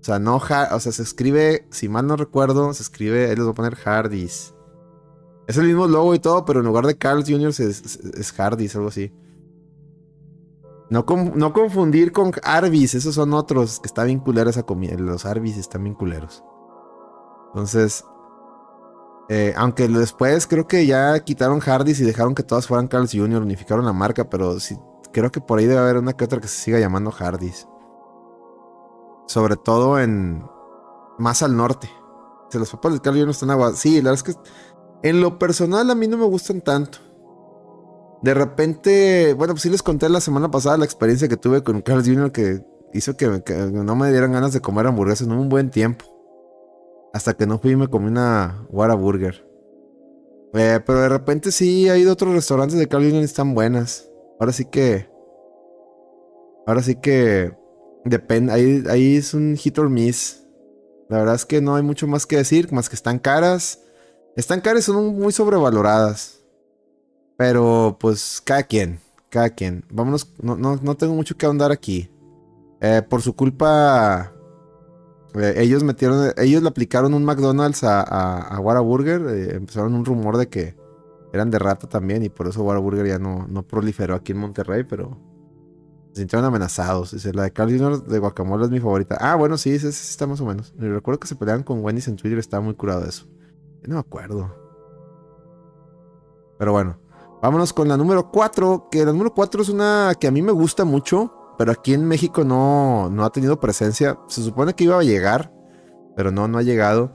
[0.00, 3.44] O sea, no, o sea, se escribe, si mal no recuerdo, se escribe, ahí les
[3.44, 4.54] voy a poner Hardee's.
[5.46, 7.48] Es el mismo logo y todo, pero en lugar de Carl's Jr.
[7.48, 9.12] es, es, es Hardee's, algo así.
[10.94, 11.04] No,
[11.34, 14.96] no, confundir con Arby's, esos son otros que está bien culero esa comida.
[14.96, 16.44] Los Arby's están bien culeros.
[17.48, 18.04] Entonces,
[19.28, 23.42] eh, aunque después creo que ya quitaron Hardee's y dejaron que todas fueran Carl's Jr.,
[23.42, 24.78] unificaron la marca, pero sí,
[25.12, 27.66] creo que por ahí debe haber una que otra que se siga llamando Hardee's.
[29.26, 30.46] Sobre todo en.
[31.18, 31.90] más al norte.
[32.50, 33.30] Si los papas del Carl's Jr.
[33.30, 33.72] están agua.
[33.72, 34.40] Sí, la verdad es que.
[35.02, 36.98] En lo personal a mí no me gustan tanto.
[38.22, 41.82] De repente, bueno, pues sí les conté la semana pasada la experiencia que tuve con
[41.82, 42.32] Carl's Jr.
[42.32, 42.62] que
[42.92, 46.06] hizo que, no me dieran ganas de comer hamburguesas en un buen tiempo.
[47.12, 49.46] Hasta que no fui y me comí una Whataburger.
[50.54, 53.22] Eh, pero de repente sí ha ido otros restaurantes de Carl's Jr.
[53.22, 54.08] y están buenas.
[54.40, 55.08] Ahora sí que.
[56.66, 57.52] Ahora sí que.
[58.04, 58.52] Depende.
[58.52, 60.44] Ahí, ahí es un hit or miss.
[61.08, 63.80] La verdad es que no hay mucho más que decir, más que están caras.
[64.36, 66.43] Están caras y son muy sobrevaloradas.
[67.36, 69.84] Pero pues cada quien, cada quien.
[69.90, 72.10] Vámonos, no, no, no tengo mucho que ahondar aquí.
[72.80, 74.32] Eh, por su culpa,
[75.34, 79.22] eh, ellos metieron, ellos le aplicaron un McDonald's a, a, Whataburger.
[79.28, 80.76] Eh, empezaron un rumor de que
[81.32, 84.84] eran de rata también y por eso Whataburger ya no, no proliferó aquí en Monterrey,
[84.84, 85.18] pero
[86.12, 87.10] se sintieron amenazados.
[87.10, 88.04] Dice, la de Carl Jr.
[88.04, 89.16] de guacamole es mi favorita.
[89.20, 90.72] Ah, bueno, sí, ese, está más o menos.
[90.76, 93.26] Me recuerdo que se peleaban con Wendy's en Twitter, estaba muy curado de eso.
[93.82, 94.54] No me acuerdo.
[96.58, 97.03] Pero bueno.
[97.44, 100.50] Vámonos con la número 4, que la número 4 es una que a mí me
[100.50, 104.18] gusta mucho, pero aquí en México no, no ha tenido presencia.
[104.28, 105.52] Se supone que iba a llegar,
[106.16, 107.12] pero no, no ha llegado.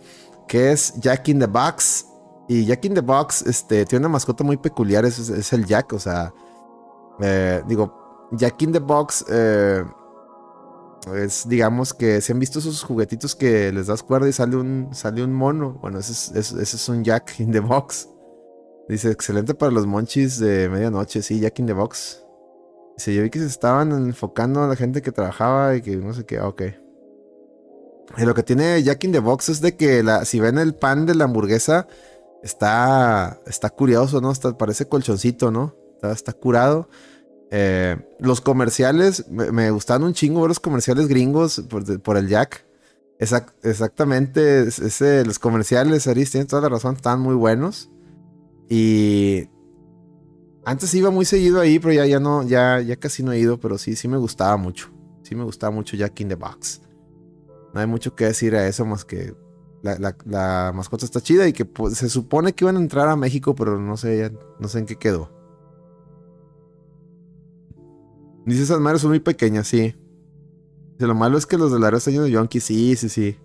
[0.48, 2.06] Que es Jack in the Box.
[2.48, 6.00] Y Jack in the Box este, tiene una mascota muy peculiar, es, el Jack, o
[6.00, 6.32] sea,
[7.22, 9.84] eh, digo, Jack in the Box eh,
[11.16, 14.90] es, digamos que se han visto esos juguetitos que les das cuerda y sale un,
[14.92, 15.80] sale un mono.
[15.82, 18.08] Bueno, ese es, ese es un Jack in the Box.
[18.90, 22.24] Dice, excelente para los monchis de medianoche, sí, Jack in the Box.
[22.98, 26.12] Dice, yo vi que se estaban enfocando a la gente que trabajaba y que no
[26.12, 26.64] sé qué, ah, ok.
[28.18, 31.06] Y lo que tiene Jack in the Box es de que si ven el pan
[31.06, 31.88] de la hamburguesa,
[32.42, 34.32] está, está curioso, ¿no?
[34.32, 35.76] Está, parece colchoncito, ¿no?
[36.02, 36.90] Está, curado.
[37.52, 42.66] Eh, los comerciales, me, gustan un chingo ver los comerciales gringos por, el Jack.
[43.20, 47.92] exactamente, los comerciales, Aris, tienes toda la razón, están muy buenos.
[48.70, 49.50] Y
[50.64, 53.60] antes iba muy seguido ahí, pero ya, ya no, ya, ya casi no he ido,
[53.60, 54.90] pero sí, sí me gustaba mucho.
[55.24, 56.82] Sí me gustaba mucho Jack in the Box.
[57.74, 59.34] No hay mucho que decir a eso más que
[59.82, 63.56] la, mascota está chida y que pues, se supone que iban a entrar a México,
[63.56, 65.32] pero no sé, no sé en qué quedó.
[68.46, 69.96] Dice esas madres son muy pequeñas, sí.
[70.94, 73.38] Dice, lo malo es que los de la año de Yonki, sí, sí, sí.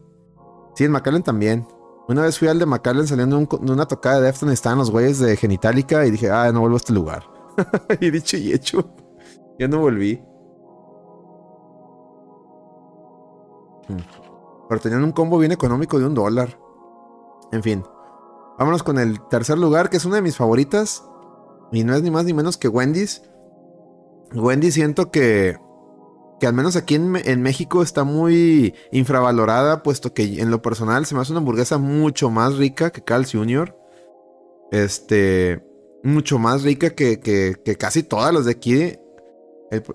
[0.75, 1.67] Sí, en McAllen también.
[2.07, 4.91] Una vez fui al de McAllen saliendo de una tocada de Defton y estaban los
[4.91, 7.25] güeyes de Genitalica y dije, ah, no vuelvo a este lugar.
[8.01, 8.91] y dicho y hecho,
[9.59, 10.23] ya no volví.
[13.89, 13.99] Hmm.
[14.69, 16.59] Pero tenían un combo bien económico de un dólar.
[17.53, 17.85] En fin.
[18.59, 21.05] Vámonos con el tercer lugar, que es una de mis favoritas.
[21.73, 23.23] Y no es ni más ni menos que Wendy's.
[24.33, 25.59] Wendy's siento que
[26.45, 31.15] que al menos aquí en, México está muy infravalorada, puesto que en lo personal se
[31.15, 33.75] me hace una hamburguesa mucho más rica que Carl's Jr.
[34.71, 35.65] Este,
[36.03, 38.99] mucho más rica que, que, casi todas las de aquí.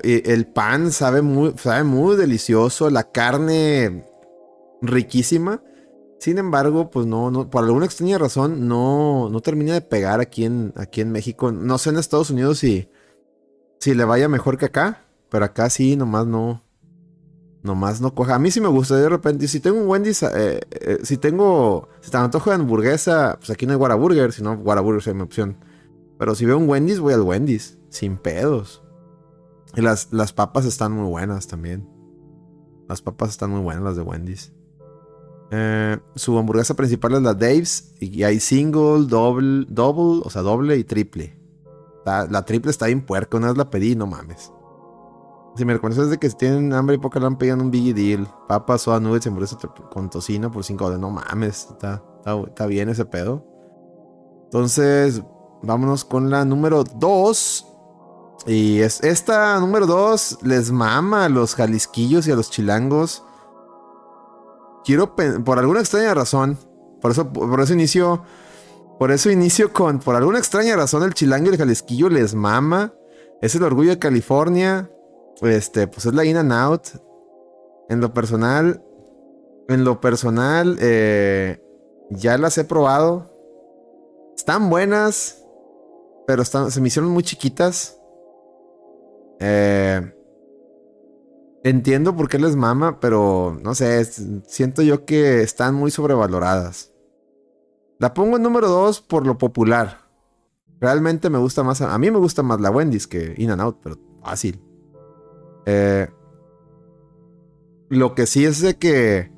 [0.02, 4.08] El, pan sabe muy, sabe muy delicioso, la carne
[4.82, 5.62] riquísima.
[6.18, 10.46] Sin embargo, pues no, no, por alguna extraña razón, no, no termina de pegar aquí
[10.46, 11.52] en, aquí en México.
[11.52, 12.90] No sé en Estados Unidos si,
[13.80, 15.06] si le vaya mejor que acá.
[15.30, 16.64] Pero acá sí, nomás no.
[17.61, 18.35] Nomás no coja.
[18.35, 19.47] A mí sí me gusta de repente.
[19.47, 21.89] Si tengo un Wendy's, eh, eh, si tengo.
[22.01, 25.57] Si te antojo de hamburguesa, pues aquí no hay Whataburger, sino Whataburger es mi opción.
[26.18, 27.77] Pero si veo un Wendy's, voy al Wendy's.
[27.89, 28.84] Sin pedos.
[29.76, 31.88] Y las, las papas están muy buenas también.
[32.88, 34.53] Las papas están muy buenas, las de Wendy's.
[35.51, 37.93] Eh, su hamburguesa principal es la Dave's.
[37.99, 41.38] Y hay single, double, double, o sea, doble y triple.
[42.06, 43.38] La, la triple está bien puerca.
[43.38, 44.51] Una vez la pedí, no mames.
[45.60, 48.26] Si me reconoces de que si tienen hambre y poca lampa, un Biggie Deal.
[48.48, 49.57] Papas, soda, nubes, hamburguesa
[49.91, 51.02] con tocino por 5 dólares.
[51.02, 52.02] No mames, está,
[52.48, 53.45] está, bien ese pedo.
[54.45, 55.22] Entonces,
[55.61, 57.68] vámonos con la número 2.
[58.48, 63.26] Y es, esta número dos les mama a los jalisquillos y a los chilangos.
[64.86, 66.57] Quiero, por alguna extraña razón,
[67.02, 68.23] por eso, por eso inicio,
[68.98, 72.94] por eso inicio con, por alguna extraña razón, el chilango y el jalisquillo les mama.
[73.41, 74.90] Es el orgullo de California.
[75.41, 76.88] Este, pues es la in and out.
[77.90, 78.84] En lo personal,
[79.68, 81.61] en lo personal, eh,
[82.10, 83.30] ya las he probado.
[84.36, 85.44] Están buenas,
[86.28, 87.99] pero están, se me hicieron muy chiquitas.
[89.40, 90.14] Eh,
[91.64, 94.03] entiendo por qué les mama, pero no sé,
[94.48, 96.91] siento yo que están muy sobrevaloradas.
[97.99, 100.10] La pongo en número 2 por lo popular.
[100.80, 103.80] Realmente me gusta más, a, mí me gusta más la Wendy's que In and Out,
[103.84, 104.69] pero fácil.
[105.65, 106.07] Eh,
[107.90, 109.31] lo que sí es de que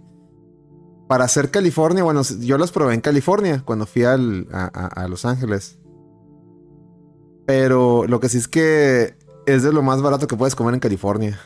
[1.07, 5.77] para hacer California, bueno, yo las probé en California cuando fui a, a Los Ángeles.
[7.45, 9.15] Pero lo que sí es que
[9.45, 11.39] es de lo más barato que puedes comer en California.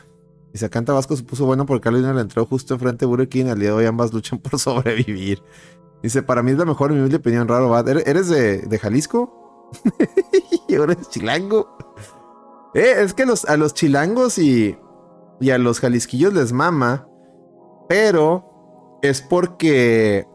[0.52, 3.28] Y acá en Tabasco se puso bueno porque Carolina le entró justo enfrente de Burger
[3.28, 3.46] King.
[3.46, 5.42] Al día de hoy ambas luchan por sobrevivir.
[6.02, 7.80] Dice, para mí es la mejor, mi opinión, raro, va.
[7.80, 9.72] ¿Eres de, de Jalisco?
[10.68, 11.76] y ahora eres chilango.
[12.76, 14.78] Eh, es que a los chilangos y,
[15.50, 17.08] a los jalisquillos les mama.
[17.88, 20.28] Pero es porque...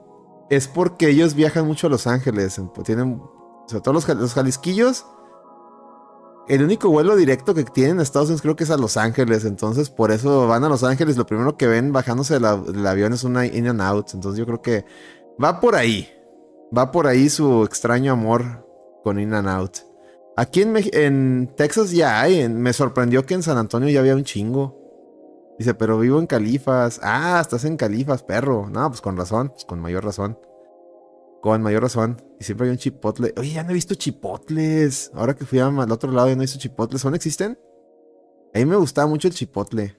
[0.49, 2.59] Es porque ellos viajan mucho a Los Ángeles.
[2.83, 3.21] Tienen...
[3.67, 5.05] Sobre todo los, los jalisquillos
[6.47, 9.45] el único vuelo directo que tienen en Estados Unidos creo que es a Los Ángeles.
[9.45, 11.15] Entonces, por eso van a Los Ángeles.
[11.15, 14.09] Lo primero que ven bajándose del avión es una in and out.
[14.13, 14.85] Entonces, yo creo que
[15.41, 16.09] va por ahí.
[16.75, 18.67] Va por ahí su extraño amor
[19.03, 19.90] con in and out.
[20.41, 22.49] Aquí en, Texas ya hay.
[22.49, 24.75] me sorprendió que en San Antonio ya había un chingo.
[25.59, 26.99] Dice, pero vivo en Califas.
[27.03, 28.67] Ah, estás en Califas, perro.
[28.67, 29.49] No, pues con razón.
[29.49, 30.39] Pues con mayor razón.
[31.43, 32.19] Con mayor razón.
[32.39, 33.35] Y siempre hay un chipotle.
[33.37, 35.11] Oye, ya no he visto chipotles.
[35.13, 37.03] Ahora que fui al otro lado y no he visto chipotles.
[37.03, 37.59] ¿Son existen?
[38.55, 39.95] A mí me gustaba mucho el chipotle.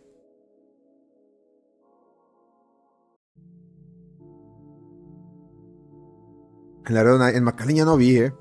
[6.85, 8.33] En, la en McAllen ya no vi, eh.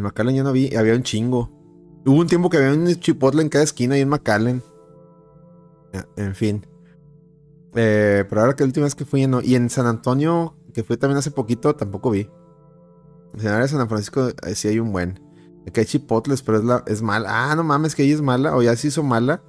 [0.00, 0.74] En McAllen ya no vi.
[0.74, 1.50] Había un chingo.
[2.06, 4.62] Hubo un tiempo que había un chipotle en cada esquina y en McAllen.
[6.16, 6.66] En fin.
[7.74, 10.82] Eh, pero ahora que la última vez que fui en, y en San Antonio que
[10.82, 12.30] fui también hace poquito, tampoco vi.
[13.34, 15.20] En de San Francisco eh, sí hay un buen.
[15.66, 17.50] Aquí hay chipotles, pero es, la, es mala.
[17.50, 18.56] Ah, no mames, que ella es mala.
[18.56, 19.42] O ya se hizo mala.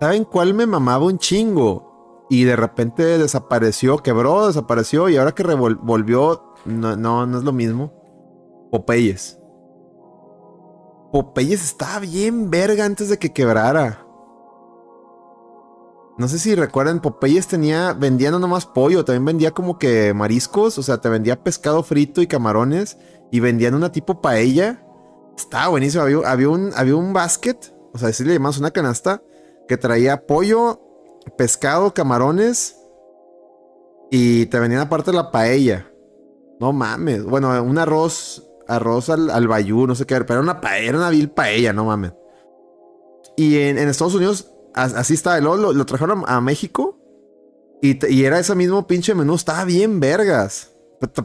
[0.00, 2.26] ¿Saben cuál me mamaba un chingo?
[2.28, 5.08] Y de repente desapareció, quebró, desapareció.
[5.08, 8.01] Y ahora que volvió, no, no, no es lo mismo.
[8.72, 9.38] Popeyes.
[11.12, 14.06] Popeyes estaba bien verga antes de que quebrara.
[16.16, 20.78] No sé si recuerdan, Popeyes tenía, vendía no nomás pollo, también vendía como que mariscos,
[20.78, 22.96] o sea, te vendía pescado frito y camarones
[23.30, 24.82] y vendían una tipo paella.
[25.36, 27.58] Estaba buenísimo, había, un, había un basket,
[27.92, 29.22] o sea, así le llamamos una canasta,
[29.68, 30.80] que traía pollo,
[31.36, 32.78] pescado, camarones
[34.10, 35.92] y te vendían aparte la paella.
[36.58, 40.60] No mames, bueno, un arroz, arroz al, al bayú, no sé qué, pero era una
[40.76, 42.12] era una vil paella, no mames.
[43.36, 45.40] Y en, en Estados Unidos así está.
[45.40, 46.98] Luego lo, trajeron a, México.
[47.80, 49.34] Y, era ese mismo pinche menú.
[49.34, 50.70] Estaba bien vergas.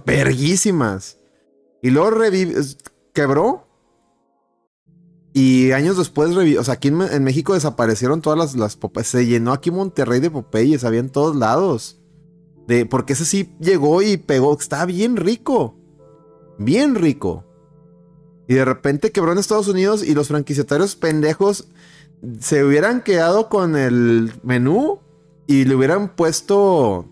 [0.06, 1.18] Verguísimas.
[1.82, 2.18] Y luego
[3.14, 3.64] quebró.
[5.34, 9.08] Y años después, o sea, aquí en, México desaparecieron todas las, las Popeyes.
[9.08, 10.84] Se llenó aquí Monterrey de Popeyes.
[10.84, 12.02] Había en todos lados.
[12.68, 14.58] De, porque ese sí llegó y pegó.
[14.58, 15.77] Estaba bien rico.
[16.58, 17.44] Bien rico.
[18.48, 21.68] Y de repente quebró en Estados Unidos y los franquiciatarios pendejos
[22.40, 25.00] se hubieran quedado con el menú
[25.46, 27.06] y le hubieran puesto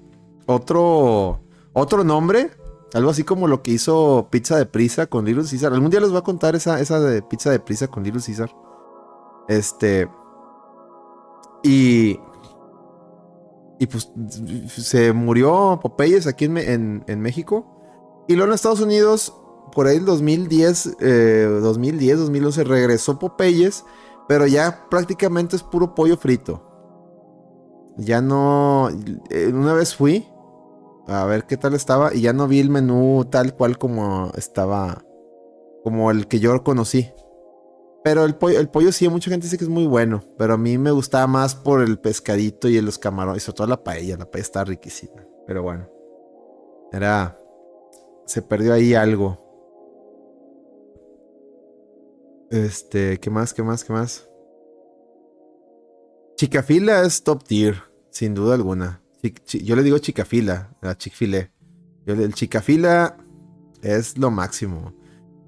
[0.45, 1.41] otro,
[1.73, 2.51] otro nombre,
[2.93, 5.73] algo así como lo que hizo Pizza de Prisa con Little Caesar.
[5.73, 8.49] Algún día les voy a contar esa, esa de Pizza de Prisa con Little Caesar.
[9.47, 10.09] Este.
[11.63, 12.19] Y.
[13.77, 14.09] Y pues
[14.69, 17.74] se murió Popeyes aquí en, en, México.
[18.27, 19.33] Y luego en Estados Unidos,
[19.71, 20.97] por ahí el 2010,
[21.61, 23.83] 2010, 2011, regresó Popeyes
[24.27, 26.61] pero ya prácticamente es puro pollo frito.
[27.97, 28.89] Ya no.
[29.29, 30.27] Eh, una vez fui
[31.07, 35.03] a ver qué tal estaba y ya no vi el menú tal cual como estaba.
[35.83, 37.11] Como el que yo conocí.
[38.03, 40.23] Pero el pollo, el pollo sí, mucha gente dice que es muy bueno.
[40.37, 43.43] Pero a mí me gustaba más por el pescadito y los camarones.
[43.43, 44.17] Y sobre todo la paella.
[44.17, 45.23] La paella está riquísima.
[45.45, 45.87] Pero bueno.
[46.91, 47.37] Era.
[48.25, 49.37] Se perdió ahí algo.
[52.51, 53.53] Este, ¿qué más?
[53.53, 53.83] ¿Qué más?
[53.83, 54.29] ¿Qué más?
[56.37, 57.75] Chicafila es top tier,
[58.09, 59.01] sin duda alguna.
[59.45, 61.13] yo le digo chicafila, la chick
[62.05, 63.17] El chicafila
[63.81, 64.93] es lo máximo.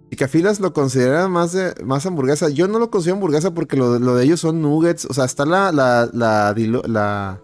[0.09, 2.49] Chicafilas lo consideran más, más hamburguesa.
[2.49, 5.05] Yo no lo considero hamburguesa porque lo, lo de ellos son nuggets.
[5.05, 5.71] O sea, está la.
[5.73, 6.09] La.
[6.13, 6.53] La.
[6.87, 7.41] la,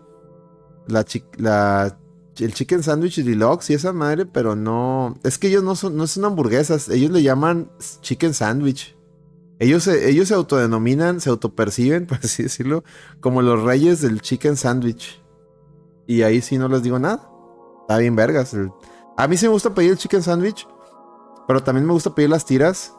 [0.87, 1.05] la,
[1.37, 1.99] la-
[2.39, 5.17] el chicken sandwich deluxe y esa madre, pero no.
[5.23, 6.89] Es que ellos no son, no son hamburguesas.
[6.89, 7.69] Ellos le llaman
[8.01, 8.95] chicken sandwich.
[9.59, 12.83] Ellos se, ellos se autodenominan, se autoperciben, por así decirlo,
[13.19, 15.21] como los reyes del chicken sandwich.
[16.07, 17.29] Y ahí sí no les digo nada.
[17.81, 18.55] Está bien vergas.
[19.17, 20.67] A mí sí me gusta pedir el chicken sandwich.
[21.47, 22.93] Pero también me gusta pedir las tiras.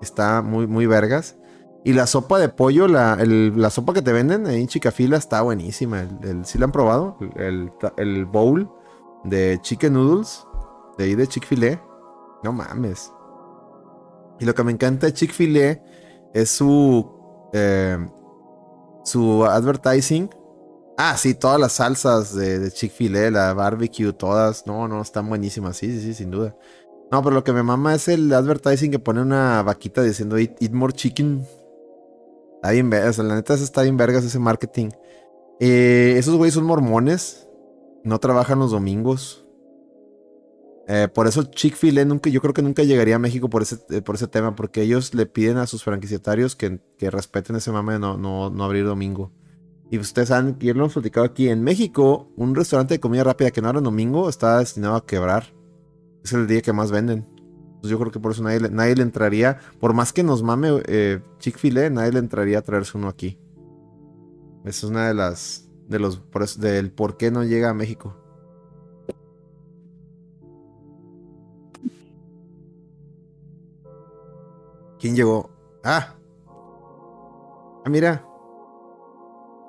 [0.00, 1.36] Está muy, muy vergas.
[1.82, 5.40] Y la sopa de pollo, la, el- la sopa que te venden en Chicafila está
[5.42, 6.00] buenísima.
[6.22, 7.16] El, ¿Sí la han probado?
[7.36, 8.70] El, el, bowl
[9.24, 10.44] de chicken noodles.
[10.98, 11.82] De ahí de Chick-fil-A.
[12.44, 13.10] No mames.
[14.38, 15.80] Y lo que me encanta de Chick-fil-A
[16.34, 17.10] es su...
[17.54, 17.98] eh,
[19.04, 20.28] su advertising.
[20.98, 24.66] Ah, sí, todas las salsas de, de Chick-fil-A, la barbecue, todas.
[24.66, 25.78] No, no, están buenísimas.
[25.78, 26.54] Sí, sí, sí, sin duda.
[27.10, 30.70] No, pero lo que me mama es el advertising que pone una vaquita diciendo eat
[30.72, 31.46] more chicken.
[32.60, 34.90] Está bien vergas, la neta está bien vergas ese marketing.
[35.60, 37.48] Eh, esos güeyes son mormones.
[38.04, 39.46] No trabajan los domingos.
[40.86, 44.02] Eh, por eso Chick-fil-A nunca, yo creo que nunca llegaría a México por ese, eh,
[44.02, 47.94] por ese tema, porque ellos le piden a sus franquiciatarios que, que respeten ese mame
[47.94, 49.32] de no, no, no abrir domingo.
[49.90, 53.50] Y ustedes y ya lo hemos platicado aquí, en México, un restaurante de comida rápida
[53.52, 55.54] que no abra domingo está destinado a quebrar.
[56.22, 57.26] Es el día que más venden.
[57.80, 60.42] Pues yo creo que por eso nadie, le- nadie le entraría, por más que nos
[60.42, 63.38] mame eh, Chick-fil-A, nadie le entraría a traerse uno aquí.
[64.64, 67.74] Esa es una de las, de los, por eso- del por qué no llega a
[67.74, 68.16] México.
[74.98, 75.50] ¿Quién llegó?
[75.84, 76.14] Ah.
[77.84, 78.22] Ah, mira.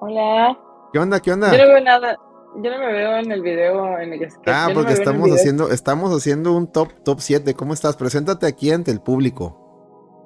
[0.02, 0.58] Hola.
[0.92, 1.20] ¿Qué onda?
[1.20, 1.52] ¿Qué onda?
[1.52, 2.18] Yo no veo nada.
[2.58, 5.72] Yo no me veo en el video en el que Ah, yo porque estamos haciendo,
[5.72, 7.54] estamos haciendo un top, top 7.
[7.54, 7.96] ¿Cómo estás?
[7.96, 9.58] Preséntate aquí ante el público.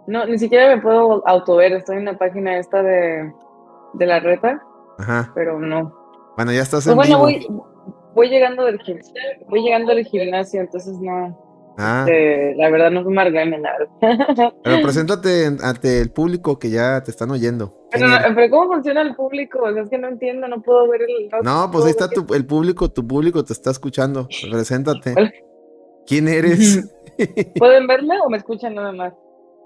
[0.07, 1.73] No, ni siquiera me puedo autover.
[1.73, 3.31] Estoy en la página esta de,
[3.93, 4.59] de la reta,
[4.97, 5.31] Ajá.
[5.35, 5.93] pero no.
[6.35, 7.53] Bueno, ya estás Pues en bueno, vivo.
[7.53, 7.63] voy,
[8.15, 9.13] voy llegando del gimnasio,
[9.47, 11.37] voy llegando del gimnasio, entonces no.
[11.77, 13.87] Ah, eh, la verdad no margarme nada.
[14.63, 17.73] pero preséntate en- ante el público que ya te están oyendo.
[17.91, 19.59] ¿Quién Pero, ¿cómo funciona el público?
[19.63, 21.29] O sea, es que no entiendo, no puedo ver el.
[21.43, 24.27] No, pues ahí está tu- el público, tu público te está escuchando.
[24.49, 25.13] Preséntate.
[25.17, 25.31] Hola.
[26.07, 26.95] ¿Quién eres?
[27.57, 29.13] ¿Pueden verme o me escuchan nada más?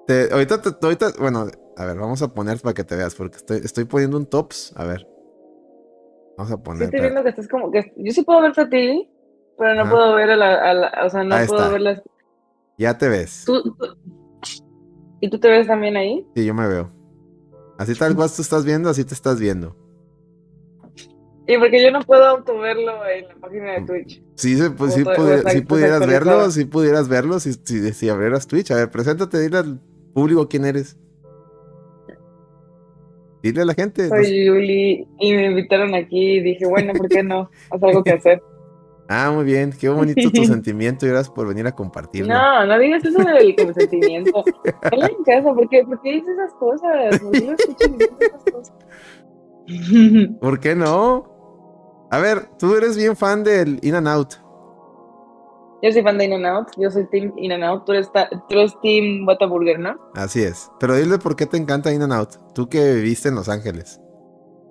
[0.08, 1.46] Te- ahorita, te- ahorita, bueno,
[1.78, 4.74] a ver, vamos a poner para que te veas, porque estoy, estoy poniendo un tops.
[4.76, 5.06] A ver.
[6.38, 6.84] Vamos a poner.
[6.84, 7.94] estoy viendo que estás como que.
[7.98, 9.10] Yo sí puedo verte a ti,
[9.60, 9.92] pero no Ajá.
[9.92, 11.72] puedo ver a la, a la- O sea, no Ahí puedo está.
[11.74, 12.02] ver las.
[12.78, 13.44] Ya te ves.
[13.46, 13.98] ¿Tú, tú-
[15.22, 16.26] ¿Y tú te ves también ahí?
[16.36, 16.90] Sí, yo me veo.
[17.78, 19.76] Así tal cual tú estás viendo, así te estás viendo.
[21.48, 24.24] Y porque yo no puedo autoverlo en la página de Twitch.
[24.36, 28.72] Sí, pues, sí, pudi- sí pudieras verlo, si pudieras verlo, si, si, si abrieras Twitch.
[28.72, 29.80] A ver, preséntate, dile al
[30.14, 30.98] público quién eres.
[33.42, 34.08] Dile a la gente.
[34.10, 37.50] Soy Yuli y me invitaron aquí y dije, bueno, ¿por qué no?
[37.72, 38.42] Haz algo que hacer.
[39.12, 42.32] Ah, muy bien, qué bonito tu sentimiento y gracias por venir a compartirlo.
[42.32, 44.44] No, no digas eso del consentimiento.
[44.92, 47.20] Él en casa, ¿por qué, ¿por qué dices esas cosas?
[47.20, 48.74] ¿Por qué lo escuchas diciendo esas cosas?
[50.40, 52.08] ¿Por qué no?
[52.12, 54.36] A ver, tú eres bien fan del In and Out.
[55.82, 58.20] Yo soy fan de In-N-Out, yo soy Team In-N-Out, tú eres, tú
[58.50, 59.96] eres Team Whataburger, ¿no?
[60.14, 60.70] Así es.
[60.78, 62.36] Pero dile por qué te encanta In and Out.
[62.54, 64.02] Tú que viviste en Los Ángeles.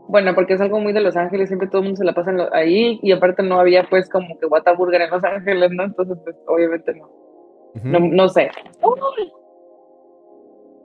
[0.09, 2.31] Bueno, porque es algo muy de Los Ángeles, siempre todo el mundo se la pasa
[2.31, 5.85] en lo- ahí y aparte no había pues como que Whataburger en Los Ángeles, ¿no?
[5.85, 7.11] Entonces, pues obviamente no.
[7.85, 8.51] No, no sé.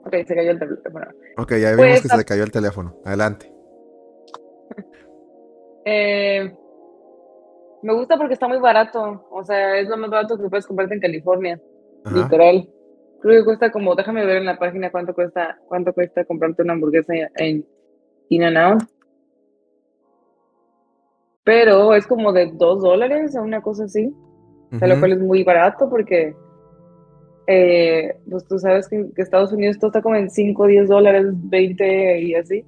[0.06, 1.06] Ok, se cayó el teléfono.
[1.38, 2.94] Ok, ya vimos Pues, que se le cayó el teléfono.
[3.04, 3.50] Adelante.
[5.86, 6.50] Eh,
[7.82, 9.26] me gusta porque está muy barato.
[9.30, 11.60] O sea, es lo más barato que puedes comprarte en California.
[12.06, 12.16] Ajá.
[12.22, 12.66] Literal.
[13.20, 16.72] Creo que cuesta como, déjame ver en la página cuánto cuesta, cuánto cuesta comprarte una
[16.72, 17.66] hamburguesa en
[18.30, 18.82] In-N-Out.
[21.44, 24.14] Pero es como de dos dólares o una cosa así.
[24.72, 26.34] O sea, lo cual es muy barato porque,
[27.46, 31.26] eh, pues tú sabes que, que Estados Unidos todo está como en 5, 10 dólares,
[31.30, 32.64] 20 y así.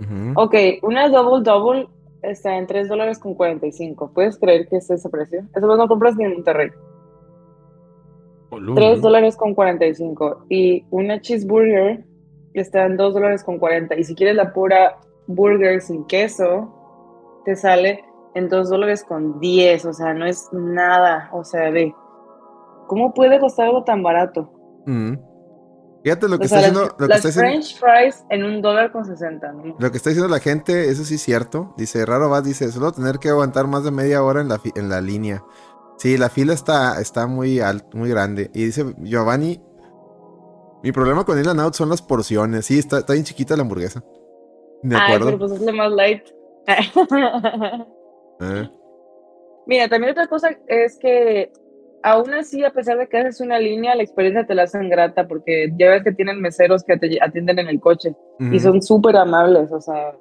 [0.00, 0.40] Ujú.
[0.40, 1.88] Ok, una double double
[2.22, 4.12] está en 3 dólares con 45.
[4.14, 5.44] ¿Puedes creer que es ese precio?
[5.54, 6.70] Eso no compras ni en Monterrey.
[8.74, 10.46] 3 dólares con 45.
[10.48, 12.04] Y una cheeseburger
[12.54, 13.96] está en 2 dólares con 40.
[13.96, 16.72] Y si quieres la pura burger sin queso,
[17.44, 19.84] te sale en 2 dólares con 10.
[19.86, 21.28] O sea, no es nada.
[21.32, 21.94] O sea, ve.
[22.86, 24.50] ¿Cómo puede costar algo tan barato?
[24.86, 25.18] Ujú.
[26.02, 28.42] Fíjate lo que O está sea, haciendo, las, lo que las está French fries en
[28.44, 29.52] un dólar con 60.
[29.52, 29.76] ¿no?
[29.78, 31.74] lo que está diciendo la gente, eso sí es cierto.
[31.76, 34.88] Dice, raro va, dice, solo tener que aguantar más de media hora en la, en
[34.88, 35.44] la línea.
[35.98, 38.50] Sí, la fila está, está muy alta, muy grande.
[38.52, 39.60] Y dice Giovanni,
[40.82, 42.66] Mi problema con In and Out son las porciones.
[42.66, 44.02] Sí, está, está bien chiquita la hamburguesa.
[44.82, 45.26] De Ay, acuerdo.
[45.26, 46.24] pero pues es lo más light.
[48.42, 48.68] Eh,
[49.66, 51.52] Mira, también otra cosa es que
[52.02, 55.28] aún así, a pesar de que haces una línea, la experiencia te la hacen grata
[55.28, 58.58] porque ya ves que tienen meseros que te atienden en el coche y ujú.
[58.58, 60.16] son súper amables, o sea,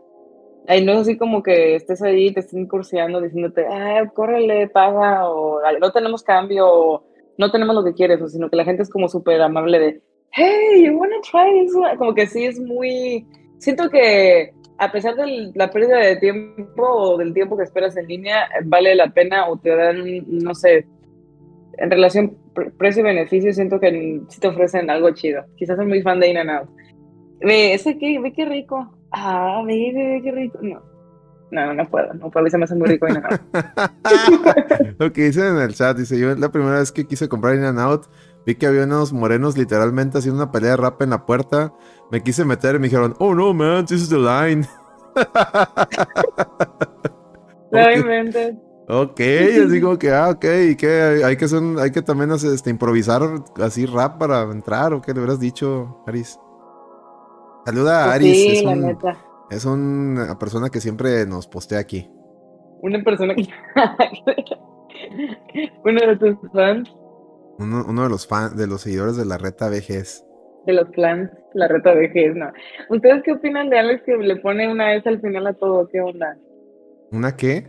[0.68, 4.68] ahí no es así como que estés ahí y te estén curseando diciéndote, ah, córrele,
[4.68, 7.04] paga, o "Ay, no tenemos cambio, o
[7.38, 10.02] no tenemos lo que quieres, o sino que la gente es como súper amable de,
[10.34, 13.26] hey, you wanna try this one?" Como que sí es muy,
[13.58, 18.08] siento que a pesar de la pérdida de tiempo o del tiempo que esperas en
[18.08, 20.88] línea, vale la pena o te dan, no sé,
[21.78, 25.46] en relación pre- precio-beneficio, siento que sí te ofrecen algo chido.
[25.56, 26.68] Quizás soy muy fan de In-N-Out.
[27.42, 28.92] Ve, ese que, ve qué rico.
[29.12, 30.58] Ah, ve, ve, ve qué rico.
[30.64, 30.82] No,
[31.52, 33.40] no, no, puedo, no puedo, se me hace muy rico In-N-Out.
[34.98, 37.66] Lo que dicen en el chat, dice, yo la primera vez que quise comprar In
[37.66, 38.08] and Out,
[38.46, 41.74] vi que había unos morenos literalmente haciendo una pelea de rap en la puerta.
[42.12, 44.66] Me quise meter y me dijeron, oh no, man, this is the line.
[47.72, 47.80] No
[49.04, 49.22] Ok.
[49.22, 51.22] así como que, ah, ok, ¿y qué?
[51.24, 53.22] Hay que, son, hay que también hacer, este, improvisar
[53.64, 56.38] así rap para entrar, ¿o qué le hubieras dicho, Aris?
[57.66, 59.18] Saluda a Pues Aris, sí, es, la un- neta.
[59.50, 62.12] es una persona que siempre nos postea aquí.
[62.82, 63.48] Una persona que.
[65.86, 66.90] Uno de tus fans
[67.62, 70.26] Uno, uno de los fan, de los seguidores de la reta VGs.
[70.66, 72.52] de los plans, la reta G's, no.
[72.90, 75.88] ¿Ustedes qué opinan de Alex que le pone una S al final a todo?
[75.88, 76.38] ¿Qué onda?
[77.12, 77.68] ¿Una qué?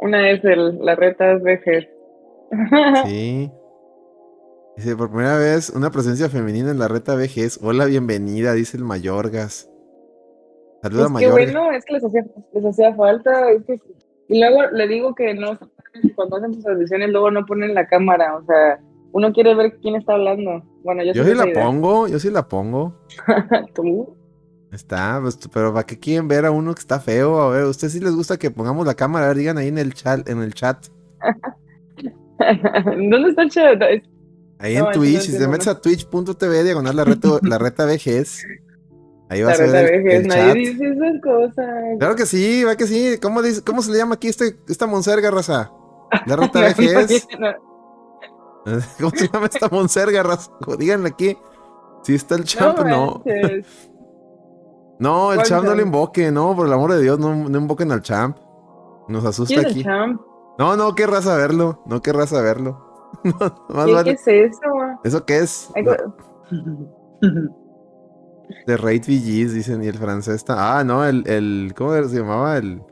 [0.00, 1.86] Una S, el- la reta es G's.
[3.06, 3.50] Sí.
[4.76, 7.60] Dice, por primera vez, una presencia femenina en la reta VGs.
[7.62, 9.70] Hola, bienvenida, dice el Mayorgas.
[10.82, 13.50] Saluda, Pues qué bueno, es que les hacía, les hacía falta.
[13.52, 13.80] es que-
[14.28, 15.58] y luego le digo que no,
[16.16, 18.36] cuando hacen sus transmisiones, luego no ponen la cámara.
[18.36, 18.78] O sea,
[19.16, 20.62] uno quiere ver quién está hablando.
[20.84, 22.94] Bueno, yo, Yo sí la pongo, yo sí la pongo.
[23.74, 24.14] ¿Tú?
[24.70, 27.40] Está, pues, pero ¿para qué quieren ver a uno que está feo?
[27.40, 29.24] A ver, ¿a ustedes sí les gusta que pongamos la cámara?
[29.24, 30.88] A ver, digan ahí en el chat, en el chat.
[32.84, 33.80] ¿Dónde está el chat?
[33.80, 34.02] Ahí
[34.58, 37.86] No, en eso no Twitch, si te metes a twitch.tv diagonal la reta, la reta
[37.86, 38.44] VGs,
[39.30, 40.56] ahí La vas a reta ver el, de G's, el nadie chat.
[40.56, 41.70] dice esas cosas.
[41.98, 43.16] Claro que sí, va que sí.
[43.22, 45.72] ¿Cómo, dice, cómo se le llama aquí este, esta monserga, raza?
[46.26, 46.60] La reta
[47.38, 47.75] no,
[48.98, 50.50] ¿Cómo se llama esta monserga, raza?
[50.78, 51.38] Díganle aquí.
[52.02, 53.22] Si está el champ, no.
[53.24, 53.66] manches.
[54.98, 57.58] No, el ¿Cuál champ no le invoque, no, por el amor de Dios, no, no
[57.58, 58.38] invoquen al champ.
[59.08, 59.80] Nos asusta ¿Quién es aquí.
[59.80, 60.22] el champ?
[60.58, 62.82] No, no querrás saberlo, no querrás saberlo.
[63.24, 64.60] No, más ¿Qué, vale- es eso?
[65.04, 65.68] ¿Eso qué es?
[68.66, 70.78] De Raid VGs, dicen, y el francés está.
[70.78, 71.74] Ah, no, el, el.
[71.76, 72.56] ¿Cómo se llamaba?
[72.56, 72.82] El.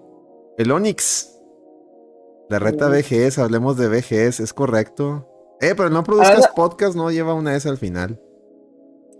[0.58, 1.38] El Onix.
[2.48, 3.10] La reta Onix.
[3.10, 5.26] VGS, hablemos de VGS, es correcto.
[5.64, 8.20] Eh, pero no produzcas podcast, no lleva una S al final.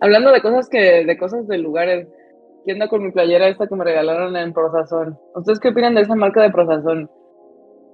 [0.00, 2.06] Hablando de cosas que, de cosas de lugares,
[2.66, 5.18] ¿qué onda con mi playera esta que me regalaron en Prosazón?
[5.34, 7.10] ¿Ustedes qué opinan de esa marca de Prosazón?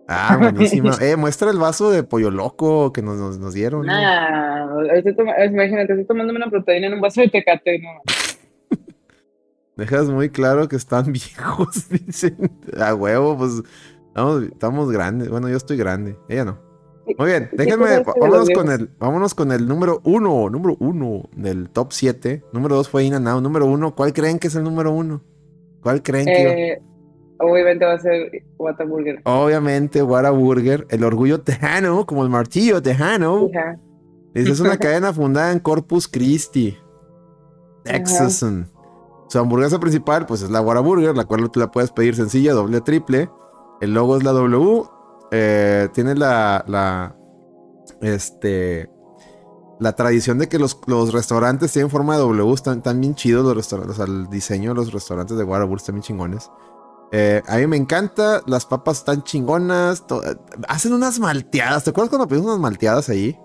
[0.09, 0.97] Ah, buenísima.
[1.01, 3.86] eh, muestra el vaso de pollo loco que nos, nos, nos dieron.
[3.86, 4.82] ¿no?
[4.93, 7.90] Estoy toma- imagínate, estoy tomándome una proteína en un vaso de tecate, no.
[9.77, 12.51] Dejas muy claro que están viejos, dicen.
[12.78, 13.62] A huevo, pues.
[14.09, 15.28] Estamos, estamos grandes.
[15.28, 16.16] Bueno, yo estoy grande.
[16.28, 16.69] Ella no.
[17.19, 18.03] Muy bien, ¿Qué déjenme.
[18.05, 18.91] Vámonos con el.
[18.99, 20.49] Vámonos con el número uno.
[20.51, 22.45] Número uno del top 7.
[22.53, 23.43] Número 2 fue In and Out.
[23.43, 23.95] Número uno.
[23.95, 25.23] ¿Cuál creen que es el número uno?
[25.82, 26.73] ¿Cuál creen que.?
[26.73, 26.82] Eh,
[27.39, 29.20] obviamente va a ser Whataburger.
[29.24, 30.87] Obviamente, Whataburger.
[30.91, 33.49] El orgullo tejano, como el martillo tejano.
[34.35, 36.77] Es una cadena fundada en Corpus Christi,
[37.85, 38.45] Texas.
[39.28, 42.81] Su hamburguesa principal, pues es la Whataburger, la cual tú la puedes pedir sencilla, doble,
[42.81, 43.31] triple.
[43.81, 44.85] El logo es la W.
[45.31, 47.16] eh, tiene la, la,
[48.01, 48.90] este,
[49.78, 52.52] la tradición de que los, los restaurantes tienen forma de W.
[52.55, 53.98] Están, están bien chidos los restaurantes.
[53.98, 56.51] O sea, el diseño de los restaurantes de Whataburger están bien chingones.
[57.12, 60.05] Eh, a mí me encanta, las papas están chingonas.
[60.69, 61.85] hacen unas malteadas.
[61.85, 63.39] ¿Te acuerdas cuando pedimos unas malteadas ahí?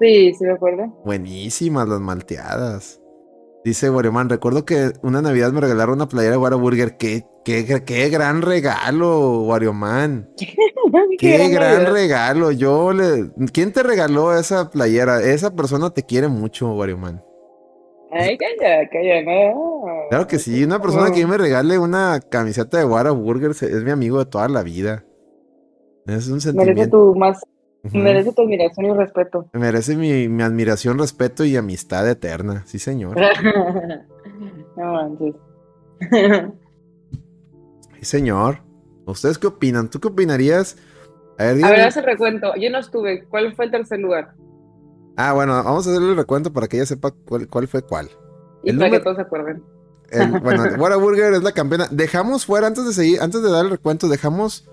[0.00, 0.86] Sí, sí me acuerdo.
[1.04, 3.00] Buenísimas las malteadas.
[3.64, 6.96] Dice Guareman, recuerdo que una Navidad me regalaron una playera de Whataburger.
[6.96, 10.30] Qué, qué, qué gran regalo, Warioman.
[11.18, 11.92] Qué gran Navidad.
[11.92, 12.50] regalo.
[12.52, 13.30] Yo le...
[13.52, 15.20] ¿Quién te regaló esa playera?
[15.22, 17.22] Esa persona te quiere mucho, Warioman.
[18.10, 20.08] Ay, calla, calla, no.
[20.08, 24.18] Claro que sí, una persona que me regale una camiseta de Whataburger es mi amigo
[24.18, 25.04] de toda la vida.
[26.06, 26.88] Es un Merece sentimiento.
[26.88, 27.40] tu más,
[27.82, 29.48] Merece tu admiración y respeto.
[29.52, 32.64] Merece mi, mi admiración, respeto y amistad eterna.
[32.66, 33.16] Sí, señor.
[34.76, 35.34] no manches.
[37.98, 38.60] Sí, señor.
[39.06, 39.88] ¿Ustedes qué opinan?
[39.90, 40.76] ¿Tú qué opinarías?
[41.38, 41.76] A ver, A díganme.
[41.76, 42.52] ver, haz el recuento.
[42.56, 43.24] Yo no estuve.
[43.24, 44.34] ¿Cuál fue el tercer lugar?
[45.16, 48.08] Ah, bueno, vamos a hacerle el recuento para que ella sepa cuál, cuál fue cuál.
[48.62, 49.62] Y El para que todos se acuerden.
[50.10, 51.88] El- bueno, Whataburger es la campeona.
[51.90, 54.68] Dejamos fuera, antes de seguir, antes de dar el recuento, dejamos.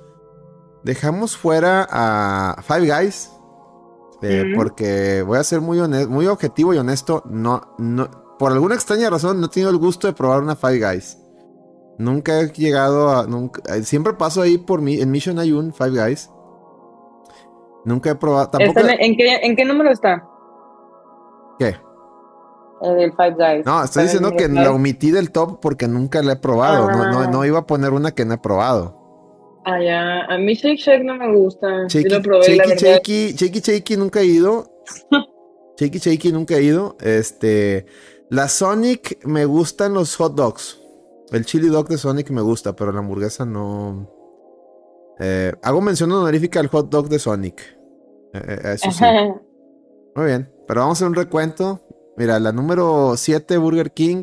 [0.86, 3.32] Dejamos fuera a Five Guys.
[4.22, 4.54] eh.
[4.56, 7.24] Porque voy a ser muy honesto, muy objetivo y honesto.
[7.26, 8.08] No, no,
[8.38, 11.18] por alguna extraña razón, no he tenido el gusto de probar una Five Guys.
[11.98, 13.26] Nunca he llegado a.
[13.26, 15.02] Nunca, eh, siempre paso ahí por mí.
[15.02, 16.30] En Mission hay un Five Guys.
[17.84, 18.50] Nunca he probado.
[18.50, 18.80] Tampoco.
[18.82, 20.24] En, ¿en qué, ¿En qué número está?
[21.58, 21.78] ¿Qué?
[22.82, 23.66] El del Five Guys.
[23.66, 26.92] No, estoy diciendo que la omití del top porque nunca la he probado.
[26.92, 27.28] No, no, Ah.
[27.28, 29.05] no iba a poner una que no he probado.
[29.66, 30.26] Ah, ya.
[30.26, 31.88] A mí Shake Shake no me gusta.
[31.88, 33.02] Yo Shaky, lo probé, y la verdad.
[33.98, 34.72] nunca he ido.
[35.80, 36.96] shaky, shaky nunca he ido.
[37.02, 37.88] Este,
[38.30, 40.80] la Sonic me gustan los hot dogs.
[41.32, 44.08] El chili dog de Sonic me gusta, pero la hamburguesa no.
[45.20, 47.60] Eh, hago mención honorífica al hot dog de Sonic.
[48.34, 49.04] Eh, eh, eso sí.
[49.04, 49.42] Ajá.
[50.16, 50.52] Muy bien.
[50.68, 51.82] Pero vamos a hacer un recuento.
[52.18, 54.22] Mira, la número 7, Burger King.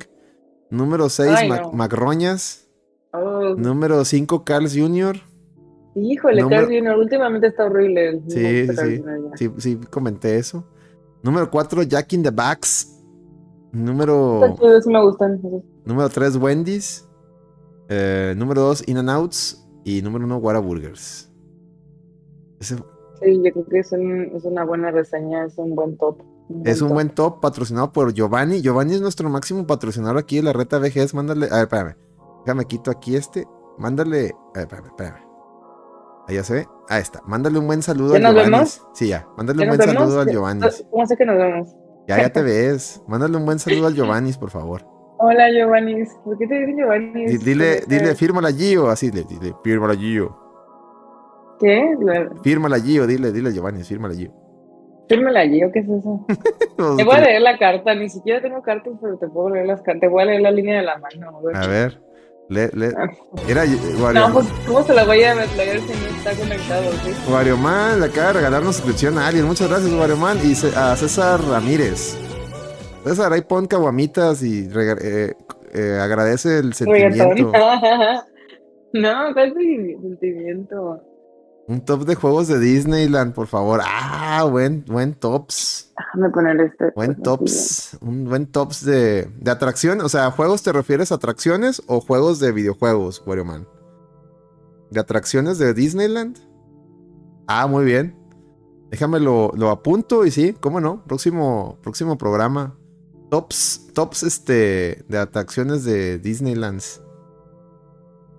[0.70, 1.73] Número 6, Ay, no.
[1.73, 2.69] McRoñas.
[3.12, 5.20] Oh, Número 5, Carl's Jr.
[5.94, 6.97] híjole, Número- Carl Jr.
[6.98, 8.23] últimamente está horrible.
[8.28, 9.02] Sí, sí,
[9.36, 9.51] sí.
[9.59, 10.64] Sí, comenté eso.
[11.23, 12.89] Número 4, Jack in the Box.
[13.73, 15.40] Número, sí me gustan.
[15.85, 17.09] número 3, Wendy's.
[17.89, 19.59] Eh, número 2, In and Outs.
[19.85, 21.31] Y número 1, Whataburgers.
[22.60, 26.20] Ese Sí, yo creo que es, un- es una buena reseña, es un buen top.
[26.64, 26.94] es un top.
[26.94, 28.60] buen top patrocinado por Giovanni.
[28.62, 31.14] Giovanni es nuestro máximo patrocinador aquí de la reta VGS.
[31.14, 31.47] Mándale.
[31.47, 31.94] A ver, espérame.
[32.44, 33.47] Déjame quito aquí este.
[33.78, 34.32] Mándale.
[34.55, 35.22] A ver, espérame, espérame.
[36.28, 36.69] Ahí ya se ve.
[36.89, 37.20] Ahí está.
[37.27, 38.51] Mándale un buen saludo ¿Ya al nos Giovanni.
[38.53, 38.86] vemos?
[38.94, 39.27] Sí, ya.
[39.36, 39.94] Mándale ¿Ya un buen vemos?
[40.03, 40.66] saludo al ¿Ya- Giovanni.
[40.90, 41.69] ¿Cómo sé que nos vemos?
[42.09, 43.03] Ya, ya te ves.
[43.07, 44.82] Mándale un buen saludo al Giovanni, por favor.
[45.19, 46.05] Hola, Giovanni.
[46.24, 47.27] ¿Por qué te dicen Giovanni?
[47.27, 48.89] Di- Dile, dile, fírmala Gio.
[48.89, 50.36] Así, dile, dile, fírmala Gio.
[51.61, 51.94] ¿Qué?
[52.01, 54.32] La- Fírmala Gio, dile, dile Giovanni, fírmala Gio.
[55.09, 56.24] Fírmela allí, ¿o qué es eso?
[56.97, 59.82] Te voy a leer la carta, ni siquiera tengo cartas, pero te puedo leer las
[59.82, 60.01] cartas.
[60.01, 61.39] Te voy a leer la línea de la mano.
[61.55, 62.01] A ver,
[62.48, 62.93] le, le.
[63.48, 66.93] Era No, pues, ¿cómo se la voy a leer si no está conectado?
[67.05, 67.32] sí?
[67.32, 69.47] Wario Man le acaba de regalar una suscripción a alguien.
[69.47, 70.39] Muchas gracias, Wario Man.
[70.43, 72.19] Y a César Ramírez.
[73.05, 75.35] César, ahí pon caguamitas y eh,
[75.73, 77.24] eh, agradece el sentimiento.
[78.93, 81.12] no, ¿cuál es el sentimiento?
[81.69, 83.81] Un top de juegos de Disneyland, por favor.
[83.85, 85.93] Ah, buen, buen tops.
[85.97, 86.91] Déjame poner este.
[86.97, 87.97] Buen tops.
[88.01, 90.01] Un buen tops de, de atracción.
[90.01, 93.69] O sea, ¿juegos te refieres a atracciones o juegos de videojuegos, Wario Man?
[94.91, 96.39] ¿De atracciones de Disneyland?
[97.47, 98.19] Ah, muy bien.
[98.91, 101.05] Déjame lo, lo apunto y sí, cómo no.
[101.05, 102.77] Próximo, próximo programa.
[103.31, 106.83] Tops, tops este, de atracciones de Disneyland.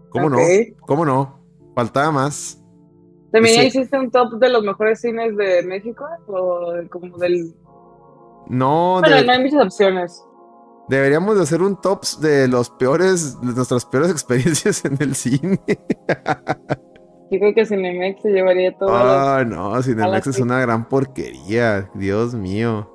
[0.10, 0.34] ¿Cómo Ok.
[0.34, 0.40] no?
[0.86, 1.40] ¿Cómo no?
[1.74, 2.60] Faltaba más.
[3.34, 6.05] ¿También Ese- hiciste un top de los mejores cines de México?
[6.27, 7.53] ¿O como del.?
[8.47, 10.23] No, Bueno, de- no hay muchas opciones.
[10.88, 15.60] deberíamos de hacer un tops de los peores, de nuestras peores experiencias en el cine.
[17.31, 18.89] Yo creo que Cinemex se llevaría todo.
[18.93, 20.41] Ah, no, Cinemex es sí.
[20.41, 21.89] una gran porquería.
[21.95, 22.89] Dios mío.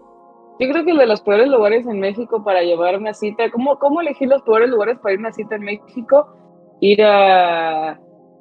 [0.61, 3.51] Yo creo que el de los peores lugares en México para llevar una cita.
[3.51, 6.29] ¿Cómo, cómo elegir los peores lugares para ir a una cita en México?
[6.81, 7.99] Ir a.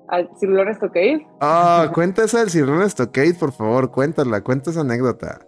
[0.09, 1.27] a Cirlón Stockade.
[1.41, 5.39] Ah, cuenta esa del Cirrón Stockade, por favor, cuéntala, cuenta esa anécdota.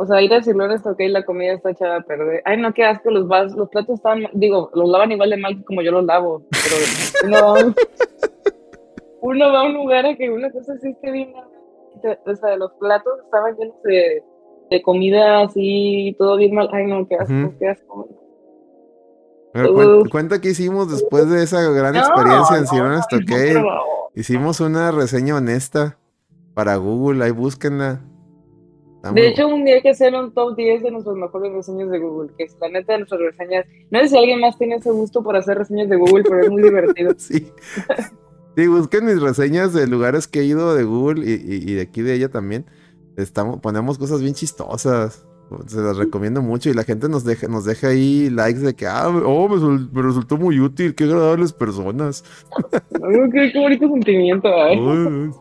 [0.00, 2.40] O sea, ir a Cirlón Stockade la comida está echada a perder.
[2.44, 4.26] Ay, no, qué asco, los, vas, los platos están.
[4.32, 6.42] Digo, los lavan igual de mal que como yo los lavo.
[6.50, 6.76] Pero
[7.24, 7.74] uno va a un,
[9.20, 11.34] uno va a un lugar a que una cosa sí esté bien.
[11.34, 14.22] O sea, los platos estaban llenos de,
[14.70, 16.68] de comida así, todo bien mal.
[16.72, 18.08] Ay, no, qué asco, qué asco.
[19.54, 20.08] A ver, cuen- Uf.
[20.10, 23.78] cuenta qué hicimos después de esa gran No, experiencia en no, Cirrón no.
[24.14, 25.98] Hicimos una reseña honesta
[26.54, 28.00] para Google, ahí búsquenla.
[28.96, 31.88] Está De hecho, un día hay que hacer un top 10 de nuestras mejores reseñas
[31.90, 33.64] de Google, que es la neta de nuestras reseñas.
[33.90, 36.50] No sé si alguien más tiene ese gusto por hacer reseñas de Google, pero es
[36.50, 37.12] muy divertido.
[37.18, 37.52] Sí.
[38.56, 41.82] Sí, busquen mis reseñas de lugares que he ido de Google y, y- y de
[41.82, 42.66] aquí de ella también.
[43.16, 45.27] Estamos, ponemos cosas bien chistosas.
[45.66, 48.86] Se las recomiendo mucho y la gente nos deja, nos deja ahí likes de que,
[48.86, 52.24] ah, oh, me, resultó muy útil, qué agradables personas.
[53.32, 54.48] Qué, qué bonito sentimiento.
[54.48, 55.32] Uy.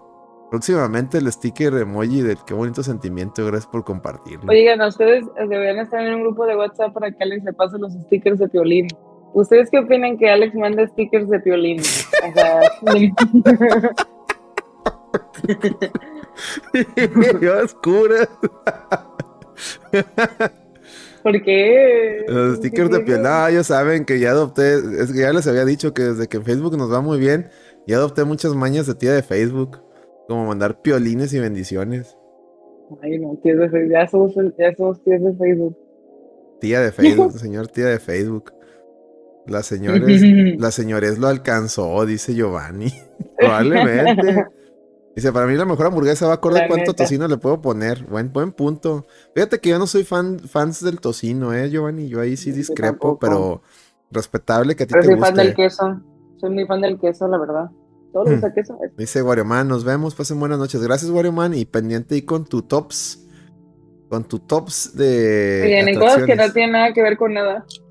[0.50, 4.50] Próximamente el sticker emoji del qué bonito sentimiento, gracias por compartirlo.
[4.50, 7.92] Oigan, ustedes deberían estar en un grupo de WhatsApp para que Alex le pase los
[7.92, 8.88] stickers de Piolín.
[9.34, 11.82] ¿Ustedes qué opinan que Alex mande stickers de Piolín?
[11.82, 12.62] O sea.
[21.24, 22.26] ¿por qué?
[22.28, 23.26] Los stickers de piel.
[23.26, 24.76] Ah, ya saben que ya adopté.
[25.00, 27.50] Es que ya les había dicho que desde que en Facebook nos va muy bien,
[27.86, 29.82] ya adopté muchas mañas de tía de Facebook.
[30.28, 32.18] Como mandar piolines y bendiciones.
[33.02, 33.92] Ay, no, tías de Facebook.
[33.92, 35.78] Ya somos, ya somos tías de Facebook.
[36.60, 38.54] Tía de Facebook, señor tía de Facebook.
[39.48, 40.22] La señores,
[40.60, 42.92] la señores lo alcanzó, dice Giovanni.
[43.38, 44.46] Probablemente.
[45.18, 47.03] Dice, para mí la mejor hamburguesa va a acordar La cuánto neta.
[47.03, 48.03] tocino le puedo poner.
[48.06, 49.07] Buen, buen punto.
[49.34, 52.07] Fíjate que yo no soy fan fans del tocino, ¿eh, Giovanni?
[52.07, 53.64] Yo ahí sí discrepo, pero
[54.11, 55.64] respetable que a ti Pero te soy fan del guste.
[55.64, 56.02] queso.
[56.39, 57.65] Soy muy fan del queso, la verdad.
[58.14, 58.77] Todo sea queso.
[58.84, 60.81] es- Dice Warioman, nos vemos, pasen buenas noches.
[60.84, 63.26] Gracias, Warioman, y pendiente ahí con tu tops.
[64.10, 67.81] Con tu tops de en cosas que no tienen nada que ver con donitas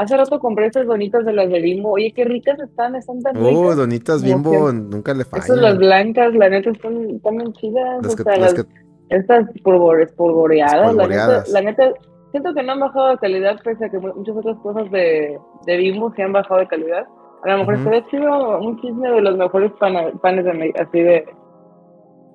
[0.00, 1.90] Hace rato compré estas donitas de las de Bimbo.
[1.90, 3.76] Oye, qué ricas están, están tan Oh, ricas.
[3.76, 5.78] donitas Como bimbo, que- nunca le Estas las fallan.
[5.78, 8.02] blancas, la neta, están, están bien chidas.
[8.02, 8.72] Las o que- sea, las las- que-
[9.10, 11.48] estas polvoreadas, Espolvoreadas.
[11.50, 12.00] La, neta, la neta,
[12.30, 15.38] siento que no han bajado de calidad, pese a que mu- muchas otras cosas de,
[15.66, 17.04] de Bimbo se han bajado de calidad.
[17.44, 17.82] A lo mejor Ujú.
[17.82, 21.24] estaría chido un chisme de los mejores pana- panes de, así de,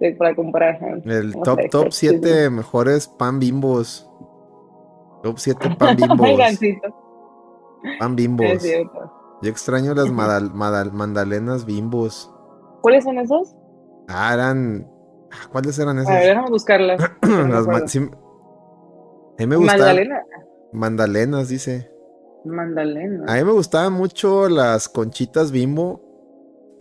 [0.01, 0.75] de- para comprar.
[0.83, 1.01] ¿eh?
[1.05, 2.11] El No top, sé, top está chido.
[2.21, 4.07] 7 mejores pan bimbos.
[5.23, 6.39] Top 7 pan bimbos.
[7.99, 8.63] Pan bimbos.
[9.41, 12.31] Yo extraño las madal- madal- mandalenas bimbos.
[12.81, 13.55] ¿Cuáles son esos?
[14.07, 14.87] Ah, eran.
[15.31, 16.23] ah, ¿Cuáles eran A ver, esas?
[16.25, 17.01] déjame buscarlas.
[17.49, 18.01] Las ma- sí, a
[19.39, 19.79] mí me gustaban.
[19.81, 20.21] Magdalena.
[20.71, 21.91] Mandalenas, dice.
[22.45, 23.25] Mandalena.
[23.31, 26.01] A mí me gustaban mucho las conchitas bimbo.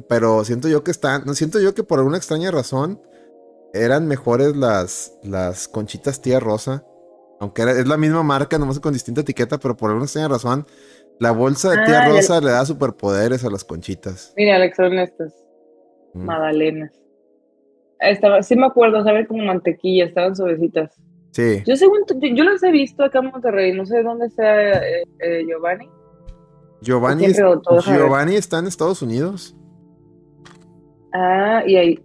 [0.08, 1.22] Pero siento yo que están.
[1.24, 3.00] No siento yo que por alguna extraña razón.
[3.72, 6.84] Eran mejores las, las conchitas tía rosa.
[7.40, 10.66] Aunque era- es la misma marca, nomás con distinta etiqueta, pero por alguna extraña razón.
[11.20, 14.32] La bolsa de tía Ah, rosa le da superpoderes a las conchitas.
[14.36, 15.34] Mira, Alex, son estas.
[16.14, 16.24] Mm.
[16.24, 16.92] Magdalenas.
[18.00, 20.94] Estaba, sí me acuerdo, saben como mantequilla, estaban suavecitas.
[21.30, 21.62] Sí.
[21.66, 25.04] Yo según, yo, yo las he visto acá en Monterrey, no sé dónde está eh,
[25.20, 25.88] eh, Giovanni.
[26.80, 27.26] Giovanni.
[27.32, 29.56] Giovanni está en Estados Unidos.
[31.12, 32.04] Ah, y ahí.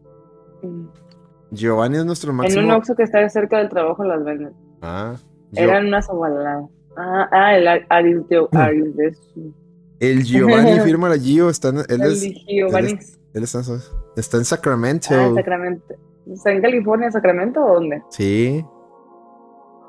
[1.51, 2.63] Giovanni es nuestro En máximo.
[2.65, 4.53] un Oxxo que está cerca del trabajo las venden.
[4.81, 5.15] Ah,
[5.53, 6.69] Eran unas ovaladas.
[7.01, 8.57] Ah, ah, el Ar- Aris de Mm.
[8.57, 9.53] Aris de su.
[9.99, 11.49] El Giovanni firma la Gio.
[11.49, 12.99] Está en, él, El es, Giovanni.
[13.33, 13.61] él está,
[14.17, 15.07] está en Sacramento.
[15.11, 15.95] Ah, en Sacramento.
[16.31, 18.03] ¿Está en California, Sacramento o dónde?
[18.09, 18.63] Sí.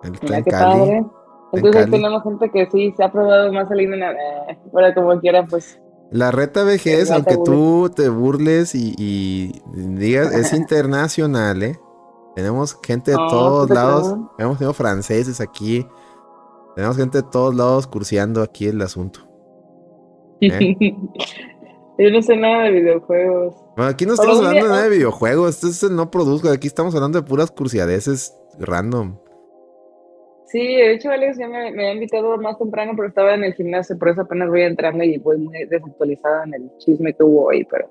[0.05, 0.78] Él está Mira en qué Cali.
[0.81, 1.07] padre.
[1.53, 5.45] Entonces tenemos gente que sí se ha probado más salir en eh, para como quiera,
[5.47, 5.81] pues.
[6.12, 11.78] La reta vejez, aunque tú te burles y, y digas, es internacional, ¿eh?
[12.37, 14.16] Tenemos gente de No, todos ¿qué te lados.
[14.39, 15.87] Hemos tenido franceses aquí.
[16.81, 19.20] Tenemos gente de todos lados curseando aquí el asunto.
[20.40, 20.74] ¿Eh?
[21.98, 23.55] Yo no sé nada de videojuegos.
[23.77, 25.57] Bueno, aquí no estamos hablando de nada de videojuegos.
[25.57, 26.48] Esto es el no produzco.
[26.48, 29.19] Aquí estamos hablando de puras cursiadeces random.
[30.47, 33.52] Sí, de hecho Alex ya me, me había invitado más temprano, pero estaba en el
[33.52, 37.44] gimnasio, por eso apenas voy entrando y voy muy desactualizada en el chisme que hubo
[37.44, 37.90] hoy, pero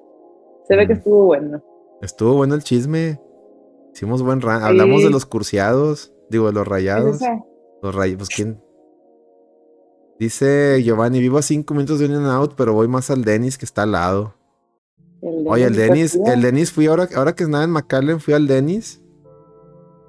[0.68, 0.98] se ve que Mm.
[0.98, 1.64] estuvo bueno.
[2.02, 3.22] Estuvo bueno el chisme.
[3.94, 4.64] Hicimos buen ran.
[4.64, 6.12] Hablamos de los cursiados.
[6.32, 7.20] Digo, de los ¿Es rayados.
[7.84, 8.60] Los rayos, pues quién.
[10.20, 13.64] Dice Giovanni, vivo a cinco minutos de Union Out, pero voy más al Dennis que
[13.64, 14.36] está al lado.
[15.22, 18.34] El Oye, el Denis Dennis, el Dennis fui ahora, ahora que andaba en McAllen, fui
[18.34, 18.52] al el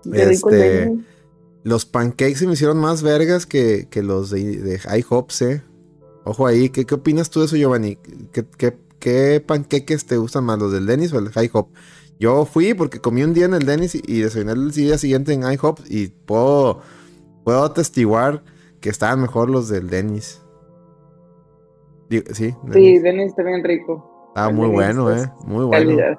[0.04, 1.04] este, Denis.
[1.62, 5.62] Los pancakes se me hicieron más vergas que, que los de, de IHOPs, eh.
[6.24, 7.96] Ojo ahí, ¿qué, qué opinas tú de eso, Giovanni?
[8.32, 11.72] ¿Qué, qué, qué panqueques te gustan más, los del Dennis o el IHOP?
[12.18, 15.32] Yo fui porque comí un día en el Dennis y, y desayuné el día siguiente
[15.32, 16.80] en IHOP y puedo,
[17.44, 18.42] puedo atestiguar
[18.80, 20.42] que estaban mejor los del Dennis.
[22.08, 23.02] Digo, sí, Sí, Dennis.
[23.02, 24.24] Denis está bien rico.
[24.28, 25.30] Estaba el muy Dennis bueno, eh.
[25.46, 25.70] Muy bueno.
[25.86, 26.18] Calidad.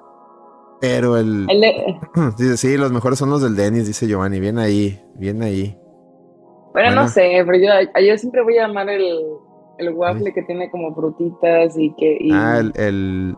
[0.79, 1.99] Pero el, El de-
[2.37, 4.39] Dice, sí, los mejores son los del Dennis, dice Giovanni.
[4.39, 5.77] Bien ahí, bien ahí.
[6.73, 7.01] bueno, Bueno.
[7.03, 9.19] no sé, pero yo, yo siempre voy a amar el,
[9.77, 12.17] el waffle que tiene como frutitas y que...
[12.21, 13.35] y- Ah, el,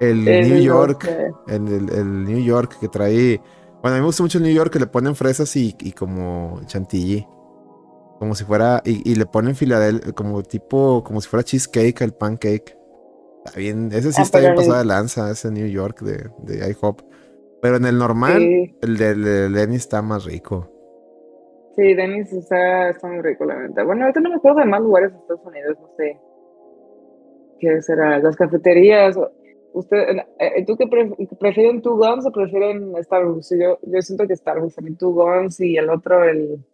[0.00, 1.08] el, New York.
[1.48, 3.40] el New York que trae.
[3.82, 5.92] Bueno, a mí me gusta mucho el New York que le ponen fresas y, y
[5.92, 7.26] como chantilly.
[8.20, 8.80] Como si fuera.
[8.84, 11.02] Y, y le ponen Filadelfia, como tipo.
[11.02, 12.76] Como si fuera cheesecake al pancake.
[13.44, 13.88] Está bien.
[13.90, 17.00] Ese sí Ah, está bien pasada de lanza, ese New York de, de IHOP.
[17.62, 18.76] Pero en el normal, sí.
[18.82, 20.70] el del del Dennis está más rico.
[21.76, 23.84] Sí, Denis está, está muy rico, la verdad.
[23.86, 26.18] Bueno, ahorita no me acuerdo de más lugares de Estados Unidos, no sé.
[27.58, 28.18] ¿Qué será?
[28.18, 29.16] Las cafeterías.
[29.72, 29.98] ¿Usted,
[30.38, 33.50] eh, ¿Tú qué pref- prefieren Two Guns o prefieren Starbucks?
[33.50, 36.64] Yo, yo siento que Starbucks, a mí Two Guns y el otro, el,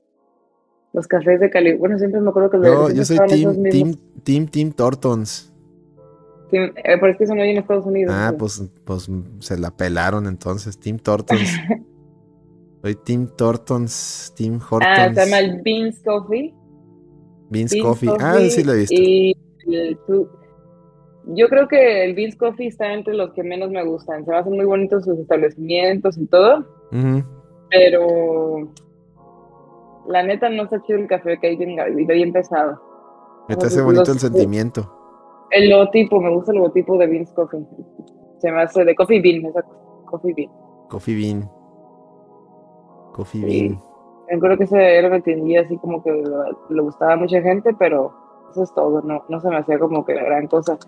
[0.97, 1.74] los cafés de Cali.
[1.74, 3.94] Bueno, siempre me acuerdo que Yo, siempre yo soy Team, team,
[4.24, 5.52] team, team Tortons.
[6.51, 8.14] Team- eh, pero es que son en Estados Unidos.
[8.16, 8.39] Ah, ¿no?
[8.39, 9.10] pues, pues
[9.40, 10.78] se la pelaron entonces.
[10.81, 11.43] Team Tortons.
[12.82, 14.98] Soy Team Tortons, Team Hortons.
[14.98, 16.55] Ah, se llama el Beans Coffee.
[17.51, 18.10] Beans Beans Coffee.
[18.18, 18.94] Ah, sí lo he visto.
[18.94, 19.36] Y
[19.66, 19.98] el
[21.28, 24.24] yo creo que el Beans Coffee está entre los que menos me gustan.
[24.24, 26.60] Se me hacen muy bonitos sus establecimientos y todo.
[26.93, 27.23] Ujú.
[27.68, 28.73] Pero
[30.08, 31.76] la neta no está chido el café que hay bien,
[32.06, 32.80] bien pesado.
[33.48, 34.92] Me te hace bonito el sentimiento.
[35.50, 37.64] El logotipo, me gusta el logotipo de Beans Coffee.
[38.38, 39.72] Se me hace de Coffee Bean, exacto.
[40.06, 40.50] Coffee Bean.
[40.88, 41.50] Coffee Bean.
[43.12, 43.80] Coffee Bean.
[44.30, 48.12] Yo creo que ese era que así como que le gustaba a mucha gente, pero
[48.50, 49.00] eso es todo.
[49.02, 50.78] No, no se me hacía como que la gran cosa.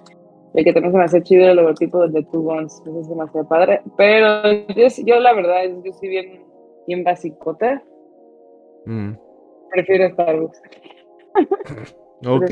[0.54, 2.82] El que también se me hacía chido el logotipo de The Two Guns.
[2.84, 3.82] Eso se me hacía padre.
[3.96, 6.44] Pero yo, yo la verdad, yo soy bien,
[6.86, 7.82] bien basicota.
[8.86, 9.12] Mm.
[9.70, 10.62] Prefiero Starbucks.
[12.26, 12.50] ok.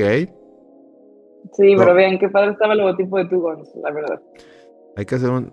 [1.53, 4.21] Sí, pero vean qué padre estaba el logotipo de Two Guns, la verdad.
[4.95, 5.51] Hay que hacer un,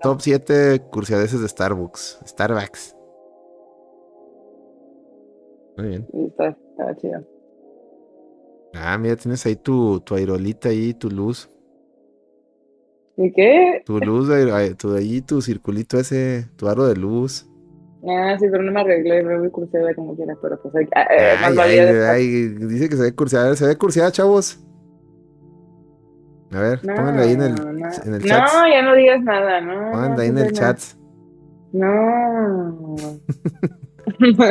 [0.00, 2.20] top, 7 cursiadeces de Starbucks.
[2.26, 2.96] Starbucks.
[5.76, 6.06] Muy bien.
[6.12, 7.22] Está, está chido.
[8.74, 11.50] Ah, mira, tienes ahí tu, tu aerolita ahí, tu luz.
[13.16, 13.82] ¿Y qué?
[13.84, 14.30] Tu luz,
[14.78, 17.49] tu, ahí, tu circulito ese, tu aro de luz.
[18.08, 21.06] Ah, sí, pero no me arreglé, me voy curseada como quieras, pero pues hay, ah,
[21.10, 24.58] eh, ay, ay, ay, dice que se ve curseada, se ve curseada, chavos.
[26.52, 27.70] A ver, no, ahí en el, no.
[27.70, 28.48] en el chat.
[28.52, 29.92] No, ya no digas nada, no.
[29.92, 30.78] Pónganle ahí en el chat.
[31.72, 32.96] No.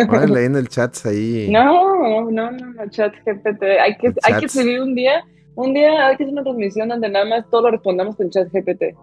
[0.07, 1.49] Pónganle ahí en el chat ahí.
[1.51, 3.63] No, no, no, no, chat GPT.
[3.81, 5.23] Hay que, hay que subir un día,
[5.55, 8.47] un día hay que hacer una transmisión donde nada más todo lo respondamos con chat
[8.53, 8.95] GPT.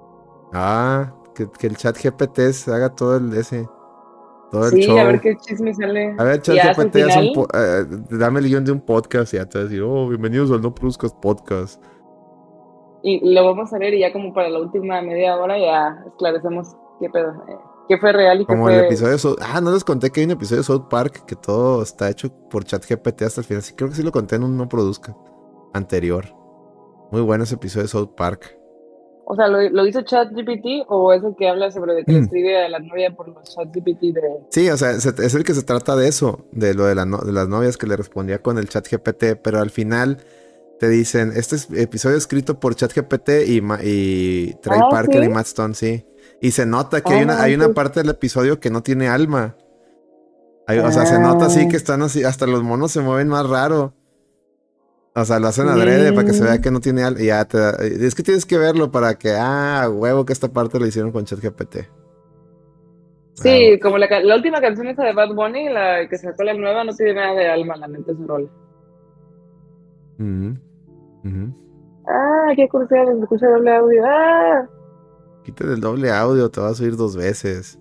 [0.55, 3.67] Ah, que, que el chat GPT haga todo el ese.
[4.51, 4.99] Todo el sí, show.
[4.99, 6.15] a ver qué chisme sale.
[6.19, 9.67] A ver, GPT, un eh, dame el guion de un podcast y ya te vas
[9.67, 11.83] a decir, oh, bienvenidos al No Produzcas Podcast
[13.07, 16.75] y lo vamos a ver y ya como para la última media hora ya esclarecemos
[16.99, 17.57] qué pedo, eh,
[17.89, 18.75] qué fue real y qué como fue...
[18.75, 21.37] el episodio de Ah, no les conté que hay un episodio de South Park que
[21.37, 23.63] todo está hecho por ChatGPT hasta el final.
[23.63, 25.17] Sí, creo que sí lo conté en un no produzca
[25.73, 26.25] anterior.
[27.13, 28.59] Muy bueno ese episodio de South Park.
[29.29, 32.23] O sea, ¿lo, lo hizo ChatGPT o es el que habla sobre de que mm.
[32.23, 34.23] escribe a la novia por los ChatGPT de...?
[34.51, 37.33] Sí, o sea, es el que se trata de eso, de lo de, la de
[37.33, 40.19] las novias que le respondía con el ChatGPT, pero al final
[40.79, 45.47] te dicen, este es episodio escrito por ChatGPT y, y Trey ah, Parker y Matt
[45.47, 46.07] Stone, sí.
[46.41, 49.57] Y se nota que hay, una, hay una parte del episodio que no tiene alma.
[50.69, 53.93] o sea, se nota así que están así, hasta los monos se mueven más raro.
[55.19, 57.19] O sea, lo hacen adrede para que se vea que no tiene alma.
[57.21, 57.59] Ya te,
[58.07, 61.25] es que tienes que verlo para que, ah, huevo, que esta parte lo hicieron con
[61.25, 61.77] ChatGPT.
[63.33, 66.85] Sí, como la, la, última canción esa de Bad Bunny, la que sacó la nueva,
[66.85, 68.51] no tiene nada de alma, la mente ese rol.
[72.07, 74.03] Ah, qué curiosidad, escucha doble audio.
[74.07, 74.69] Ah.
[75.45, 77.79] Quítate el doble audio, te vas a oír dos veces.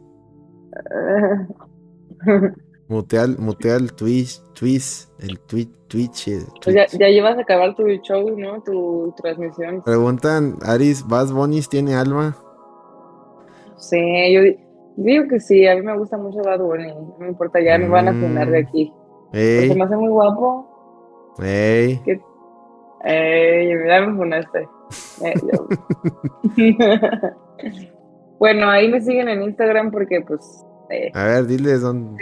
[2.87, 6.29] mutea, el Twitch, Twitch, el Twitch, Twitch.
[6.63, 8.61] Pues ya, ya, llevas a acabar tu show, ¿no?
[8.61, 9.81] Tu transmisión.
[9.83, 12.35] Preguntan, Aris, ¿Bas Bonis tiene alma?
[13.77, 14.41] Sí, yo
[14.97, 17.87] digo que sí, a mí me gusta mucho Bad Bunny, no me importa, ya me
[17.87, 18.67] van a frenar de mm.
[18.67, 18.93] aquí.
[19.31, 21.35] Se me hace muy guapo.
[21.43, 22.01] Ey.
[23.03, 24.67] Ey, ya me funaste.
[28.39, 30.65] bueno, ahí me siguen en Instagram porque pues...
[30.89, 32.17] Eh, a ver, diles dónde...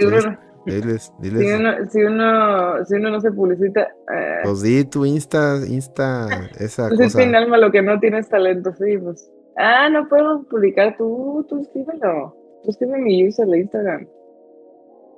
[0.66, 1.42] diles, diles.
[1.42, 3.82] Si uno, si uno, si uno no se publicita...
[4.14, 6.28] Eh, pues di tu Insta, Insta,
[6.60, 7.22] esa pues cosa.
[7.24, 9.30] Es alma lo que no tienes talento, sí, pues...
[9.56, 12.36] Ah, no puedo publicar, tú, tú escríbelo.
[12.64, 14.08] Tú escribe mi user de Instagram.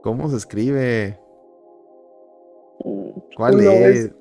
[0.02, 1.18] ¿Cómo se escribe?
[3.36, 4.12] ¿Cuál es?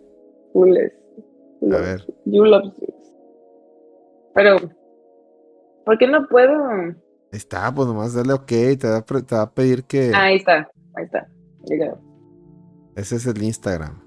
[1.62, 2.06] A ver.
[2.24, 2.72] You love
[4.34, 4.56] Pero,
[5.84, 6.52] ¿por qué no puedo?
[7.32, 10.12] Está, pues nomás dale OK, te va, te va a pedir que.
[10.14, 11.28] ahí está, ahí está.
[12.96, 14.02] Ese es el Instagram.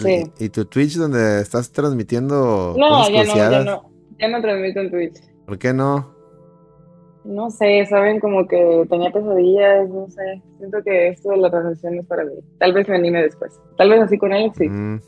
[0.00, 0.32] sí.
[0.38, 2.74] y tu Twitch donde estás transmitiendo.
[2.78, 3.90] No, ya no, ya no.
[4.18, 5.20] Ya no transmito en Twitch.
[5.46, 6.14] ¿Por qué no?
[7.24, 10.42] No sé, saben como que tenía pesadillas, no sé.
[10.58, 12.34] Siento que esto de la transmisión es para mí.
[12.58, 13.60] Tal vez me anime después.
[13.76, 14.68] Tal vez así con él, sí.
[14.68, 15.00] Mm.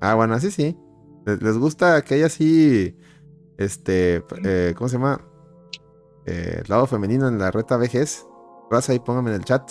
[0.00, 0.76] Ah, bueno, así sí.
[1.24, 2.96] ¿Les gusta que haya así,
[3.56, 5.20] este, eh, ¿cómo se llama?
[6.26, 8.26] Eh, lado femenino en la reta vejez.
[8.72, 9.70] Vas ahí, póngame en el chat.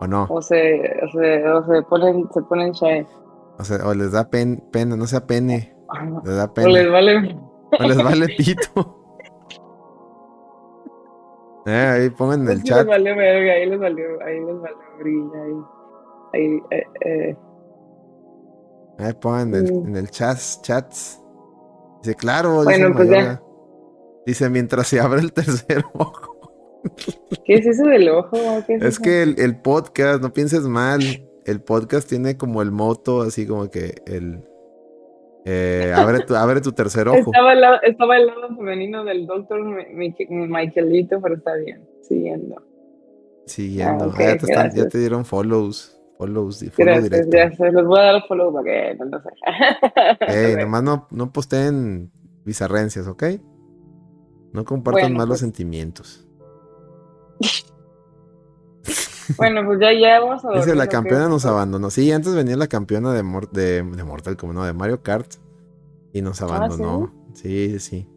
[0.00, 0.26] ¿O no?
[0.30, 3.06] O se, o se, o se ponen, se ponen shy.
[3.58, 5.76] O, sea, o les da pen, pena, no sea pene.
[6.24, 6.68] Les da pena.
[6.68, 7.38] O les vale.
[7.78, 9.02] O les vale pito.
[11.68, 12.76] Eh, ahí pongan en el chat.
[12.76, 15.64] Les valió verga, ahí les valió, ahí les valió brilla, ahí.
[16.32, 17.36] Ahí, eh, eh.
[19.00, 19.86] Ahí pongan en el, mm.
[19.88, 21.20] en el chat, chats.
[22.04, 22.62] Dice, claro.
[22.62, 23.42] Bueno, pues ya.
[24.24, 26.35] Dice, mientras se abre el tercer ojo.
[27.44, 28.36] ¿Qué es eso del ojo?
[28.68, 31.00] es, que el, el, podcast, no pienses mal,
[31.44, 34.42] el podcast tiene como el moto, así como que el,
[35.44, 37.30] eh, abre, tu, abre tu tercer ojo.
[37.32, 39.60] Estaba el, lado, estaba el lado femenino del doctor
[39.92, 41.84] Michaelito, pero está bien.
[42.02, 42.62] Siguiendo.
[43.46, 44.06] Siguiendo.
[44.06, 44.88] Ah, Ah, ya, te están- ya gracias.
[44.88, 45.92] te dieron follows.
[46.18, 46.64] Follows.
[46.72, 47.74] follow Gracias, gracias.
[47.74, 49.28] Les voy a dar follow para que no, no sé.
[50.50, 52.10] Ey, nomás no, no posteen
[52.44, 53.24] bizarrencias, ¿ok?
[54.52, 55.40] No compartan Bueno, malos pues.
[55.40, 56.25] sentimientos.
[59.36, 61.90] Bueno, pues ya, ya vamos a Dice, dormir, la campeona nos abandonó.
[61.90, 65.26] Sí, antes venía la campeona de, Mor- de, de Mortal, como no, de Mario Kart.
[66.12, 67.12] Y nos Ah, abandonó.
[67.34, 68.08] sí, sí, sí.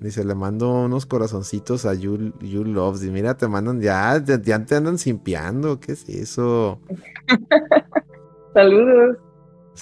[0.00, 3.02] Dice, le mando unos corazoncitos a You, you Loves.
[3.04, 5.80] Y mira, te mandan, ya, ya, te andan simpiando.
[5.80, 6.78] ¿Qué es eso?
[8.54, 9.16] Saludos.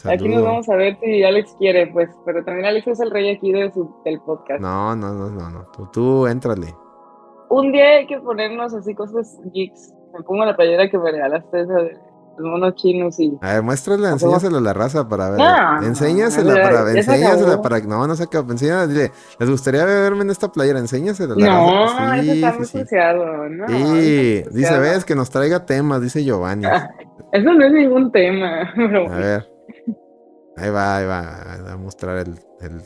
[0.04, 2.08] Aquí nos vamos a ver si Alex quiere, pues.
[2.24, 4.60] Pero también Alex es el rey aquí de su, del podcast.
[4.60, 5.66] No, no, no, no, no.
[5.74, 6.74] Tú, tú, éntrale.
[7.48, 9.92] Un día hay que ponernos así cosas geeks.
[10.12, 11.92] Me pongo la playera que me regalaste esa de
[12.38, 13.36] los monos chinos y.
[13.40, 15.40] A ver, muéstrala, enséñasela a la raza para ver.
[15.40, 20.22] No, enséñasela para, se enséñasela para, no, no se acabó, enséñasela, dile, les gustaría verme
[20.22, 22.16] en esta playera, enséñasela a la No, raza.
[22.16, 22.78] eso está Sí, muy sí, sí.
[22.80, 23.48] suciado.
[23.48, 26.66] No, Sí, está dice, ves, que nos traiga temas, dice Giovanni.
[26.66, 26.90] A Ah,
[27.32, 28.70] Eso no es ningún tema.
[28.76, 29.46] Pero ver.
[30.56, 31.22] Ahí va, ahí va,
[31.66, 32.82] va a mostrar el, el-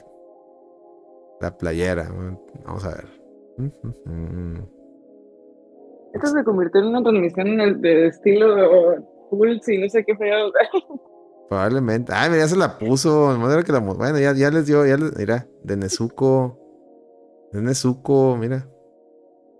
[1.40, 2.08] la playera.
[2.64, 3.19] Vamos a ver.
[6.14, 8.96] esto se convirtió en una transmisión de estilo
[9.30, 10.52] Pulse y no sé qué feo.
[11.48, 12.12] Probablemente.
[12.14, 13.36] Ay, mira, ya se la puso.
[13.64, 16.58] que la Bueno, ya, ya les dio, ya les, mira, de Nezuko.
[17.52, 18.68] De Nezuko, mira.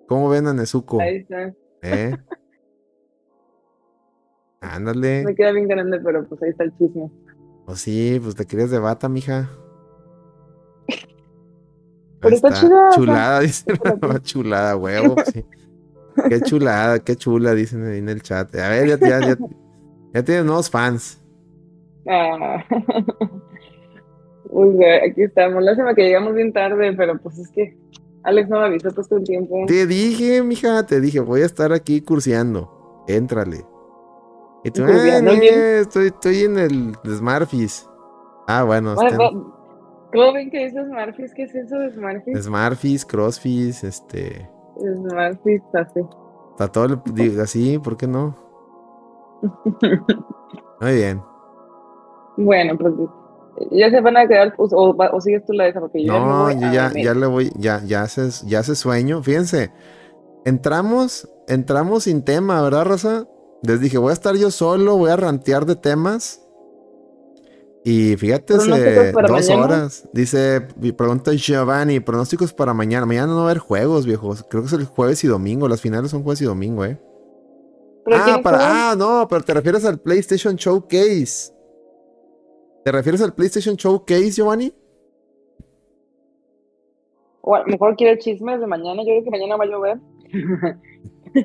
[0.07, 1.01] ¿Cómo ven a Nezuko?
[1.01, 1.53] Ahí está.
[1.83, 2.17] ¿Eh?
[4.61, 5.25] Ándale.
[5.25, 7.11] Me queda bien grande, pero pues ahí está el chisme.
[7.67, 9.51] O sí, pues te querías de bata, mija.
[12.21, 13.73] Pero Ahí está chida, o sea, Chulada, dice.
[13.73, 14.21] está ti.
[14.23, 15.15] chulada, huevo.
[15.15, 15.45] pues sí.
[16.29, 18.55] Qué chulada, qué chula, dicen ahí en el chat.
[18.57, 19.39] A ver, ya, ya, ya,
[20.13, 21.23] ya tienes nuevos fans.
[22.09, 22.63] Ah.
[24.51, 25.63] Uy, güey, aquí estamos.
[25.63, 27.79] Lástima que llegamos bien tarde, pero pues es que
[28.25, 29.65] Alex no me avisó pues con tiempo.
[29.67, 33.05] Te dije, mija, te dije, voy a estar aquí curseando.
[33.07, 33.65] Éntrale.
[34.65, 37.87] Y tú, "Ah, no, estoy, estoy en el Smartfis.
[38.47, 39.31] Ah, bueno, Bueno, está
[40.13, 41.35] ¿Cómo ven que dices Smartfis?
[41.35, 42.45] ¿Qué es eso de Smartfis?
[42.45, 44.49] Smartfis, Crossfis, este.
[44.79, 46.01] Smartfis, así.
[46.53, 46.85] Está todo
[47.17, 48.35] el- así, ¿por qué no?
[50.81, 51.23] Muy bien.
[52.37, 52.95] Bueno, pues
[53.71, 56.13] ya se van a quedar, pues, o, o sigues tú la de esa, porque yo
[56.15, 59.23] ya me No, yo ya, ya le voy, ya, ya hace, ya hace sueño.
[59.23, 59.73] Fíjense,
[60.45, 63.27] entramos, entramos sin tema, ¿verdad, Rosa?
[63.63, 66.47] Les dije, voy a estar yo solo, voy a rantear de temas.
[67.83, 69.65] Y fíjate, ¿Pronósticos se- para dos mañana?
[69.65, 70.09] horas.
[70.13, 70.61] Dice,
[70.97, 73.07] pregunta Giovanni, pronósticos para mañana.
[73.07, 74.45] Mañana no va a haber juegos, viejos.
[74.51, 75.67] Creo que es el jueves y domingo.
[75.69, 77.01] Las finales son jueves y domingo, ¿eh?
[78.05, 81.53] ¿Pero Ah, para, ah, no, pero te refieres al PlayStation Showcase.
[82.85, 84.75] ¿Te refieres al PlayStation Showcase, Giovanni?
[87.43, 89.03] O a lo mejor quiere chismes de mañana.
[89.03, 89.99] Yo creo que mañana va a llover.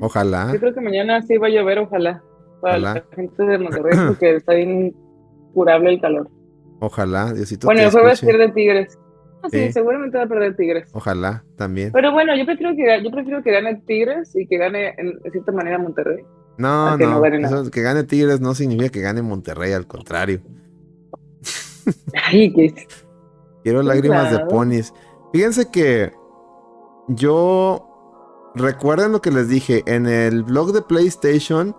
[0.02, 0.49] Ojalá.
[0.53, 2.22] Yo creo que mañana sí va a llover, ojalá.
[2.62, 2.94] Para Ojalá.
[3.10, 4.95] la gente de Monterrey, porque está bien
[5.56, 6.30] curable el calor.
[6.80, 7.65] Ojalá, Diosito.
[7.65, 8.99] Bueno, el jueves pierde Tigres.
[9.41, 9.72] Ah, sí, Sí.
[9.72, 10.90] seguramente va a perder Tigres.
[10.94, 11.91] Ojalá, también.
[11.91, 15.32] Pero bueno, yo prefiero que, yo prefiero que gane Tigres y que gane en de
[15.32, 16.23] cierta manera Monterrey.
[16.57, 17.19] No, que no.
[17.19, 20.41] no eso, que gane Tigres no significa que gane Monterrey, al contrario.
[22.26, 22.73] Ay, que
[23.64, 24.94] Quiero lágrimas de ponis.
[25.34, 26.11] Fíjense que
[27.07, 27.91] yo.
[28.56, 29.84] Recuerden lo que les dije.
[29.86, 31.76] En el blog de PlayStation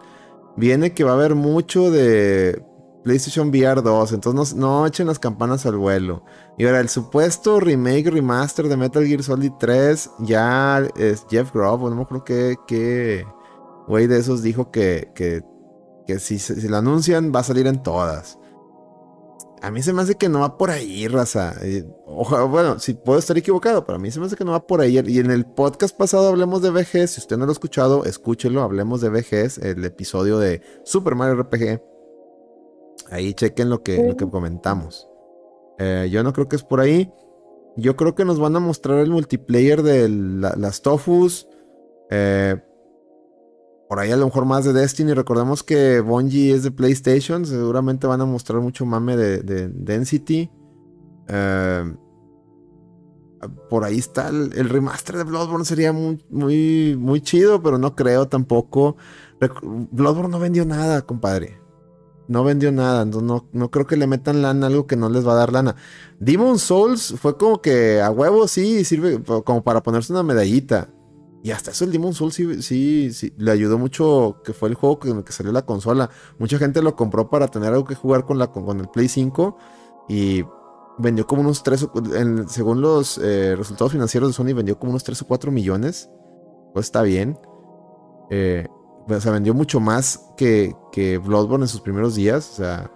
[0.56, 2.60] viene que va a haber mucho de
[3.06, 4.12] PlayStation VR 2.
[4.12, 6.24] Entonces no, no echen las campanas al vuelo.
[6.58, 10.10] Y ahora, el supuesto remake, remaster de Metal Gear Solid 3.
[10.20, 11.88] Ya es Jeff Grubb.
[11.88, 13.24] No me acuerdo qué.
[13.86, 15.42] güey de esos dijo que, que,
[16.06, 18.38] que si, si lo anuncian va a salir en todas.
[19.62, 21.54] A mí se me hace que no va por ahí, raza.
[21.62, 24.50] Eh, oja- bueno, si puedo estar equivocado, pero a mí se me hace que no
[24.52, 24.98] va por ahí.
[25.06, 27.10] Y en el podcast pasado hablemos de VGs.
[27.12, 28.62] Si usted no lo ha escuchado, escúchelo.
[28.62, 31.80] Hablemos de VGs, el episodio de Super Mario RPG.
[33.10, 35.08] Ahí chequen lo que, lo que comentamos.
[35.78, 37.12] Eh, yo no creo que es por ahí.
[37.76, 41.46] Yo creo que nos van a mostrar el multiplayer de la- las Tofus.
[42.10, 42.56] Eh,
[43.88, 45.12] por ahí a lo mejor más de Destiny.
[45.12, 47.44] Recordemos que Bungie es de PlayStation.
[47.44, 50.50] Seguramente van a mostrar mucho mame de, de Density.
[51.28, 51.94] Eh,
[53.68, 55.64] por ahí está el, el remaster de Bloodborne.
[55.64, 58.96] Sería muy, muy, muy chido, pero no creo tampoco.
[59.92, 61.60] Bloodborne no vendió nada, compadre.
[62.28, 63.02] No vendió nada.
[63.02, 65.52] entonces no, no creo que le metan lana algo que no les va a dar
[65.52, 65.76] lana.
[66.18, 70.88] Demon Souls fue como que a huevo sí sirve como para ponerse una medallita.
[71.42, 74.74] Y hasta eso el Demon Souls sí, sí, sí, le ayudó mucho, que fue el
[74.74, 76.10] juego con el que salió la consola.
[76.40, 79.56] Mucha gente lo compró para tener algo que jugar con, la, con, el Play 5
[80.08, 80.44] y
[80.98, 81.92] vendió como unos 3 o,
[82.48, 86.10] según los eh, resultados financieros de Sony, vendió como unos 3 o 4 millones.
[86.74, 87.38] Pues está bien.
[88.30, 88.66] Eh,
[89.08, 92.50] o sea, vendió mucho más que, que Bloodborne en sus primeros días.
[92.52, 92.90] O sea.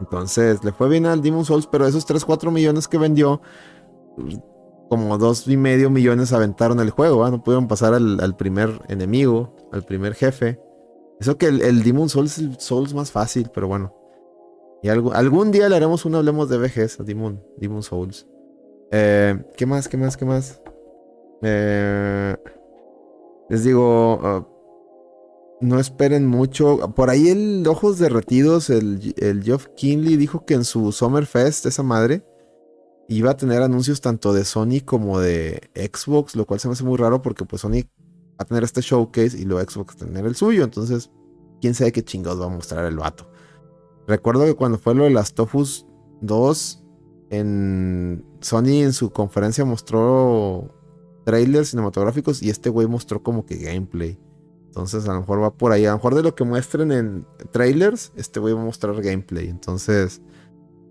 [0.00, 3.40] Entonces, le fue bien al Demon Souls, pero esos 3, 4 millones que vendió,
[4.88, 7.28] como 2 y medio millones aventaron el juego.
[7.30, 10.60] No pudieron pasar al, primer enemigo, al primer jefe.
[11.18, 13.92] Eso que el, el Demon Souls es el Souls más fácil, pero bueno.
[14.82, 18.26] Y algún día le haremos un Hablemos de vejez a Demon, Demon Souls.
[18.92, 19.88] Eh, ¿Qué más?
[19.88, 20.16] ¿Qué más?
[20.16, 20.62] ¿Qué más?
[21.42, 22.36] Eh,
[23.48, 24.46] les digo, ah,
[25.60, 26.78] no esperen mucho.
[26.94, 31.82] Por ahí el Ojos Derretidos, el, el Geoff Kinley dijo que en su Summerfest, esa
[31.82, 32.24] madre,
[33.08, 36.84] iba a tener anuncios tanto de Sony como de Xbox, lo cual se me hace
[36.84, 37.82] muy raro porque pues Sony
[38.38, 40.62] va a tener este showcase y luego Xbox va a tener el suyo.
[40.62, 41.10] Entonces,
[41.60, 43.30] quién sabe qué chingados va a mostrar el vato.
[44.06, 45.86] Recuerdo que cuando fue lo de las Tofus
[46.20, 46.84] 2,
[47.30, 50.74] en Sony en su conferencia mostró
[51.28, 54.18] trailers cinematográficos y este güey mostró como que gameplay.
[54.68, 55.84] Entonces a lo mejor va por ahí.
[55.84, 59.46] A lo mejor de lo que muestren en trailers, este güey va a mostrar gameplay.
[59.50, 60.22] Entonces,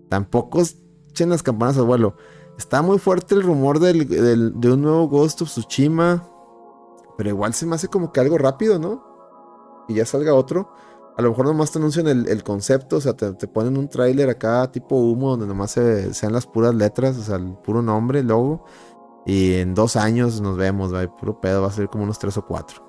[0.08, 0.62] tampoco
[1.08, 2.14] echen las campanas al vuelo.
[2.56, 6.24] Está muy fuerte el rumor de un nuevo Ghost of Tsushima.
[7.16, 9.04] Pero igual se me hace como que algo rápido, ¿no?
[9.88, 10.72] Y ya salga otro.
[11.16, 14.70] A lo mejor nomás te anuncian el, concepto, o sea, te, ponen un tráiler acá
[14.70, 18.64] tipo humo donde nomás sean las puras letras, o sea, el puro nombre, logo.
[19.28, 22.38] Y en dos años nos vemos, va, puro pedo, va a ser como unos tres
[22.38, 22.82] o cuatro.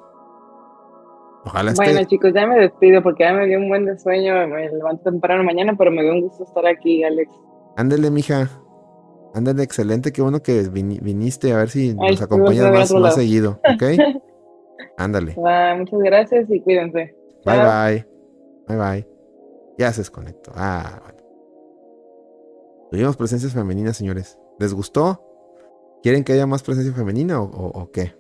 [1.44, 4.70] Ojalá Bueno, chicos, ya me despido porque ya me dio un buen de sueño, me
[4.70, 7.30] levanto temprano mañana, pero me dio un gusto estar aquí, Alex.
[7.76, 8.50] Ándale, mija.
[9.34, 13.84] Ándale, excelente, qué bueno que viniste a ver si nos acompañas más, más seguido, ¿ok?
[14.98, 15.36] Ándale.
[15.78, 17.18] muchas gracias y cuídense.
[17.44, 18.08] Bye bye.
[18.66, 19.08] Bye bye.
[19.78, 20.54] Ya se desconectó.
[20.56, 21.20] Ah, bueno.
[22.92, 24.40] Tuvimos presencias femeninas, señores.
[24.58, 25.29] ¿Les gustó?
[26.02, 28.16] ¿Quieren que haya más presencia femenina o, qué?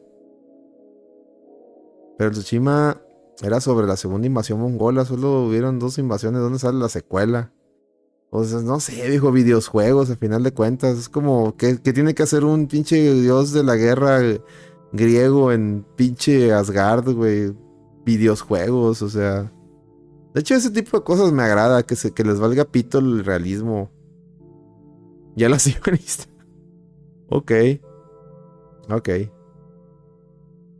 [2.17, 3.01] Pero Tsushima
[3.41, 5.05] era sobre la segunda invasión mongola.
[5.05, 6.41] Solo hubieron dos invasiones.
[6.41, 7.53] ¿Dónde sale la secuela?
[8.31, 10.97] O sea, no sé, dijo videojuegos, al final de cuentas.
[10.97, 14.19] Es como que, tiene que hacer un pinche dios de la guerra
[14.91, 17.55] griego en pinche Asgard, güey.
[18.05, 19.51] Videojuegos, o sea.
[20.33, 23.23] De hecho, ese tipo de cosas me agrada, que, se, que les valga pito el
[23.23, 23.89] realismo.
[25.35, 26.25] Ya lo sincronista.
[27.29, 27.51] ok.
[28.91, 29.09] Ok.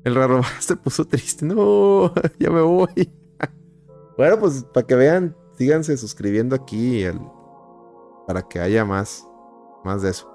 [0.04, 1.46] El raro se puso triste.
[1.46, 3.12] No, ya me voy.
[4.18, 7.06] bueno, pues para que vean, síganse suscribiendo aquí
[8.28, 9.28] para que haya más,
[9.84, 10.28] más de eso.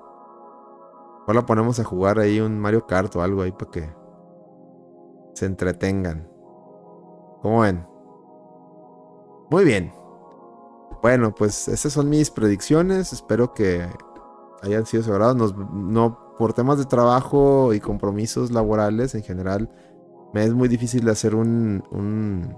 [1.26, 3.94] Ahora ponemos a jugar ahí un Mario Kart o algo ahí para que
[5.34, 6.28] se entretengan.
[7.40, 7.86] ¿Cómo ven?
[9.50, 9.92] Muy bien.
[11.02, 13.12] Bueno, pues esas son mis predicciones.
[13.12, 13.86] Espero que
[14.64, 15.54] hayan sido sobrados.
[15.72, 19.70] no, por temas de trabajo y compromisos laborales en general,
[20.32, 22.56] me es muy difícil hacer un, un,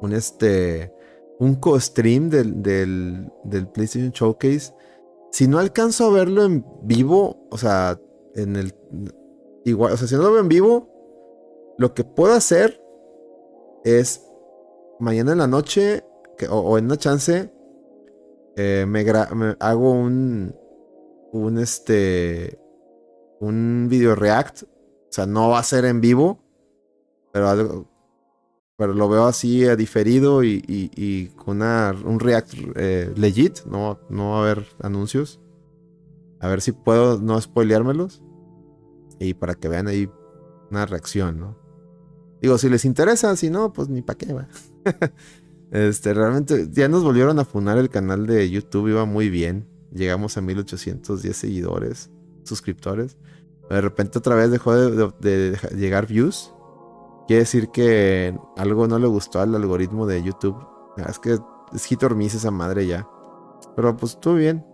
[0.00, 0.92] un este,
[1.38, 4.74] un co-stream del, del, del PlayStation Showcase.
[5.30, 8.00] Si no alcanzo a verlo en vivo, o sea,
[8.34, 8.74] en el,
[9.64, 10.88] igual, o sea, si no lo veo en vivo,
[11.78, 12.82] lo que puedo hacer
[13.84, 14.26] es
[14.98, 16.04] mañana en la noche
[16.50, 17.52] o, en una chance
[18.56, 19.04] eh, me,
[19.60, 20.54] hago un
[21.32, 22.58] un este
[23.40, 24.66] un video react o
[25.10, 26.38] sea no va a ser en vivo
[27.32, 27.88] pero
[28.78, 33.98] pero lo veo así a diferido y, y, con una, un react eh, legit no
[34.08, 35.40] no va a haber anuncios.
[36.40, 38.22] A ver si puedo no spoileármelos
[39.18, 40.08] y para que vean ahí
[40.70, 41.58] una reacción no
[42.40, 44.48] digo si les interesa si no pues ni para qué va.
[45.70, 49.68] Este, realmente ya nos volvieron a funar el canal de YouTube, iba muy bien.
[49.92, 52.10] Llegamos a 1810 seguidores,
[52.44, 53.16] suscriptores.
[53.70, 56.54] De repente otra vez dejó de, llegar views.
[57.26, 60.56] Quiere decir que algo no le gustó al algoritmo de YouTube.
[61.08, 61.38] Es que
[61.72, 63.06] es hit or esa madre ya.
[63.76, 64.64] Pero pues estuvo bien.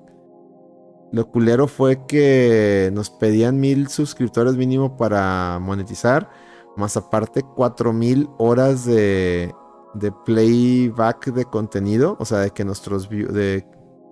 [1.12, 6.31] Lo culero fue que nos pedían mil suscriptores mínimo para monetizar.
[6.77, 9.55] Más aparte, 4000 horas de,
[9.95, 13.65] de playback de contenido, o sea, de que nuestros de,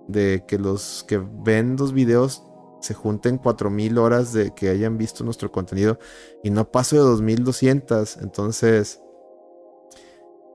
[0.07, 2.43] de que los que ven los videos
[2.81, 5.99] se junten 4000 horas de que hayan visto nuestro contenido
[6.43, 9.01] y no paso de 2200, entonces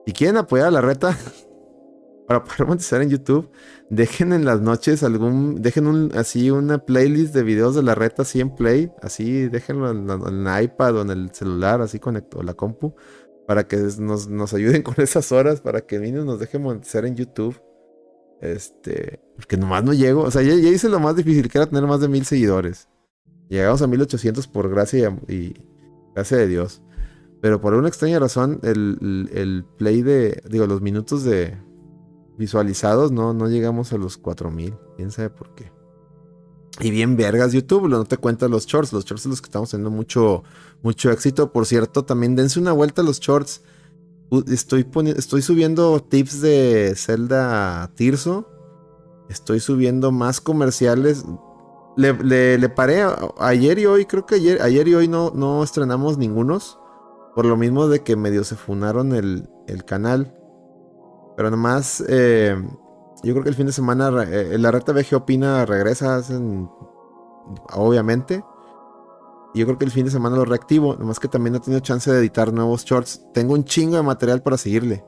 [0.05, 1.17] si quieren apoyar a la reta
[2.27, 3.49] para poder monetizar en YouTube,
[3.89, 8.39] dejen en las noches algún dejen así una playlist de videos de la reta así
[8.39, 12.93] en play, así déjenlo en, el iPad o en el celular, así conecto la compu
[13.49, 17.59] para que nos, ayuden con esas horas, para que niños nos dejen monetizar en YouTube.
[18.41, 20.23] Este, porque nomás no llego.
[20.23, 22.89] O sea, ya, hice lo más difícil, que era tener más de mil seguidores.
[23.47, 25.53] Llegamos a 1800 por gracia y,
[26.13, 26.81] Gracias a Dios.
[27.41, 31.57] Pero por una extraña razón, el, el, play de, digo, los minutos de
[32.37, 34.75] visualizados no, no llegamos a los 4000.
[34.97, 35.71] ¿Quién sabe por qué?
[36.81, 38.91] Y bien vergas YouTube, no te cuentas los shorts.
[38.91, 40.43] Los shorts son los que estamos teniendo mucho,
[40.81, 41.53] mucho éxito.
[41.53, 43.61] Por cierto, también dense una vuelta a los shorts.
[44.51, 44.85] Estoy,
[45.15, 48.58] estoy subiendo tips de Zelda Tirso.
[49.29, 51.23] Estoy subiendo más comerciales.
[51.95, 53.03] Le, paré
[53.39, 56.79] ayer y hoy, creo que ayer, ayer y hoy no, no estrenamos ningunos.
[57.35, 60.35] Por lo mismo de que medio se funaron el, el canal.
[61.37, 62.55] Pero nomás, eh,
[63.23, 66.21] yo creo que el fin de semana, eh, la recta VG Opina regresa,
[67.73, 68.43] obviamente.
[69.53, 70.95] Y yo creo que el fin de semana lo reactivo.
[70.95, 73.21] Nomás que también no he tenido chance de editar nuevos shorts.
[73.33, 75.03] Tengo un chingo de material para seguirle.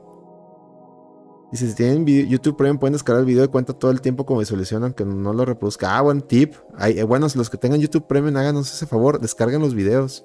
[1.52, 4.40] Y si tienen YouTube Premium pueden descargar el video de cuenta todo el tiempo como
[4.40, 5.98] visualización aunque no lo reproduzca.
[5.98, 6.54] Ah, buen tip.
[6.76, 10.24] Hay, eh, bueno, los que tengan YouTube Premium háganos ese favor, descarguen los videos.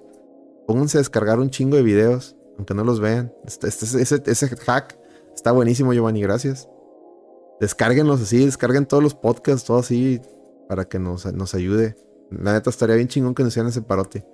[0.65, 3.33] Pónganse a descargar un chingo de videos, aunque no los vean.
[3.45, 4.97] Este, este, ese, hack
[5.35, 6.69] está buenísimo, Giovanni, gracias.
[7.59, 10.21] Descárguenlos así, descarguen todos los podcasts, todo así,
[10.69, 11.97] para que nos, nos ayude.
[12.31, 14.25] La neta estaría bien chingón que nos hicieran ese parote.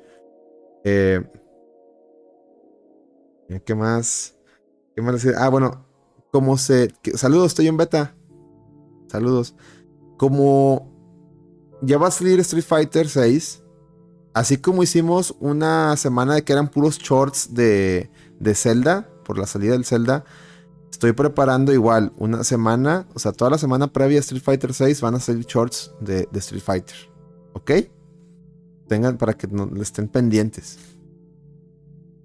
[0.83, 1.23] Eh,
[3.65, 4.35] ¿Qué más?
[4.95, 5.33] ¿Qué más decir?
[5.37, 5.85] Ah, bueno,
[6.33, 6.91] como se.
[7.13, 8.15] saludos, estoy en beta.
[9.07, 9.53] Saludos.
[10.17, 10.91] Como
[11.83, 13.61] ya va a salir Street Fighter 6.
[14.33, 19.07] Así como hicimos una semana de que eran puros shorts de, de Zelda.
[19.23, 20.25] Por la salida del Zelda.
[20.89, 23.07] Estoy preparando igual una semana.
[23.13, 26.27] O sea, toda la semana previa a Street Fighter 6 van a salir shorts de,
[26.33, 26.95] Street Fighter.
[27.53, 27.71] ¿Ok?
[28.87, 30.79] Tengan para que no, estén pendientes.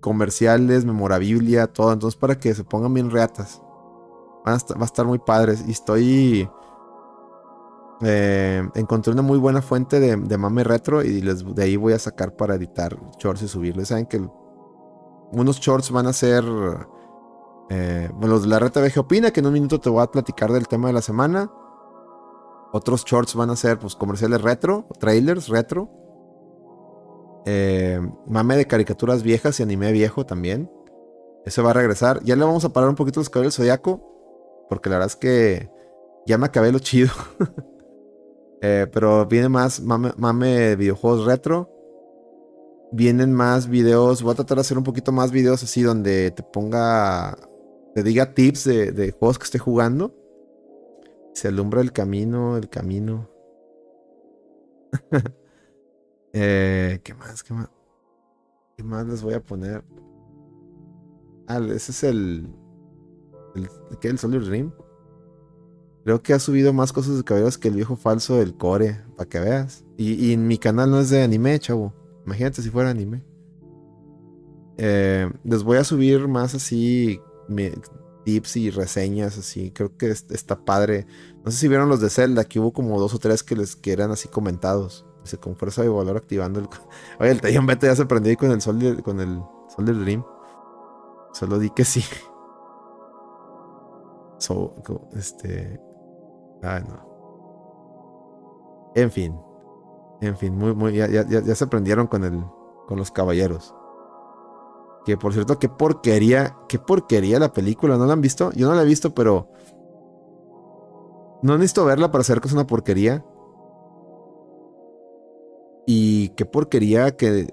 [0.00, 1.92] Comerciales, memorabilia, todo.
[1.92, 3.60] Entonces, para que se pongan bien reatas
[4.46, 5.64] va a estar muy padres.
[5.66, 6.48] Y estoy.
[8.00, 12.36] Eh, encontré una muy buena fuente de, mame retro y de ahí voy a sacar
[12.36, 13.88] para editar shorts y subirles.
[13.88, 14.24] Saben que
[15.32, 16.44] unos shorts van a ser.
[17.70, 20.50] Eh, los de la reta VG Opina, que en un minuto te voy a platicar
[20.52, 21.50] del tema de la semana.
[22.72, 25.90] Otros shorts van a ser pues, comerciales retro, trailers retro.
[27.46, 30.70] Eh, mame de caricaturas viejas y anime viejo también.
[31.46, 32.22] Eso va a regresar.
[32.24, 34.17] Ya le vamos a parar un poquito los caballos zodiaco.
[34.68, 35.70] Porque la verdad es que
[36.26, 37.10] ya me acabé lo chido.
[38.60, 41.70] Eh, pero viene más mame, de videojuegos retro.
[42.90, 44.20] Vienen más videos.
[44.20, 47.38] Voy a tratar de hacer un poquito más videos así donde te ponga.
[47.94, 50.12] Te diga tips de, juegos que esté jugando.
[51.34, 53.30] Se alumbra el camino, el camino.
[56.34, 57.42] Eh, ¿Qué más?
[57.42, 57.70] ¿Qué más?
[58.76, 59.82] ¿Qué más les voy a poner?
[61.46, 62.54] Ah, ese es el
[63.54, 63.68] el,
[64.00, 64.08] ¿qué?
[64.08, 64.72] el Soldier Dream.
[66.04, 69.28] Creo que ha subido más cosas de caballeros que el viejo falso del core, para
[69.28, 69.84] que veas.
[69.96, 71.92] Y, en mi canal no es de anime, chavo.
[72.24, 73.22] Imagínate si fuera anime.
[74.78, 77.20] Eh, les voy a subir más así
[78.24, 79.70] tips y reseñas así.
[79.70, 81.06] Creo que está padre.
[81.44, 83.74] No sé si vieron los de Zelda, que hubo como dos o tres que les
[83.74, 85.04] que eran así comentados.
[85.24, 86.68] Dice, con fuerza de valor activando el...
[87.20, 89.42] Oye, el Taillon Beta ya se prendió ahí con el Soldier, con el
[89.74, 90.24] Soldier Dream.
[91.32, 92.04] Solo di que sí.
[94.38, 94.74] So,
[95.16, 95.80] este.
[96.62, 98.92] Ah, no.
[98.94, 99.38] En fin.
[100.20, 100.94] En fin, muy, muy.
[100.94, 102.44] Ya, ya, ya se prendieron con el.
[102.86, 103.74] con los caballeros.
[105.04, 106.56] Que por cierto, qué porquería.
[106.68, 107.96] Qué porquería la película.
[107.96, 108.52] ¿No la han visto?
[108.52, 109.50] Yo no la he visto, pero.
[111.42, 113.24] No necesito verla para saber que es una porquería.
[115.86, 117.52] Y qué porquería que.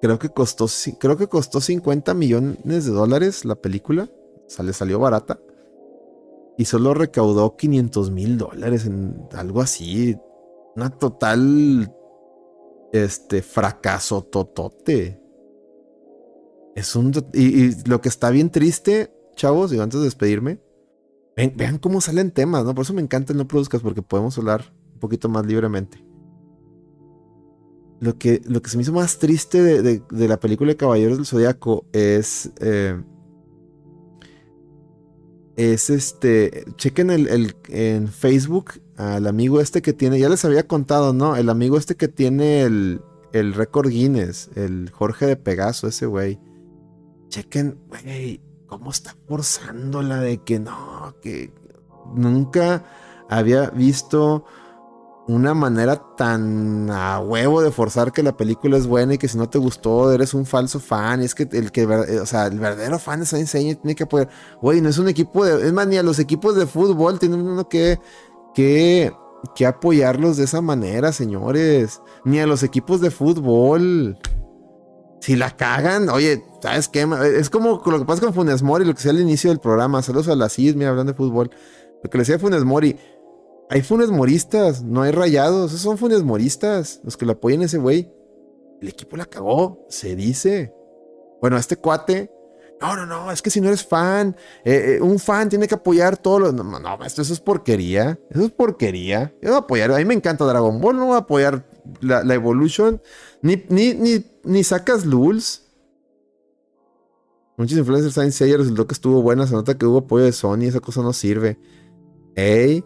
[0.00, 0.66] Creo que costó.
[0.98, 4.08] Creo que costó 50 millones de dólares la película.
[4.46, 5.38] O sea, le salió barata
[6.60, 10.14] y solo recaudó 500 mil dólares en algo así.
[10.76, 11.90] Una total
[12.92, 15.22] este fracaso totote.
[16.76, 20.60] Es un y, lo que está bien triste, chavos, y antes de despedirme,
[21.34, 22.74] vean cómo salen temas, ¿no?
[22.74, 26.04] Por eso me encanta el no produzcas, porque podemos hablar un poquito más libremente.
[28.00, 31.26] Lo que, lo que se me hizo más triste de, la película de Caballeros del
[31.26, 33.02] Zodiaco es eh,
[35.56, 41.12] es este, chequen el, en Facebook al amigo este que tiene, ya les había contado,
[41.12, 41.36] ¿no?
[41.36, 43.00] El amigo este que tiene el,
[43.32, 46.38] el récord Guinness, el Jorge de Pegaso, ese güey.
[47.28, 51.52] Chequen, güey, cómo está forzándola de que no, que
[52.14, 52.84] nunca
[53.28, 54.44] había visto
[55.30, 59.38] una manera tan a huevo de forzar que la película es buena y que si
[59.38, 61.22] no te gustó eres un falso fan.
[61.22, 64.06] Y es que el que, o sea, el verdadero fan de Saint Seiya tiene que
[64.06, 64.28] poder,
[64.60, 67.40] güey, no es un equipo de, es más, ni a los equipos de fútbol tienen
[67.42, 68.00] uno que,
[68.54, 69.12] que,
[69.54, 72.00] que apoyarlos de esa manera, señores.
[72.24, 74.18] Ni a los equipos de fútbol.
[75.20, 77.06] Si la cagan, oye, ¿sabes qué?
[77.36, 80.02] Es como lo que pasa con Funes Mori, lo que decía al inicio del programa.
[80.02, 81.50] Saludos a la CIS, hablando de fútbol.
[82.02, 82.96] Lo que le decía Funes Mori.
[83.70, 85.70] Hay Funes Moristas, no hay rayados.
[85.70, 88.12] Esos son Funes Moristas, los que le apoyan a ese güey.
[88.82, 90.74] El equipo la cagó, se dice.
[91.40, 92.32] Bueno, este cuate.
[92.80, 94.34] No, no, no, es que si no eres fan,
[94.64, 96.52] eh, eh, un fan tiene que apoyar todo lo.
[96.52, 98.18] No, no, esto, eso es porquería.
[98.28, 99.32] Eso es porquería.
[99.40, 99.92] Yo voy a apoyar.
[99.92, 101.64] A mí me encanta Dragon Ball, no voy a apoyar
[102.00, 103.00] la, la Evolution.
[103.40, 105.62] Ni, ni, ni, ni sacas Lulz.
[107.56, 109.46] Muchos influencers saben si ayer resultó que estuvo buena.
[109.46, 110.62] Se nota que hubo apoyo de Sony.
[110.62, 111.56] Esa cosa no sirve.
[112.34, 112.84] Ey.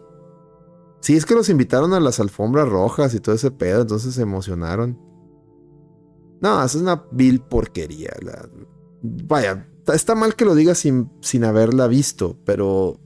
[1.01, 3.81] Sí, es que los invitaron a las alfombras rojas y todo ese pedo.
[3.81, 4.99] Entonces se emocionaron.
[6.41, 8.11] No, eso es una vil porquería.
[9.01, 12.99] Vaya, está mal que lo diga sin, sin haberla visto, pero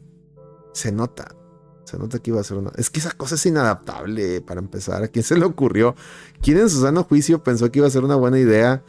[0.74, 1.36] se nota.
[1.84, 2.72] Se nota que iba a ser una.
[2.76, 5.04] Es que esa cosa es inadaptable para empezar.
[5.04, 5.96] ¿A quién se le ocurrió?
[6.42, 8.84] ¿Quién en su sano juicio pensó que iba a ser una buena idea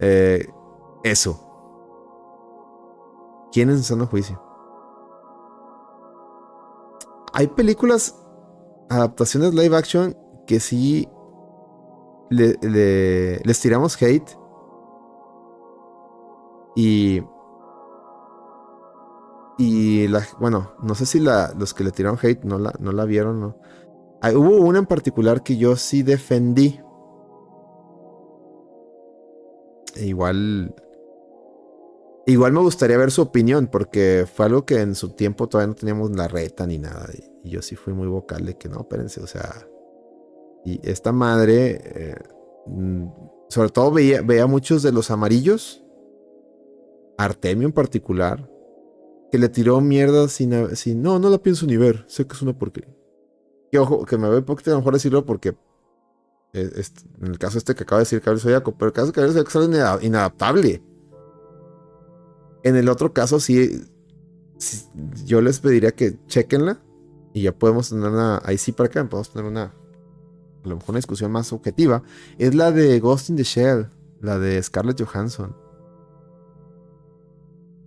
[0.00, 0.48] eh,
[1.04, 1.46] eso?
[3.52, 4.42] ¿Quién en su sano juicio?
[7.32, 8.16] Hay películas,
[8.90, 11.08] adaptaciones live action que sí
[12.30, 14.36] les tiramos hate.
[16.76, 17.22] Y.
[19.58, 22.92] Y la, bueno, no sé si la, los que le tiraron hate no la, no
[22.92, 23.56] la vieron, ¿no?
[24.34, 26.80] hubo una en particular que yo sí defendí.
[29.96, 30.74] E igual.
[32.26, 35.74] Igual me gustaría ver su opinión, porque fue algo que en su tiempo todavía no
[35.74, 37.08] teníamos la reta ni nada.
[37.12, 39.66] Y, yo sí fui muy vocal de que no, espérense, o sea,
[40.64, 42.14] y esta madre, eh,
[42.66, 43.06] mm,
[43.48, 45.82] sobre todo veía, veía muchos de los amarillos,
[47.16, 48.50] Artemio en particular,
[49.32, 52.42] que le tiró mierda sin, sin no, no la pienso ni ver, sé que es
[52.42, 52.94] una porquería.
[53.70, 55.56] Que ojo, que me un poquito mejor decirlo porque
[56.52, 56.82] eh,
[57.20, 59.32] en el caso este que acaba de decir Cabello Zodiaco, pero el caso de Cabello
[59.32, 60.82] Zodiaco es inadaptable.
[62.62, 63.82] En el otro caso, sí,
[65.24, 66.82] yo les pediría que chequenla
[67.32, 69.72] y ya podemos tener una, ahí sí para acá, podemos tener una
[70.64, 72.02] a lo mejor una discusión más objetiva,
[72.38, 73.88] es la de Ghost in the Shell,
[74.20, 75.56] la de Scarlett Johansson.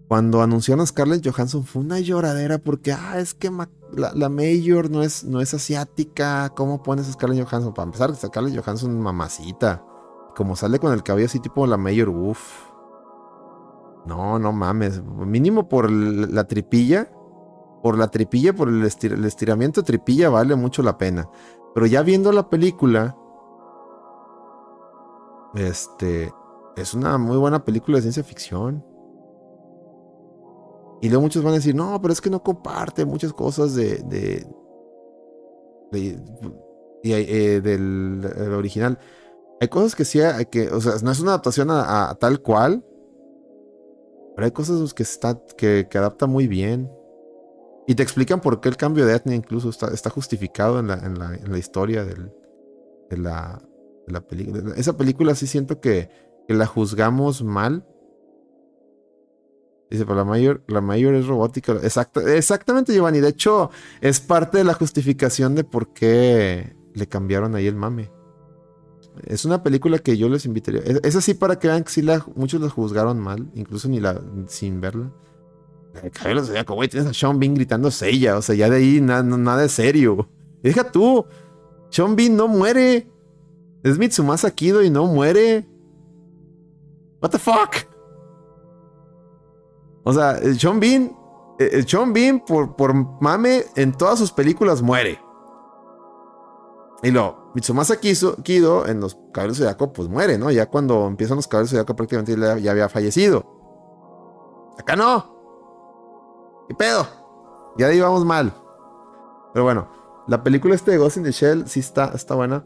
[0.08, 3.52] Cuando anunciaron a Scarlett Johansson fue una lloradera porque, ah, es que
[3.96, 6.52] la, Mayor no es, no es asiática.
[6.56, 7.74] ¿Cómo pones a Scarlett Johansson?
[7.74, 9.84] Para empezar, Scarlett Johansson mamacita.
[10.36, 12.73] Como sale con el cabello así tipo la Mayor, uff.
[14.06, 15.02] No, no mames.
[15.04, 17.10] Mínimo por la tripilla.
[17.82, 21.30] Por la tripilla, por el, el estiramiento tripilla vale mucho la pena.
[21.74, 23.18] Pero ya viendo la película,
[25.56, 26.32] este,
[26.76, 28.86] es una muy buena película de ciencia ficción.
[31.02, 33.98] Y luego muchos van a decir, no, pero es que no comparte muchas cosas de,
[34.04, 34.48] de,
[37.04, 38.98] eh, del, original.
[39.60, 42.86] Hay cosas que sí, hay que, o sea, no es una adaptación a, tal cual,
[44.36, 46.92] pero hay cosas que, está, que, que adapta muy bien.
[47.88, 51.20] Y te explican por qué el cambio de etnia incluso está, justificado en la, en
[51.20, 52.16] la, en la historia de,
[53.18, 53.62] la,
[54.08, 54.74] de la película.
[54.78, 56.10] Esa película sí siento que,
[56.48, 57.86] que la juzgamos mal.
[59.90, 61.78] Dice, pero la mayor, la mayor es robótica.
[61.84, 63.20] exactamente, Giovanni.
[63.20, 63.70] De hecho,
[64.02, 68.12] es parte de la justificación de por qué le cambiaron ahí el mame.
[69.26, 70.82] Es una película que yo les invitaría.
[70.82, 74.20] Es, así para que vean que sí la, muchos la juzgaron mal, incluso ni la,
[74.48, 75.12] sin verla.
[76.12, 79.58] Cabello Zodíaco, güey, tienes a Sean Bean gritando Seiya, o sea, ya de ahí nada
[79.58, 80.28] de serio.
[80.64, 81.26] deja tú,
[81.90, 83.08] Sean Bean no muere.
[83.84, 85.68] Es Mitsumasa Kido y no muere.
[87.22, 87.86] What the fuck?
[90.04, 91.16] O sea, Sean Bean,
[91.60, 95.20] el Sean Bean por, por mame en todas sus películas muere.
[97.04, 100.50] Y lo, Mitsumasa Kido en los Caballeros Zodiaco pues muere, ¿no?
[100.52, 103.46] Ya cuando empiezan los Caballeros Zodiaco prácticamente ya había fallecido.
[104.78, 106.66] Acá no.
[106.68, 107.08] ¿Qué pedo?
[107.78, 108.54] Ya ahí mal.
[109.54, 109.88] Pero bueno,
[110.28, 112.66] la película este de Ghost in the Shell sí está, está buena.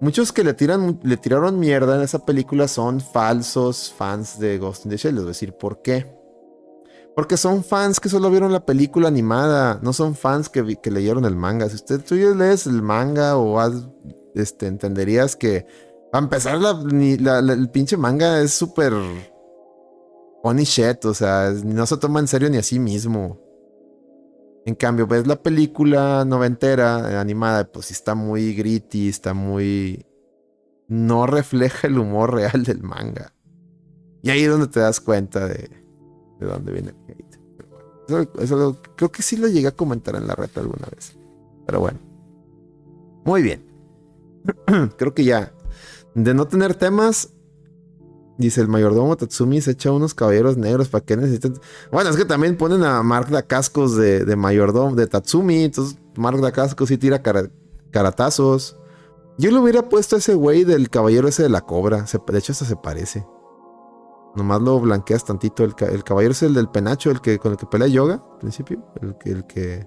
[0.00, 4.84] Muchos que le, tiran, le tiraron mierda en esa película son falsos fans de Ghost
[4.84, 5.14] in the Shell.
[5.14, 6.18] Les voy a decir por qué.
[7.16, 9.80] Porque son fans que solo vieron la película animada.
[9.82, 11.68] No son fans que, leyeron el manga.
[11.68, 13.58] Si usted tú ya lees el manga o
[14.38, 15.66] este, entenderías que...
[16.12, 16.58] a empezar,
[16.90, 18.92] el pinche manga es súper
[20.42, 23.40] Funny shit, o sea, no se toma en serio ni a sí mismo.
[24.64, 30.04] En cambio, ves la película noventera, eh, animada, pues está muy gritty, está muy...
[30.86, 33.34] No refleja el humor real del manga.
[34.22, 35.68] Y ahí es donde te das cuenta de,
[36.40, 37.38] de dónde viene el hate.
[38.40, 41.18] Eso, creo que sí lo llegué a comentar en la red alguna vez.
[41.66, 41.98] Pero bueno.
[43.24, 43.67] Muy bien.
[44.96, 45.52] creo que ya.
[46.14, 47.32] De no tener temas,
[48.38, 50.88] Dice el mayordomo Tatsumi se echa unos caballeros negros.
[50.88, 51.54] ¿Para qué necesitan?
[51.90, 55.64] Bueno, es que también ponen a Mark Dacascos de, de mayordomo, de Tatsumi.
[55.64, 57.20] Entonces, Mark Dacascos sí tira
[57.90, 58.78] caratazos.
[59.38, 62.04] Yo le hubiera puesto a ese güey del caballero ese de la cobra.
[62.04, 63.26] de hecho, hasta se parece.
[64.36, 65.64] Nomás lo blanqueas tantito.
[65.64, 68.84] El, caballero es el del penacho, el que con el que pelea yoga, al principio.
[69.02, 69.16] El.
[69.24, 69.84] El que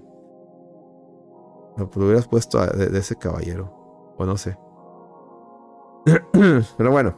[1.78, 3.81] lo hubieras puesto de ese caballero.
[4.16, 4.56] O no sé.
[6.76, 7.16] Pero bueno.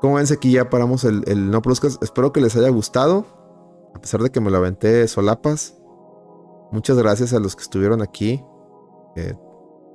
[0.00, 1.98] Como ven, aquí ya paramos el, No Produzcas.
[2.02, 3.24] Espero que les haya gustado.
[3.94, 5.76] A pesar de que me lo aventé solapas.
[6.72, 8.44] Muchas gracias a los que estuvieron aquí.
[9.16, 9.34] Eh,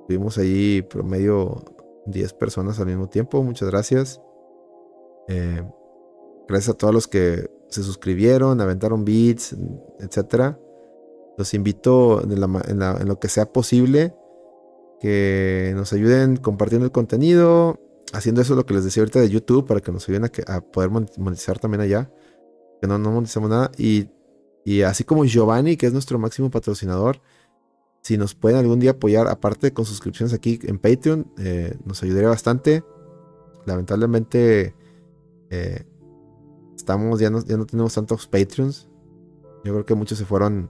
[0.07, 1.63] tuvimos ahí promedio
[2.05, 3.43] 10 personas al mismo tiempo.
[3.43, 4.21] Muchas gracias.
[5.27, 5.61] Eh,
[6.47, 9.55] gracias a todos los que se suscribieron, aventaron beats,
[9.99, 10.55] etc.
[11.37, 14.15] Los invito en lo que sea posible
[14.99, 17.79] que nos ayuden compartiendo el contenido,
[18.13, 20.89] haciendo eso lo que les decía ahorita de YouTube para que nos ayuden a, poder
[20.89, 22.11] monetizar también allá,
[22.81, 23.71] que no, no monetizamos nada.
[23.77, 24.09] Y,
[24.85, 27.21] así como Giovanni, que es nuestro máximo patrocinador,
[28.01, 32.29] si nos pueden algún día apoyar, aparte con suscripciones aquí en Patreon, eh, nos ayudaría
[32.29, 32.83] bastante.
[33.65, 34.75] Lamentablemente,
[35.49, 35.85] eh,
[36.75, 38.89] estamos, ya no, ya no tenemos tantos Patreons.
[39.65, 40.69] Yo creo que muchos se fueron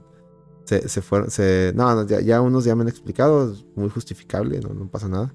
[0.78, 5.08] se, fueron, se, no, ya, unos ya me han explicado, es muy justificable, no, pasa
[5.08, 5.34] nada.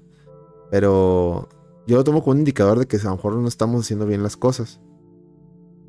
[0.70, 1.48] Pero
[1.86, 4.22] yo lo tomo como un indicador de que a lo mejor no estamos haciendo bien
[4.22, 4.80] las cosas.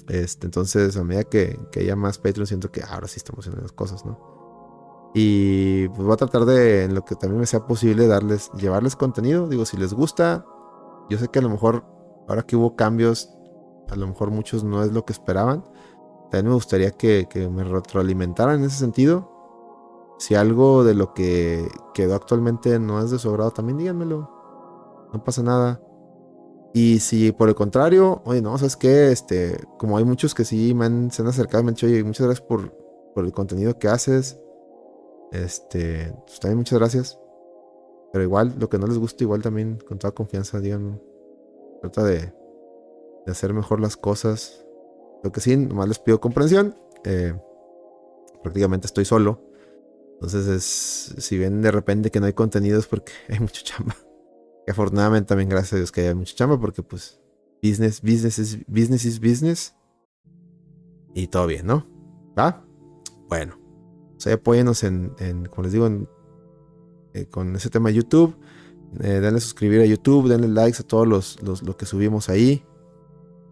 [0.10, 3.72] Este, entonces, a medida que, haya más Patreon, siento que ahora sí estamos haciendo las
[3.72, 5.12] cosas, ¿no?
[5.14, 8.96] Y pues voy a tratar de, en lo que también me sea posible, darles, llevarles
[8.96, 9.48] contenido.
[9.48, 10.46] Digo, si les gusta,
[11.10, 11.86] yo sé que a lo mejor,
[12.28, 13.30] ahora que hubo cambios,
[13.90, 15.64] a lo mejor muchos no es lo que esperaban.
[16.30, 19.37] También me gustaría que, que me retroalimentaran en ese sentido.
[20.18, 24.30] Si algo de lo que quedó actualmente no es de su también díganmelo.
[25.14, 25.82] No pasa nada.
[26.74, 29.12] Y si por el contrario, oye, no, ¿sabes qué?
[29.12, 32.04] Este, como hay muchos que sí me han, se han acercado me han dicho, oye,
[32.04, 32.72] muchas gracias por,
[33.14, 34.40] por el contenido que haces.
[35.32, 37.20] Este, pues también muchas gracias.
[38.12, 41.02] Pero igual, lo que no les gusta, igual también, con toda confianza, díganme.
[41.82, 42.34] Trata de,
[43.26, 44.66] de hacer mejor las cosas.
[45.24, 46.76] Lo que sí, nomás les pido comprensión.
[47.04, 47.34] Eh,
[48.42, 49.47] prácticamente estoy solo.
[50.18, 53.96] Entonces, es, si ven de repente que no hay contenidos porque hay mucha chamba.
[54.66, 57.22] Y afortunadamente también gracias a Dios que hay mucha chamba porque pues
[57.62, 59.76] business, business is business is business.
[61.14, 61.88] Y todo bien, ¿no?
[62.38, 62.66] ¿Va?
[63.28, 63.60] Bueno.
[64.16, 65.88] O sea, apóyenos en, en como les digo,
[67.14, 68.36] eh, con ese tema de YouTube.
[69.02, 72.66] Eh, denle suscribir a YouTube, denle likes a todos los, los, lo que subimos ahí.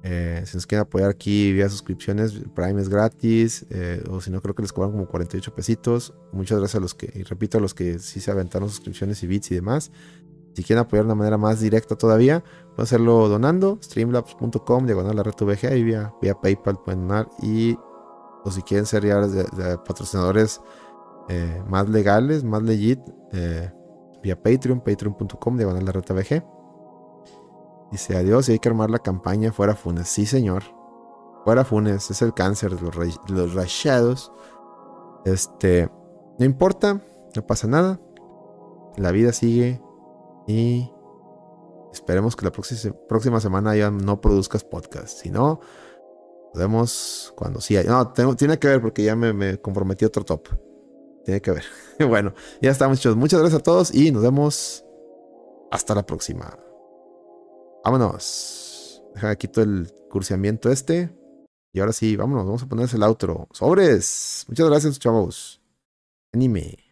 [0.08, 3.66] Eh, si nos quieren apoyar aquí vía suscripciones, Prime es gratis.
[3.72, 6.14] Eh, o si no, creo que les cobran como 48 pesitos.
[6.32, 9.28] Muchas gracias a los que, y repito, a los que sí se aventaron suscripciones y
[9.28, 9.92] bits y demás.
[10.54, 12.44] Si quieren apoyar de una manera más directa todavía,
[12.76, 13.80] pueden hacerlo donando.
[13.82, 17.28] Streamlabs.com, diagonal la red VG, ahí vía, PayPal pueden donar.
[17.42, 17.76] Y,
[18.44, 19.20] o si quieren ser ya
[19.84, 20.62] patrocinadores
[21.30, 23.00] eh, más legales, más legit,
[24.22, 26.55] vía Patreon, patreon.com, diagonal la red VG.
[27.96, 30.10] Dice, adiós, y hay que armar la campaña fuera Funes.
[30.10, 30.64] Sí, señor.
[31.46, 34.34] Fuera Funes, es el cáncer de los, los rayados.
[35.24, 35.90] Este,
[36.38, 37.02] no importa,
[37.34, 38.02] no pasa nada.
[38.98, 39.82] La vida sigue
[40.46, 40.92] y
[41.94, 45.18] esperemos que la próxima, semana ya no produzcas podcast.
[45.18, 45.62] Si no,
[46.54, 47.86] nos vemos cuando sí hay.
[47.86, 50.50] No, tiene que ver porque ya me, me comprometí otro top.
[51.24, 51.64] Tiene que ver.
[52.10, 53.16] bueno, ya estamos hechos.
[53.16, 54.84] Muchas gracias a todos y nos vemos
[55.72, 56.60] hasta la próxima.
[57.86, 59.04] Vámonos.
[59.14, 61.16] Deja quito el cursiamiento este.
[61.72, 62.46] Y ahora sí, vámonos.
[62.46, 63.48] Vamos a ponerse el outro.
[63.54, 64.44] Sobres.
[64.50, 65.62] Muchas gracias, chavos.
[66.34, 66.85] Anime.